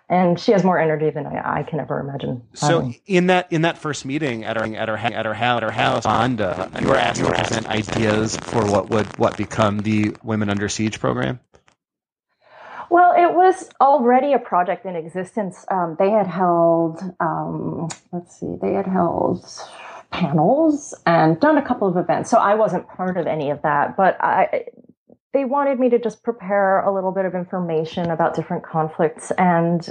and 0.09 0.39
she 0.39 0.51
has 0.51 0.63
more 0.63 0.79
energy 0.79 1.11
than 1.11 1.27
I, 1.27 1.59
I 1.59 1.63
can 1.63 1.79
ever 1.79 1.99
imagine. 1.99 2.41
So 2.53 2.91
in 3.05 3.27
that 3.27 3.51
in 3.51 3.61
that 3.61 3.77
first 3.77 4.05
meeting 4.05 4.43
at 4.43 4.57
our 4.57 4.65
at 4.65 4.89
our 4.89 4.97
at 4.97 5.25
our 5.25 5.33
house, 5.33 5.57
at 5.57 5.63
our 5.63 5.71
house, 5.71 6.05
Honda, 6.05 6.69
you 6.81 6.87
were 6.87 6.95
asked 6.95 7.21
to 7.21 7.27
present 7.27 7.67
ideas 7.67 8.35
for 8.37 8.65
what 8.65 8.89
would 8.89 9.05
what 9.17 9.37
become 9.37 9.79
the 9.79 10.15
Women 10.23 10.49
Under 10.49 10.67
Siege 10.67 10.99
program. 10.99 11.39
Well, 12.89 13.13
it 13.15 13.35
was 13.35 13.69
already 13.79 14.33
a 14.33 14.39
project 14.39 14.85
in 14.85 14.95
existence. 14.95 15.63
Um, 15.69 15.95
they 15.99 16.09
had 16.09 16.25
held, 16.25 16.99
um, 17.19 17.87
let's 18.11 18.39
see, 18.39 18.55
they 18.59 18.73
had 18.73 18.87
held 18.87 19.45
panels 20.09 20.95
and 21.05 21.39
done 21.39 21.59
a 21.59 21.61
couple 21.61 21.87
of 21.87 21.97
events. 21.97 22.31
So 22.31 22.39
I 22.39 22.55
wasn't 22.55 22.87
part 22.87 23.17
of 23.17 23.27
any 23.27 23.51
of 23.51 23.61
that, 23.61 23.95
but 23.95 24.17
I, 24.19 24.65
they 25.33 25.45
wanted 25.45 25.79
me 25.79 25.89
to 25.89 25.99
just 25.99 26.23
prepare 26.23 26.81
a 26.81 26.93
little 26.93 27.11
bit 27.11 27.25
of 27.25 27.35
information 27.35 28.09
about 28.09 28.35
different 28.35 28.63
conflicts. 28.63 29.31
And, 29.37 29.87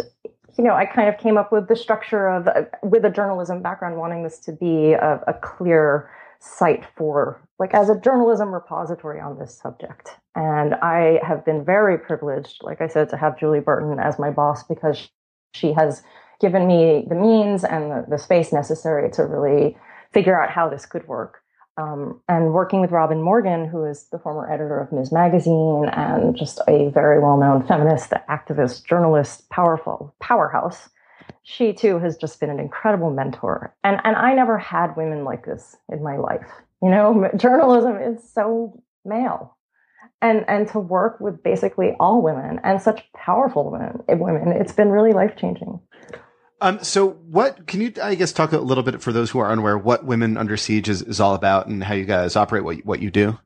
you 0.57 0.65
know, 0.65 0.75
I 0.75 0.85
kind 0.85 1.09
of 1.09 1.19
came 1.19 1.37
up 1.37 1.53
with 1.53 1.69
the 1.69 1.77
structure 1.77 2.29
of, 2.29 2.49
uh, 2.49 2.63
with 2.83 3.05
a 3.05 3.11
journalism 3.11 3.63
background, 3.63 3.97
wanting 3.97 4.25
this 4.25 4.39
to 4.41 4.53
be 4.53 4.93
a, 4.93 5.21
a 5.27 5.35
clear 5.35 6.11
site 6.41 6.85
for 6.97 7.41
like 7.59 7.75
as 7.75 7.89
a 7.89 7.99
journalism 7.99 8.53
repository 8.53 9.21
on 9.21 9.39
this 9.39 9.57
subject. 9.57 10.11
And 10.35 10.75
I 10.77 11.21
have 11.27 11.45
been 11.45 11.65
very 11.65 11.99
privileged, 11.99 12.63
like 12.63 12.81
I 12.81 12.87
said, 12.87 13.09
to 13.11 13.17
have 13.17 13.39
Julie 13.39 13.61
Burton 13.61 13.99
as 13.99 14.19
my 14.19 14.31
boss 14.31 14.63
because 14.63 15.09
she 15.55 15.73
has 15.73 16.03
given 16.41 16.69
me 16.69 17.05
the 17.09 17.17
means 17.17 17.65
and 17.65 17.91
the, 17.91 18.07
the 18.09 18.19
space 18.19 18.53
necessary 18.53 19.11
to 19.11 19.25
really 19.25 19.77
figure 20.13 20.41
out 20.41 20.51
how 20.51 20.69
this 20.69 20.87
could 20.87 21.07
work. 21.09 21.38
Um, 21.79 22.21
and 22.29 22.53
working 22.53 22.81
with 22.81 22.91
Robin 22.91 23.23
Morgan, 23.23 23.65
who 23.69 23.85
is 23.85 24.09
the 24.11 24.19
former 24.19 24.51
editor 24.53 24.81
of 24.81 24.91
Ms. 24.91 25.13
Magazine 25.13 25.89
and 25.93 26.37
just 26.37 26.61
a 26.67 26.91
very 26.91 27.21
well 27.21 27.37
known 27.37 27.65
feminist, 27.65 28.11
activist, 28.29 28.85
journalist, 28.85 29.49
powerful 29.49 30.13
powerhouse, 30.21 30.89
she 31.45 31.73
too 31.73 32.01
has 32.01 32.17
just 32.17 32.41
been 32.41 32.51
an 32.51 32.59
incredible 32.59 33.11
mentor. 33.11 33.75
And, 33.85 34.01
and 34.03 34.17
I 34.17 34.35
never 34.35 34.59
had 34.59 34.97
women 34.97 35.23
like 35.25 35.47
this 35.47 35.77
in 35.89 36.03
my 36.03 36.17
life. 36.17 36.47
You 36.83 36.91
know, 36.91 37.31
journalism 37.37 37.97
is 37.97 38.29
so 38.29 38.83
male. 39.05 39.57
And, 40.21 40.45
and 40.49 40.67
to 40.69 40.81
work 40.81 41.21
with 41.21 41.45
basically 41.45 41.93
all 42.01 42.23
women 42.23 42.59
and 42.65 42.83
such 42.83 43.05
powerful 43.13 43.71
women, 43.71 44.03
women 44.09 44.49
it's 44.49 44.73
been 44.73 44.89
really 44.91 45.13
life 45.13 45.37
changing. 45.37 45.79
Um, 46.61 46.83
so 46.83 47.11
what 47.11 47.67
can 47.67 47.81
you, 47.81 47.93
I 48.03 48.15
guess, 48.15 48.33
talk 48.33 48.53
a 48.53 48.59
little 48.59 48.83
bit 48.83 49.01
for 49.01 49.13
those 49.13 49.31
who 49.31 49.39
are 49.39 49.51
unaware 49.51 49.79
what 49.79 50.05
Women 50.05 50.37
Under 50.37 50.57
Siege 50.57 50.89
is, 50.89 51.03
is 51.03 51.21
all 51.21 51.35
about 51.35 51.69
and 51.69 51.85
how 51.85 51.95
you 51.95 52.05
guys 52.05 52.35
operate, 52.35 52.65
what, 52.65 52.85
what 52.85 53.01
you 53.01 53.11
do? 53.11 53.39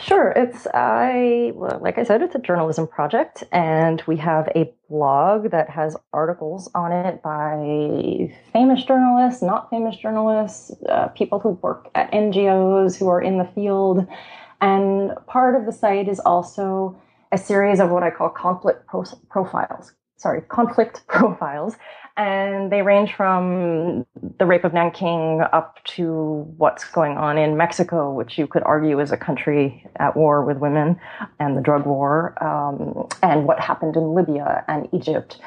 Sure. 0.00 0.30
It's 0.36 0.66
I 0.74 1.52
well, 1.56 1.80
like 1.82 1.98
I 1.98 2.04
said, 2.04 2.22
it's 2.22 2.36
a 2.36 2.38
journalism 2.38 2.86
project, 2.86 3.42
and 3.50 4.00
we 4.06 4.16
have 4.18 4.46
a 4.54 4.72
blog 4.88 5.50
that 5.50 5.68
has 5.70 5.96
articles 6.12 6.70
on 6.72 6.92
it 6.92 7.20
by 7.20 8.32
famous 8.52 8.84
journalists, 8.84 9.42
not 9.42 9.68
famous 9.70 9.96
journalists, 9.96 10.70
uh, 10.88 11.08
people 11.08 11.40
who 11.40 11.50
work 11.62 11.88
at 11.96 12.12
NGOs 12.12 12.96
who 12.96 13.08
are 13.08 13.20
in 13.20 13.38
the 13.38 13.48
field, 13.56 14.06
and 14.60 15.10
part 15.26 15.56
of 15.56 15.66
the 15.66 15.72
site 15.72 16.08
is 16.08 16.20
also 16.20 17.00
a 17.32 17.38
series 17.38 17.80
of 17.80 17.90
what 17.90 18.04
I 18.04 18.10
call 18.10 18.28
conflict 18.28 18.86
pro- 18.86 19.04
profiles. 19.28 19.94
Sorry, 20.18 20.42
conflict 20.42 21.04
profiles, 21.08 21.76
and 22.16 22.72
they 22.72 22.82
range 22.82 23.14
from 23.14 24.04
the 24.38 24.44
rape 24.44 24.64
of 24.64 24.72
Nanking 24.74 25.40
up 25.52 25.82
to 25.84 26.44
what's 26.56 26.84
going 26.84 27.16
on 27.16 27.38
in 27.38 27.56
Mexico, 27.56 28.12
which 28.12 28.36
you 28.36 28.48
could 28.48 28.64
argue 28.64 28.98
is 28.98 29.12
a 29.12 29.16
country 29.16 29.86
at 29.96 30.16
war 30.16 30.44
with 30.44 30.58
women 30.58 30.98
and 31.38 31.56
the 31.56 31.60
drug 31.60 31.86
war, 31.86 32.34
um, 32.42 33.08
and 33.22 33.46
what 33.46 33.60
happened 33.60 33.94
in 33.94 34.14
Libya 34.14 34.64
and 34.66 34.88
Egypt. 34.92 35.38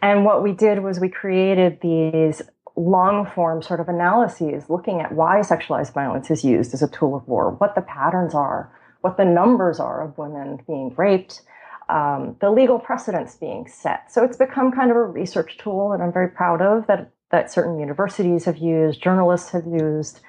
And 0.00 0.24
what 0.24 0.44
we 0.44 0.52
did 0.52 0.84
was 0.84 1.00
we 1.00 1.08
created 1.08 1.80
these 1.82 2.40
long 2.76 3.26
form 3.26 3.62
sort 3.62 3.80
of 3.80 3.88
analyses 3.88 4.70
looking 4.70 5.00
at 5.00 5.12
why 5.12 5.40
sexualized 5.40 5.92
violence 5.92 6.30
is 6.30 6.44
used 6.44 6.72
as 6.72 6.82
a 6.82 6.88
tool 6.88 7.16
of 7.16 7.26
war, 7.26 7.50
what 7.50 7.74
the 7.74 7.82
patterns 7.82 8.32
are, 8.32 8.72
what 9.00 9.16
the 9.16 9.24
numbers 9.24 9.80
are 9.80 10.02
of 10.02 10.16
women 10.16 10.60
being 10.68 10.94
raped 10.96 11.42
um, 11.90 12.36
the 12.40 12.50
legal 12.50 12.78
precedents 12.78 13.34
being 13.36 13.66
set. 13.66 14.12
So 14.12 14.24
it's 14.24 14.36
become 14.36 14.70
kind 14.72 14.90
of 14.90 14.96
a 14.96 15.02
research 15.02 15.58
tool 15.58 15.90
that 15.90 16.02
I'm 16.02 16.12
very 16.12 16.28
proud 16.28 16.62
of 16.62 16.86
that 16.86 17.10
that 17.30 17.52
certain 17.52 17.78
universities 17.78 18.44
have 18.44 18.56
used, 18.56 19.00
journalists 19.00 19.50
have 19.50 19.64
used, 19.64 20.20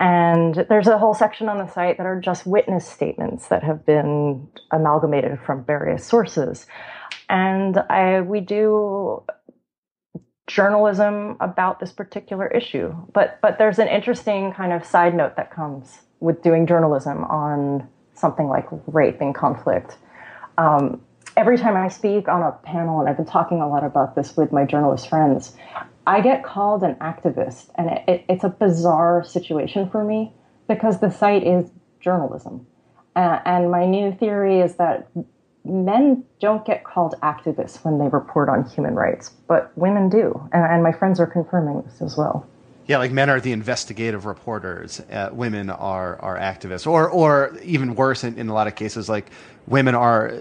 And 0.00 0.54
there's 0.70 0.86
a 0.86 0.96
whole 0.96 1.12
section 1.12 1.50
on 1.50 1.58
the 1.58 1.66
site 1.66 1.98
that 1.98 2.06
are 2.06 2.18
just 2.18 2.46
witness 2.46 2.88
statements 2.88 3.48
that 3.48 3.62
have 3.62 3.84
been 3.84 4.48
amalgamated 4.70 5.38
from 5.44 5.62
various 5.62 6.06
sources. 6.06 6.66
And 7.28 7.76
I, 7.90 8.22
we 8.22 8.40
do 8.40 9.22
journalism 10.46 11.36
about 11.40 11.80
this 11.80 11.92
particular 11.92 12.46
issue. 12.48 12.94
But 13.12 13.38
but 13.42 13.58
there's 13.58 13.78
an 13.78 13.88
interesting 13.88 14.52
kind 14.52 14.72
of 14.72 14.84
side 14.84 15.14
note 15.14 15.36
that 15.36 15.54
comes 15.54 16.00
with 16.18 16.42
doing 16.42 16.66
journalism 16.66 17.24
on 17.24 17.86
something 18.14 18.48
like 18.48 18.66
rape 18.86 19.20
and 19.20 19.34
conflict. 19.34 19.98
Um, 20.60 21.00
every 21.38 21.56
time 21.56 21.74
I 21.74 21.88
speak 21.88 22.28
on 22.28 22.42
a 22.42 22.52
panel, 22.62 23.00
and 23.00 23.08
I've 23.08 23.16
been 23.16 23.24
talking 23.24 23.62
a 23.62 23.68
lot 23.68 23.82
about 23.82 24.14
this 24.14 24.36
with 24.36 24.52
my 24.52 24.66
journalist 24.66 25.08
friends, 25.08 25.56
I 26.06 26.20
get 26.20 26.44
called 26.44 26.82
an 26.82 26.96
activist, 26.96 27.70
and 27.76 27.88
it, 27.88 28.02
it, 28.06 28.24
it's 28.28 28.44
a 28.44 28.50
bizarre 28.50 29.24
situation 29.24 29.88
for 29.88 30.04
me 30.04 30.32
because 30.68 31.00
the 31.00 31.10
site 31.10 31.46
is 31.46 31.70
journalism. 32.00 32.66
Uh, 33.16 33.38
and 33.46 33.70
my 33.70 33.86
new 33.86 34.12
theory 34.12 34.60
is 34.60 34.76
that 34.76 35.08
men 35.64 36.24
don't 36.40 36.64
get 36.66 36.84
called 36.84 37.14
activists 37.22 37.82
when 37.82 37.98
they 37.98 38.08
report 38.08 38.50
on 38.50 38.68
human 38.68 38.94
rights, 38.94 39.30
but 39.48 39.72
women 39.76 40.10
do. 40.10 40.46
And, 40.52 40.64
and 40.64 40.82
my 40.82 40.92
friends 40.92 41.18
are 41.20 41.26
confirming 41.26 41.82
this 41.82 42.02
as 42.02 42.18
well. 42.18 42.46
Yeah, 42.90 42.98
like 42.98 43.12
men 43.12 43.30
are 43.30 43.40
the 43.40 43.52
investigative 43.52 44.26
reporters, 44.26 44.98
uh, 44.98 45.28
women 45.30 45.70
are 45.70 46.20
are 46.20 46.36
activists, 46.36 46.88
or 46.88 47.08
or 47.08 47.56
even 47.62 47.94
worse 47.94 48.24
in, 48.24 48.36
in 48.36 48.48
a 48.48 48.52
lot 48.52 48.66
of 48.66 48.74
cases, 48.74 49.08
like 49.08 49.30
women 49.68 49.94
are. 49.94 50.32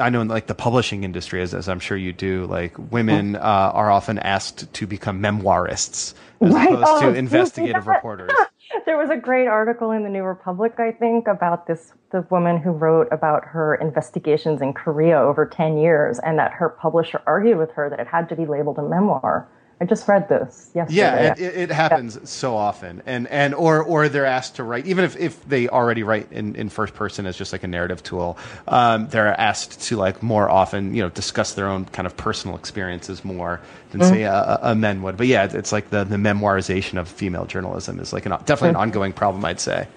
I 0.00 0.08
know 0.08 0.22
in 0.22 0.28
like 0.28 0.46
the 0.46 0.54
publishing 0.54 1.04
industry, 1.04 1.42
as, 1.42 1.52
as 1.52 1.68
I'm 1.68 1.80
sure 1.80 1.98
you 1.98 2.14
do, 2.14 2.46
like 2.46 2.72
women 2.90 3.36
uh, 3.36 3.40
are 3.40 3.90
often 3.90 4.18
asked 4.18 4.72
to 4.72 4.86
become 4.86 5.20
memoirists 5.20 6.14
as 6.40 6.54
right. 6.54 6.72
opposed 6.72 6.86
oh, 6.88 7.12
to 7.12 7.14
investigative 7.18 7.86
reporters. 7.86 8.32
there 8.86 8.96
was 8.96 9.10
a 9.10 9.18
great 9.18 9.46
article 9.46 9.90
in 9.90 10.04
the 10.04 10.08
New 10.08 10.22
Republic, 10.22 10.80
I 10.80 10.90
think, 10.90 11.26
about 11.26 11.66
this 11.66 11.92
the 12.12 12.26
woman 12.30 12.62
who 12.62 12.70
wrote 12.70 13.08
about 13.12 13.44
her 13.44 13.74
investigations 13.74 14.62
in 14.62 14.72
Korea 14.72 15.18
over 15.18 15.44
ten 15.44 15.76
years, 15.76 16.18
and 16.20 16.38
that 16.38 16.52
her 16.52 16.70
publisher 16.70 17.20
argued 17.26 17.58
with 17.58 17.72
her 17.72 17.90
that 17.90 18.00
it 18.00 18.06
had 18.06 18.30
to 18.30 18.36
be 18.36 18.46
labeled 18.46 18.78
a 18.78 18.82
memoir 18.82 19.50
I 19.80 19.84
just 19.86 20.06
read 20.06 20.28
this 20.28 20.70
yesterday. 20.74 20.96
Yeah, 20.96 21.34
it, 21.36 21.40
it 21.40 21.70
happens 21.70 22.16
yeah. 22.16 22.24
so 22.24 22.56
often, 22.56 23.02
and 23.06 23.26
and 23.26 23.54
or 23.54 23.82
or 23.82 24.08
they're 24.08 24.24
asked 24.24 24.56
to 24.56 24.62
write, 24.62 24.86
even 24.86 25.04
if, 25.04 25.16
if 25.16 25.46
they 25.48 25.68
already 25.68 26.04
write 26.04 26.30
in, 26.30 26.54
in 26.54 26.68
first 26.68 26.94
person 26.94 27.26
as 27.26 27.36
just 27.36 27.52
like 27.52 27.64
a 27.64 27.68
narrative 27.68 28.02
tool, 28.02 28.38
um, 28.68 29.08
they're 29.08 29.38
asked 29.38 29.82
to 29.82 29.96
like 29.96 30.22
more 30.22 30.48
often, 30.48 30.94
you 30.94 31.02
know, 31.02 31.08
discuss 31.08 31.54
their 31.54 31.66
own 31.66 31.86
kind 31.86 32.06
of 32.06 32.16
personal 32.16 32.56
experiences 32.56 33.24
more 33.24 33.60
than 33.90 34.00
mm-hmm. 34.00 34.14
say 34.14 34.22
a, 34.22 34.58
a, 34.62 34.74
men 34.76 35.02
would. 35.02 35.16
But 35.16 35.26
yeah, 35.26 35.48
it's 35.52 35.72
like 35.72 35.90
the 35.90 36.04
the 36.04 36.16
memoirization 36.16 36.98
of 36.98 37.08
female 37.08 37.44
journalism 37.44 37.98
is 37.98 38.12
like 38.12 38.26
an 38.26 38.30
definitely 38.30 38.68
an 38.68 38.74
mm-hmm. 38.74 38.82
ongoing 38.82 39.12
problem, 39.12 39.44
I'd 39.44 39.60
say. 39.60 39.88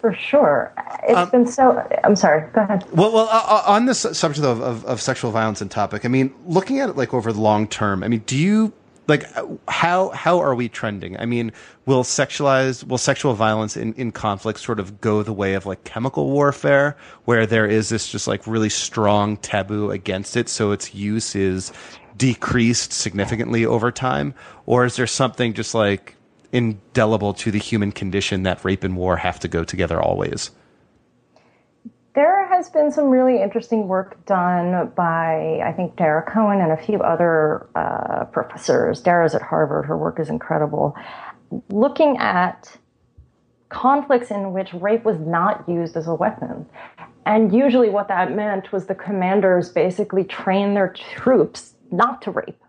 For 0.00 0.14
sure, 0.14 0.72
it's 1.04 1.16
um, 1.16 1.30
been 1.30 1.46
so. 1.46 1.88
I'm 2.02 2.16
sorry. 2.16 2.50
Go 2.52 2.62
ahead. 2.62 2.84
Well, 2.92 3.12
well, 3.12 3.28
uh, 3.30 3.42
uh 3.46 3.62
on 3.66 3.86
this 3.86 4.00
subject 4.00 4.44
of, 4.44 4.60
of, 4.60 4.84
of 4.84 5.00
sexual 5.00 5.30
violence 5.30 5.60
and 5.60 5.70
topic, 5.70 6.04
I 6.04 6.08
mean, 6.08 6.34
looking 6.46 6.80
at 6.80 6.88
it 6.88 6.96
like 6.96 7.14
over 7.14 7.32
the 7.32 7.40
long 7.40 7.68
term, 7.68 8.02
I 8.02 8.08
mean, 8.08 8.22
do 8.26 8.36
you 8.36 8.72
like 9.08 9.24
how 9.68 10.10
how 10.10 10.40
are 10.40 10.54
we 10.54 10.68
trending? 10.68 11.16
I 11.18 11.26
mean, 11.26 11.52
will 11.84 12.02
sexualized 12.02 12.84
will 12.84 12.98
sexual 12.98 13.34
violence 13.34 13.76
in, 13.76 13.94
in 13.94 14.12
conflict 14.12 14.60
sort 14.60 14.80
of 14.80 15.00
go 15.00 15.22
the 15.22 15.32
way 15.32 15.54
of 15.54 15.66
like 15.66 15.84
chemical 15.84 16.30
warfare, 16.30 16.96
where 17.24 17.46
there 17.46 17.66
is 17.66 17.88
this 17.88 18.08
just 18.08 18.26
like 18.26 18.46
really 18.46 18.68
strong 18.68 19.36
taboo 19.36 19.90
against 19.90 20.36
it, 20.36 20.48
so 20.48 20.72
its 20.72 20.94
use 20.94 21.36
is 21.36 21.72
decreased 22.16 22.92
significantly 22.92 23.64
over 23.64 23.92
time, 23.92 24.34
or 24.64 24.84
is 24.84 24.96
there 24.96 25.06
something 25.06 25.52
just 25.52 25.74
like 25.74 26.16
indelible 26.52 27.34
to 27.34 27.50
the 27.50 27.58
human 27.58 27.92
condition 27.92 28.42
that 28.44 28.64
rape 28.64 28.84
and 28.84 28.96
war 28.96 29.16
have 29.16 29.38
to 29.40 29.48
go 29.48 29.64
together 29.64 30.00
always? 30.00 30.50
There 32.16 32.48
has 32.48 32.70
been 32.70 32.90
some 32.90 33.10
really 33.10 33.42
interesting 33.42 33.88
work 33.88 34.24
done 34.24 34.90
by, 34.96 35.60
I 35.62 35.70
think, 35.76 35.96
Dara 35.96 36.22
Cohen 36.22 36.62
and 36.62 36.72
a 36.72 36.76
few 36.78 36.98
other 37.00 37.68
uh, 37.74 38.24
professors. 38.32 39.02
Dara's 39.02 39.34
at 39.34 39.42
Harvard, 39.42 39.84
her 39.84 39.98
work 39.98 40.18
is 40.18 40.30
incredible. 40.30 40.96
Looking 41.68 42.16
at 42.16 42.74
conflicts 43.68 44.30
in 44.30 44.54
which 44.54 44.72
rape 44.72 45.04
was 45.04 45.18
not 45.18 45.68
used 45.68 45.94
as 45.94 46.06
a 46.06 46.14
weapon. 46.14 46.64
And 47.26 47.54
usually, 47.54 47.90
what 47.90 48.08
that 48.08 48.34
meant 48.34 48.72
was 48.72 48.86
the 48.86 48.94
commanders 48.94 49.68
basically 49.68 50.24
trained 50.24 50.74
their 50.74 50.88
troops 50.88 51.74
not 51.92 52.22
to 52.22 52.30
rape. 52.30 52.62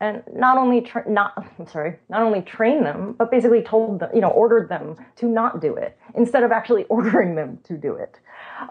And 0.00 0.22
not 0.34 0.56
only 0.56 0.80
tra- 0.80 1.08
not 1.10 1.32
I'm 1.58 1.66
sorry, 1.66 1.98
not 2.08 2.22
only 2.22 2.40
train 2.40 2.84
them, 2.84 3.16
but 3.18 3.30
basically 3.30 3.60
told 3.60 4.00
them, 4.00 4.10
you 4.14 4.22
know, 4.22 4.30
ordered 4.30 4.70
them 4.70 4.96
to 5.16 5.26
not 5.26 5.60
do 5.60 5.76
it 5.76 5.98
instead 6.14 6.42
of 6.42 6.52
actually 6.52 6.84
ordering 6.88 7.34
them 7.34 7.58
to 7.64 7.76
do 7.76 7.96
it 7.96 8.18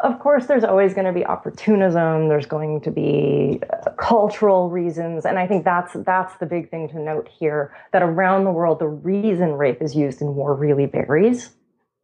of 0.02 0.20
course, 0.20 0.46
there's 0.46 0.64
always 0.64 0.94
going 0.94 1.06
to 1.06 1.14
be 1.14 1.26
opportunism. 1.26 2.30
There's 2.30 2.46
going 2.46 2.82
to 2.82 2.92
be 2.92 3.62
uh, 3.72 3.92
cultural 3.92 4.70
reasons, 4.70 5.26
and 5.26 5.38
I 5.38 5.48
think 5.48 5.66
that's 5.66 5.94
that's 6.06 6.36
the 6.38 6.46
big 6.46 6.70
thing 6.70 6.90
to 6.90 7.00
note 7.00 7.28
here. 7.28 7.76
That 7.92 8.02
around 8.02 8.46
the 8.46 8.52
world, 8.52 8.80
the 8.80 8.88
reason 8.88 9.54
rape 9.54 9.82
is 9.82 9.96
used 9.96 10.22
in 10.22 10.36
war 10.36 10.56
really 10.56 10.86
varies. 10.86 11.52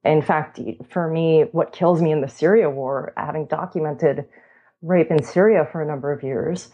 In 0.04 0.22
fact, 0.22 0.60
for 0.90 1.10
me, 1.10 1.46
what 1.52 1.74
kills 1.74 2.02
me 2.02 2.12
in 2.12 2.22
the 2.22 2.28
Syria 2.28 2.70
war, 2.70 3.14
having 3.18 3.46
documented 3.46 4.26
rape 4.82 5.12
in 5.12 5.24
Syria 5.24 5.68
for 5.70 5.82
a 5.82 5.86
number 5.86 6.12
of 6.12 6.24
years, 6.24 6.70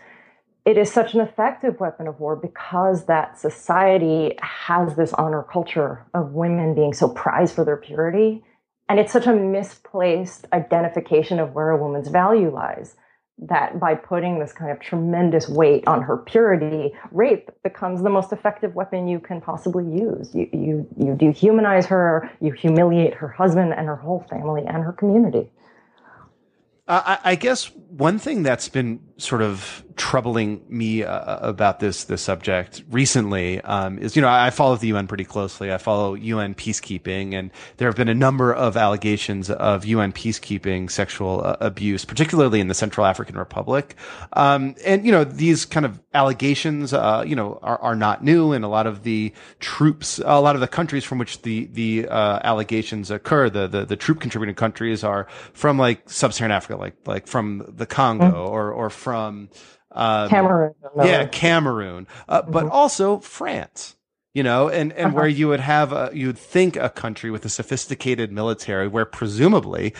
it 0.63 0.77
is 0.77 0.91
such 0.91 1.13
an 1.13 1.21
effective 1.21 1.79
weapon 1.79 2.07
of 2.07 2.19
war 2.19 2.35
because 2.35 3.05
that 3.05 3.39
society 3.39 4.35
has 4.41 4.95
this 4.95 5.13
honor 5.13 5.43
culture 5.43 6.05
of 6.13 6.33
women 6.33 6.75
being 6.75 6.93
so 6.93 7.09
prized 7.09 7.55
for 7.55 7.63
their 7.63 7.77
purity 7.77 8.43
and 8.89 8.99
it's 8.99 9.11
such 9.11 9.27
a 9.27 9.33
misplaced 9.33 10.45
identification 10.53 11.39
of 11.39 11.53
where 11.53 11.71
a 11.71 11.77
woman's 11.77 12.07
value 12.07 12.51
lies 12.51 12.95
that 13.37 13.79
by 13.79 13.95
putting 13.95 14.39
this 14.39 14.53
kind 14.53 14.71
of 14.71 14.79
tremendous 14.79 15.49
weight 15.49 15.85
on 15.87 16.01
her 16.01 16.17
purity, 16.17 16.93
rape 17.11 17.49
becomes 17.63 18.01
the 18.01 18.09
most 18.09 18.31
effective 18.31 18.75
weapon 18.75 19.07
you 19.07 19.19
can 19.19 19.41
possibly 19.41 19.83
use. 19.83 20.33
You, 20.33 20.47
you, 20.53 20.87
you 20.97 21.13
dehumanize 21.15 21.85
her, 21.87 22.31
you 22.39 22.53
humiliate 22.53 23.13
her 23.15 23.27
husband 23.27 23.73
and 23.73 23.87
her 23.87 23.97
whole 23.97 24.25
family 24.29 24.63
and 24.65 24.83
her 24.83 24.93
community. 24.93 25.49
I, 26.87 27.17
I, 27.23 27.35
guess 27.35 27.71
one 27.89 28.19
thing 28.19 28.43
that's 28.43 28.69
been 28.69 28.99
sort 29.17 29.41
of 29.41 29.83
troubling 29.95 30.61
me 30.67 31.03
uh, 31.03 31.37
about 31.47 31.79
this 31.79 32.03
this 32.05 32.21
subject 32.21 32.83
recently 32.89 33.61
um, 33.61 33.97
is 33.97 34.15
you 34.15 34.21
know 34.21 34.27
I 34.27 34.49
follow 34.49 34.75
the 34.75 34.87
UN 34.87 35.07
pretty 35.07 35.23
closely. 35.23 35.71
I 35.71 35.77
follow 35.77 36.15
UN 36.15 36.53
peacekeeping, 36.53 37.33
and 37.33 37.51
there 37.77 37.87
have 37.87 37.95
been 37.95 38.09
a 38.09 38.15
number 38.15 38.53
of 38.53 38.75
allegations 38.75 39.49
of 39.49 39.85
UN 39.85 40.11
peacekeeping 40.11 40.91
sexual 40.91 41.45
uh, 41.45 41.55
abuse, 41.61 42.03
particularly 42.03 42.59
in 42.59 42.67
the 42.67 42.73
Central 42.73 43.05
African 43.05 43.37
Republic. 43.37 43.95
Um, 44.33 44.75
and 44.85 45.05
you 45.05 45.11
know 45.11 45.23
these 45.23 45.65
kind 45.65 45.85
of 45.85 46.01
allegations, 46.13 46.93
uh, 46.93 47.23
you 47.25 47.35
know, 47.35 47.59
are, 47.61 47.79
are 47.81 47.95
not 47.95 48.23
new, 48.23 48.51
and 48.51 48.65
a 48.65 48.69
lot 48.69 48.87
of 48.87 49.03
the 49.03 49.33
troops, 49.59 50.19
a 50.25 50.41
lot 50.41 50.55
of 50.55 50.61
the 50.61 50.67
countries 50.67 51.03
from 51.03 51.19
which 51.19 51.41
the 51.43 51.65
the 51.67 52.07
uh, 52.09 52.39
allegations 52.43 53.11
occur, 53.11 53.49
the, 53.49 53.67
the 53.67 53.85
the 53.85 53.95
troop 53.95 54.19
contributing 54.19 54.55
countries 54.55 55.03
are 55.03 55.27
from 55.53 55.77
like 55.77 56.09
sub-Saharan 56.09 56.51
Africa, 56.51 56.75
like 56.75 56.95
like 57.05 57.27
from 57.27 57.63
the 57.67 57.85
Congo 57.85 58.25
mm-hmm. 58.25 58.53
or 58.53 58.71
or 58.71 58.89
from 59.05 59.49
um, 59.91 60.29
Cameroon. 60.29 60.73
Yeah, 60.97 61.27
Cameroon, 61.27 62.07
uh, 62.27 62.41
mm-hmm. 62.41 62.51
but 62.51 62.65
also 62.69 63.19
France. 63.19 63.95
You 64.33 64.43
know, 64.43 64.67
and, 64.67 64.91
and 64.91 65.07
uh-huh. 65.07 65.15
where 65.15 65.27
you 65.27 65.47
would 65.47 65.61
have 65.61 65.93
a, 65.93 66.09
you'd 66.11 66.37
think 66.37 66.75
a 66.75 66.89
country 66.89 67.31
with 67.31 67.45
a 67.45 67.49
sophisticated 67.49 68.33
military 68.33 68.89
where 68.89 69.05
presumably 69.05 69.93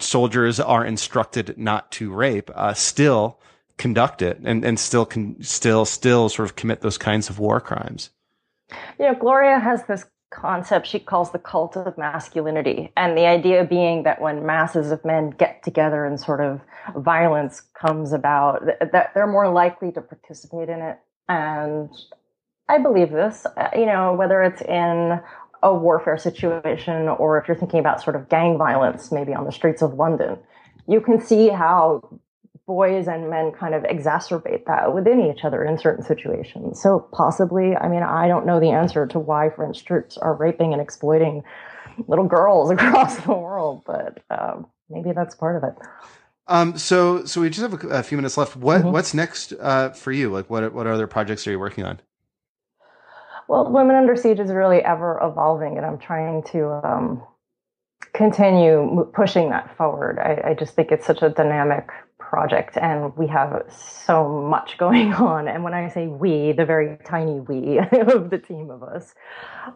soldiers 0.00 0.58
are 0.58 0.84
instructed 0.84 1.56
not 1.56 1.92
to 1.92 2.12
rape, 2.12 2.50
uh, 2.54 2.74
still 2.74 3.38
conduct 3.76 4.20
it 4.20 4.40
and, 4.42 4.64
and 4.64 4.80
still 4.80 5.06
can 5.06 5.40
still 5.42 5.84
still 5.84 6.28
sort 6.28 6.48
of 6.48 6.56
commit 6.56 6.80
those 6.80 6.98
kinds 6.98 7.30
of 7.30 7.38
war 7.38 7.60
crimes. 7.60 8.10
You 8.98 9.06
know, 9.06 9.14
Gloria 9.14 9.60
has 9.60 9.84
this 9.84 10.04
concept 10.30 10.86
she 10.86 10.98
calls 10.98 11.32
the 11.32 11.38
cult 11.38 11.76
of 11.76 11.96
masculinity. 11.96 12.92
And 12.96 13.16
the 13.16 13.26
idea 13.26 13.64
being 13.64 14.02
that 14.02 14.20
when 14.20 14.44
masses 14.44 14.90
of 14.90 15.04
men 15.04 15.30
get 15.30 15.62
together 15.62 16.04
and 16.04 16.20
sort 16.20 16.40
of 16.40 16.60
violence 16.96 17.62
comes 17.80 18.12
about, 18.12 18.66
that 18.66 19.12
they're 19.14 19.26
more 19.26 19.48
likely 19.48 19.92
to 19.92 20.00
participate 20.00 20.68
in 20.68 20.80
it. 20.80 20.98
And 21.28 21.90
I 22.68 22.78
believe 22.78 23.10
this, 23.10 23.46
uh, 23.56 23.68
you 23.74 23.86
know, 23.86 24.14
whether 24.14 24.42
it's 24.42 24.62
in 24.62 25.20
a 25.62 25.74
warfare 25.74 26.18
situation 26.18 27.08
or 27.08 27.38
if 27.38 27.48
you're 27.48 27.56
thinking 27.56 27.80
about 27.80 28.02
sort 28.02 28.16
of 28.16 28.28
gang 28.28 28.58
violence, 28.58 29.10
maybe 29.10 29.34
on 29.34 29.44
the 29.44 29.52
streets 29.52 29.82
of 29.82 29.94
London, 29.94 30.38
you 30.86 31.00
can 31.00 31.20
see 31.20 31.48
how 31.48 32.20
boys 32.68 33.08
and 33.08 33.30
men 33.30 33.50
kind 33.50 33.74
of 33.74 33.82
exacerbate 33.84 34.66
that 34.66 34.94
within 34.94 35.20
each 35.22 35.42
other 35.42 35.64
in 35.64 35.78
certain 35.78 36.04
situations. 36.04 36.80
So 36.80 37.08
possibly, 37.12 37.74
I 37.74 37.88
mean, 37.88 38.02
I 38.02 38.28
don't 38.28 38.44
know 38.44 38.60
the 38.60 38.70
answer 38.70 39.06
to 39.06 39.18
why 39.18 39.48
French 39.48 39.86
troops 39.86 40.18
are 40.18 40.34
raping 40.34 40.74
and 40.74 40.82
exploiting 40.82 41.42
little 42.06 42.26
girls 42.26 42.70
across 42.76 43.16
the 43.16 43.32
world, 43.32 43.82
but 43.86 44.22
um, 44.30 44.66
maybe 44.90 45.12
that's 45.12 45.34
part 45.34 45.56
of 45.56 45.64
it. 45.64 45.74
Um, 46.46 46.76
so, 46.76 47.24
so 47.24 47.40
we 47.40 47.48
just 47.48 47.62
have 47.62 47.82
a, 47.84 47.88
a 47.88 48.02
few 48.02 48.18
minutes 48.18 48.36
left. 48.36 48.54
What, 48.54 48.82
mm-hmm. 48.82 48.92
what's 48.92 49.14
next 49.14 49.54
uh, 49.58 49.90
for 49.90 50.12
you? 50.12 50.30
Like, 50.30 50.50
what, 50.50 50.72
what 50.74 50.86
other 50.86 51.06
projects 51.06 51.46
are 51.46 51.50
you 51.50 51.58
working 51.58 51.84
on? 51.84 52.00
Well, 53.48 53.72
Women 53.72 53.96
Under 53.96 54.14
Siege 54.14 54.40
is 54.40 54.52
really 54.52 54.82
ever 54.82 55.18
evolving, 55.22 55.78
and 55.78 55.86
I'm 55.86 55.98
trying 55.98 56.42
to 56.52 56.86
um, 56.86 57.22
continue 58.12 59.10
pushing 59.14 59.48
that 59.50 59.74
forward. 59.78 60.18
I, 60.18 60.50
I, 60.50 60.54
just 60.54 60.74
think 60.74 60.92
it's 60.92 61.06
such 61.06 61.22
a 61.22 61.30
dynamic 61.30 61.88
project 62.28 62.76
and 62.76 63.16
we 63.16 63.26
have 63.26 63.64
so 63.70 64.28
much 64.28 64.76
going 64.84 65.14
on. 65.14 65.48
And 65.48 65.64
when 65.64 65.74
I 65.74 65.88
say 65.88 66.06
we, 66.06 66.52
the 66.52 66.64
very 66.64 66.98
tiny 67.04 67.40
we 67.40 67.78
of 67.92 68.30
the 68.30 68.38
team 68.38 68.70
of 68.70 68.82
us. 68.82 69.14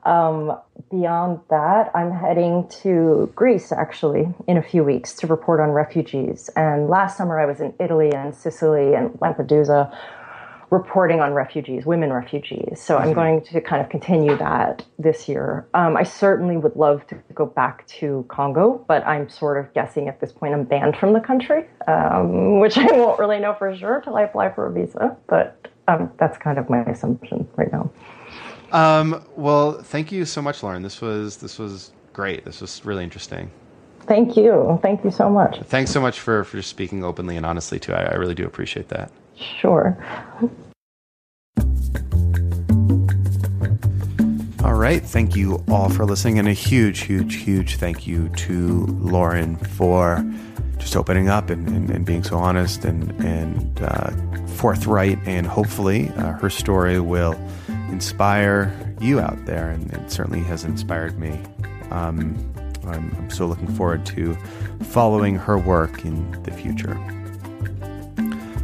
Um, 0.05 0.59
beyond 0.90 1.40
that, 1.50 1.90
I'm 1.94 2.12
heading 2.12 2.68
to 2.82 3.32
Greece 3.34 3.72
actually 3.72 4.32
in 4.46 4.57
a 4.57 4.62
few 4.62 4.84
weeks 4.84 5.14
to 5.14 5.26
report 5.26 5.61
on 5.61 5.70
refugees. 5.70 6.50
And 6.57 6.88
last 6.88 7.16
summer 7.16 7.40
I 7.40 7.46
was 7.46 7.61
in 7.61 7.74
Italy 7.80 8.12
and 8.12 8.34
Sicily 8.34 8.94
and 8.94 9.11
Lampedusa 9.20 9.96
reporting 10.72 11.20
on 11.20 11.34
refugees, 11.34 11.84
women 11.84 12.10
refugees. 12.10 12.80
So 12.80 12.96
mm-hmm. 12.96 13.08
I'm 13.08 13.14
going 13.14 13.44
to 13.44 13.60
kind 13.60 13.82
of 13.82 13.90
continue 13.90 14.36
that 14.38 14.82
this 14.98 15.28
year. 15.28 15.68
Um, 15.74 15.98
I 15.98 16.02
certainly 16.02 16.56
would 16.56 16.74
love 16.76 17.06
to 17.08 17.14
go 17.34 17.44
back 17.44 17.86
to 17.98 18.24
Congo, 18.28 18.82
but 18.88 19.06
I'm 19.06 19.28
sort 19.28 19.58
of 19.58 19.72
guessing 19.74 20.08
at 20.08 20.18
this 20.20 20.32
point 20.32 20.54
I'm 20.54 20.64
banned 20.64 20.96
from 20.96 21.12
the 21.12 21.20
country, 21.20 21.66
um, 21.86 22.58
which 22.58 22.78
I 22.78 22.86
won't 22.86 23.18
really 23.18 23.38
know 23.38 23.54
for 23.54 23.76
sure 23.76 24.00
till 24.00 24.16
I 24.16 24.22
apply 24.22 24.54
for 24.54 24.66
a 24.66 24.72
visa. 24.72 25.14
But 25.28 25.68
um, 25.88 26.10
that's 26.18 26.38
kind 26.38 26.58
of 26.58 26.70
my 26.70 26.82
assumption 26.84 27.46
right 27.56 27.70
now. 27.70 27.90
Um, 28.72 29.22
well, 29.36 29.74
thank 29.82 30.10
you 30.10 30.24
so 30.24 30.40
much, 30.40 30.62
Lauren. 30.62 30.82
This 30.82 31.02
was 31.02 31.36
this 31.36 31.58
was 31.58 31.92
great. 32.14 32.46
This 32.46 32.62
was 32.62 32.82
really 32.82 33.04
interesting. 33.04 33.50
Thank 34.06 34.38
you. 34.38 34.78
Thank 34.82 35.04
you 35.04 35.10
so 35.10 35.28
much. 35.28 35.60
Thanks 35.64 35.90
so 35.90 36.00
much 36.00 36.18
for 36.18 36.44
for 36.44 36.62
speaking 36.62 37.04
openly 37.04 37.36
and 37.36 37.44
honestly 37.44 37.78
too. 37.78 37.92
I, 37.92 38.04
I 38.04 38.14
really 38.14 38.34
do 38.34 38.46
appreciate 38.46 38.88
that. 38.88 39.12
Sure. 39.61 39.97
All 44.64 44.74
right. 44.74 45.03
Thank 45.03 45.34
you 45.34 45.62
all 45.68 45.88
for 45.88 46.05
listening. 46.05 46.38
And 46.38 46.49
a 46.49 46.53
huge, 46.53 47.01
huge, 47.01 47.36
huge 47.36 47.76
thank 47.76 48.07
you 48.07 48.28
to 48.30 48.86
Lauren 48.86 49.57
for 49.57 50.24
just 50.78 50.97
opening 50.97 51.28
up 51.28 51.51
and, 51.51 51.68
and, 51.68 51.90
and 51.90 52.05
being 52.05 52.22
so 52.22 52.36
honest 52.36 52.84
and, 52.84 53.11
and 53.24 53.82
uh, 53.82 54.11
forthright. 54.47 55.18
And 55.26 55.47
hopefully, 55.47 56.09
uh, 56.11 56.32
her 56.34 56.51
story 56.51 57.01
will 57.01 57.34
inspire 57.90 58.72
you 59.01 59.20
out 59.20 59.45
there. 59.47 59.70
And 59.70 59.93
it 59.93 60.11
certainly 60.11 60.40
has 60.45 60.64
inspired 60.64 61.18
me. 61.18 61.40
Um, 61.90 62.53
I'm, 62.84 63.14
I'm 63.16 63.30
so 63.30 63.47
looking 63.47 63.68
forward 63.68 64.07
to 64.07 64.36
following 64.82 65.36
her 65.36 65.59
work 65.59 66.05
in 66.05 66.43
the 66.43 66.51
future. 66.53 66.97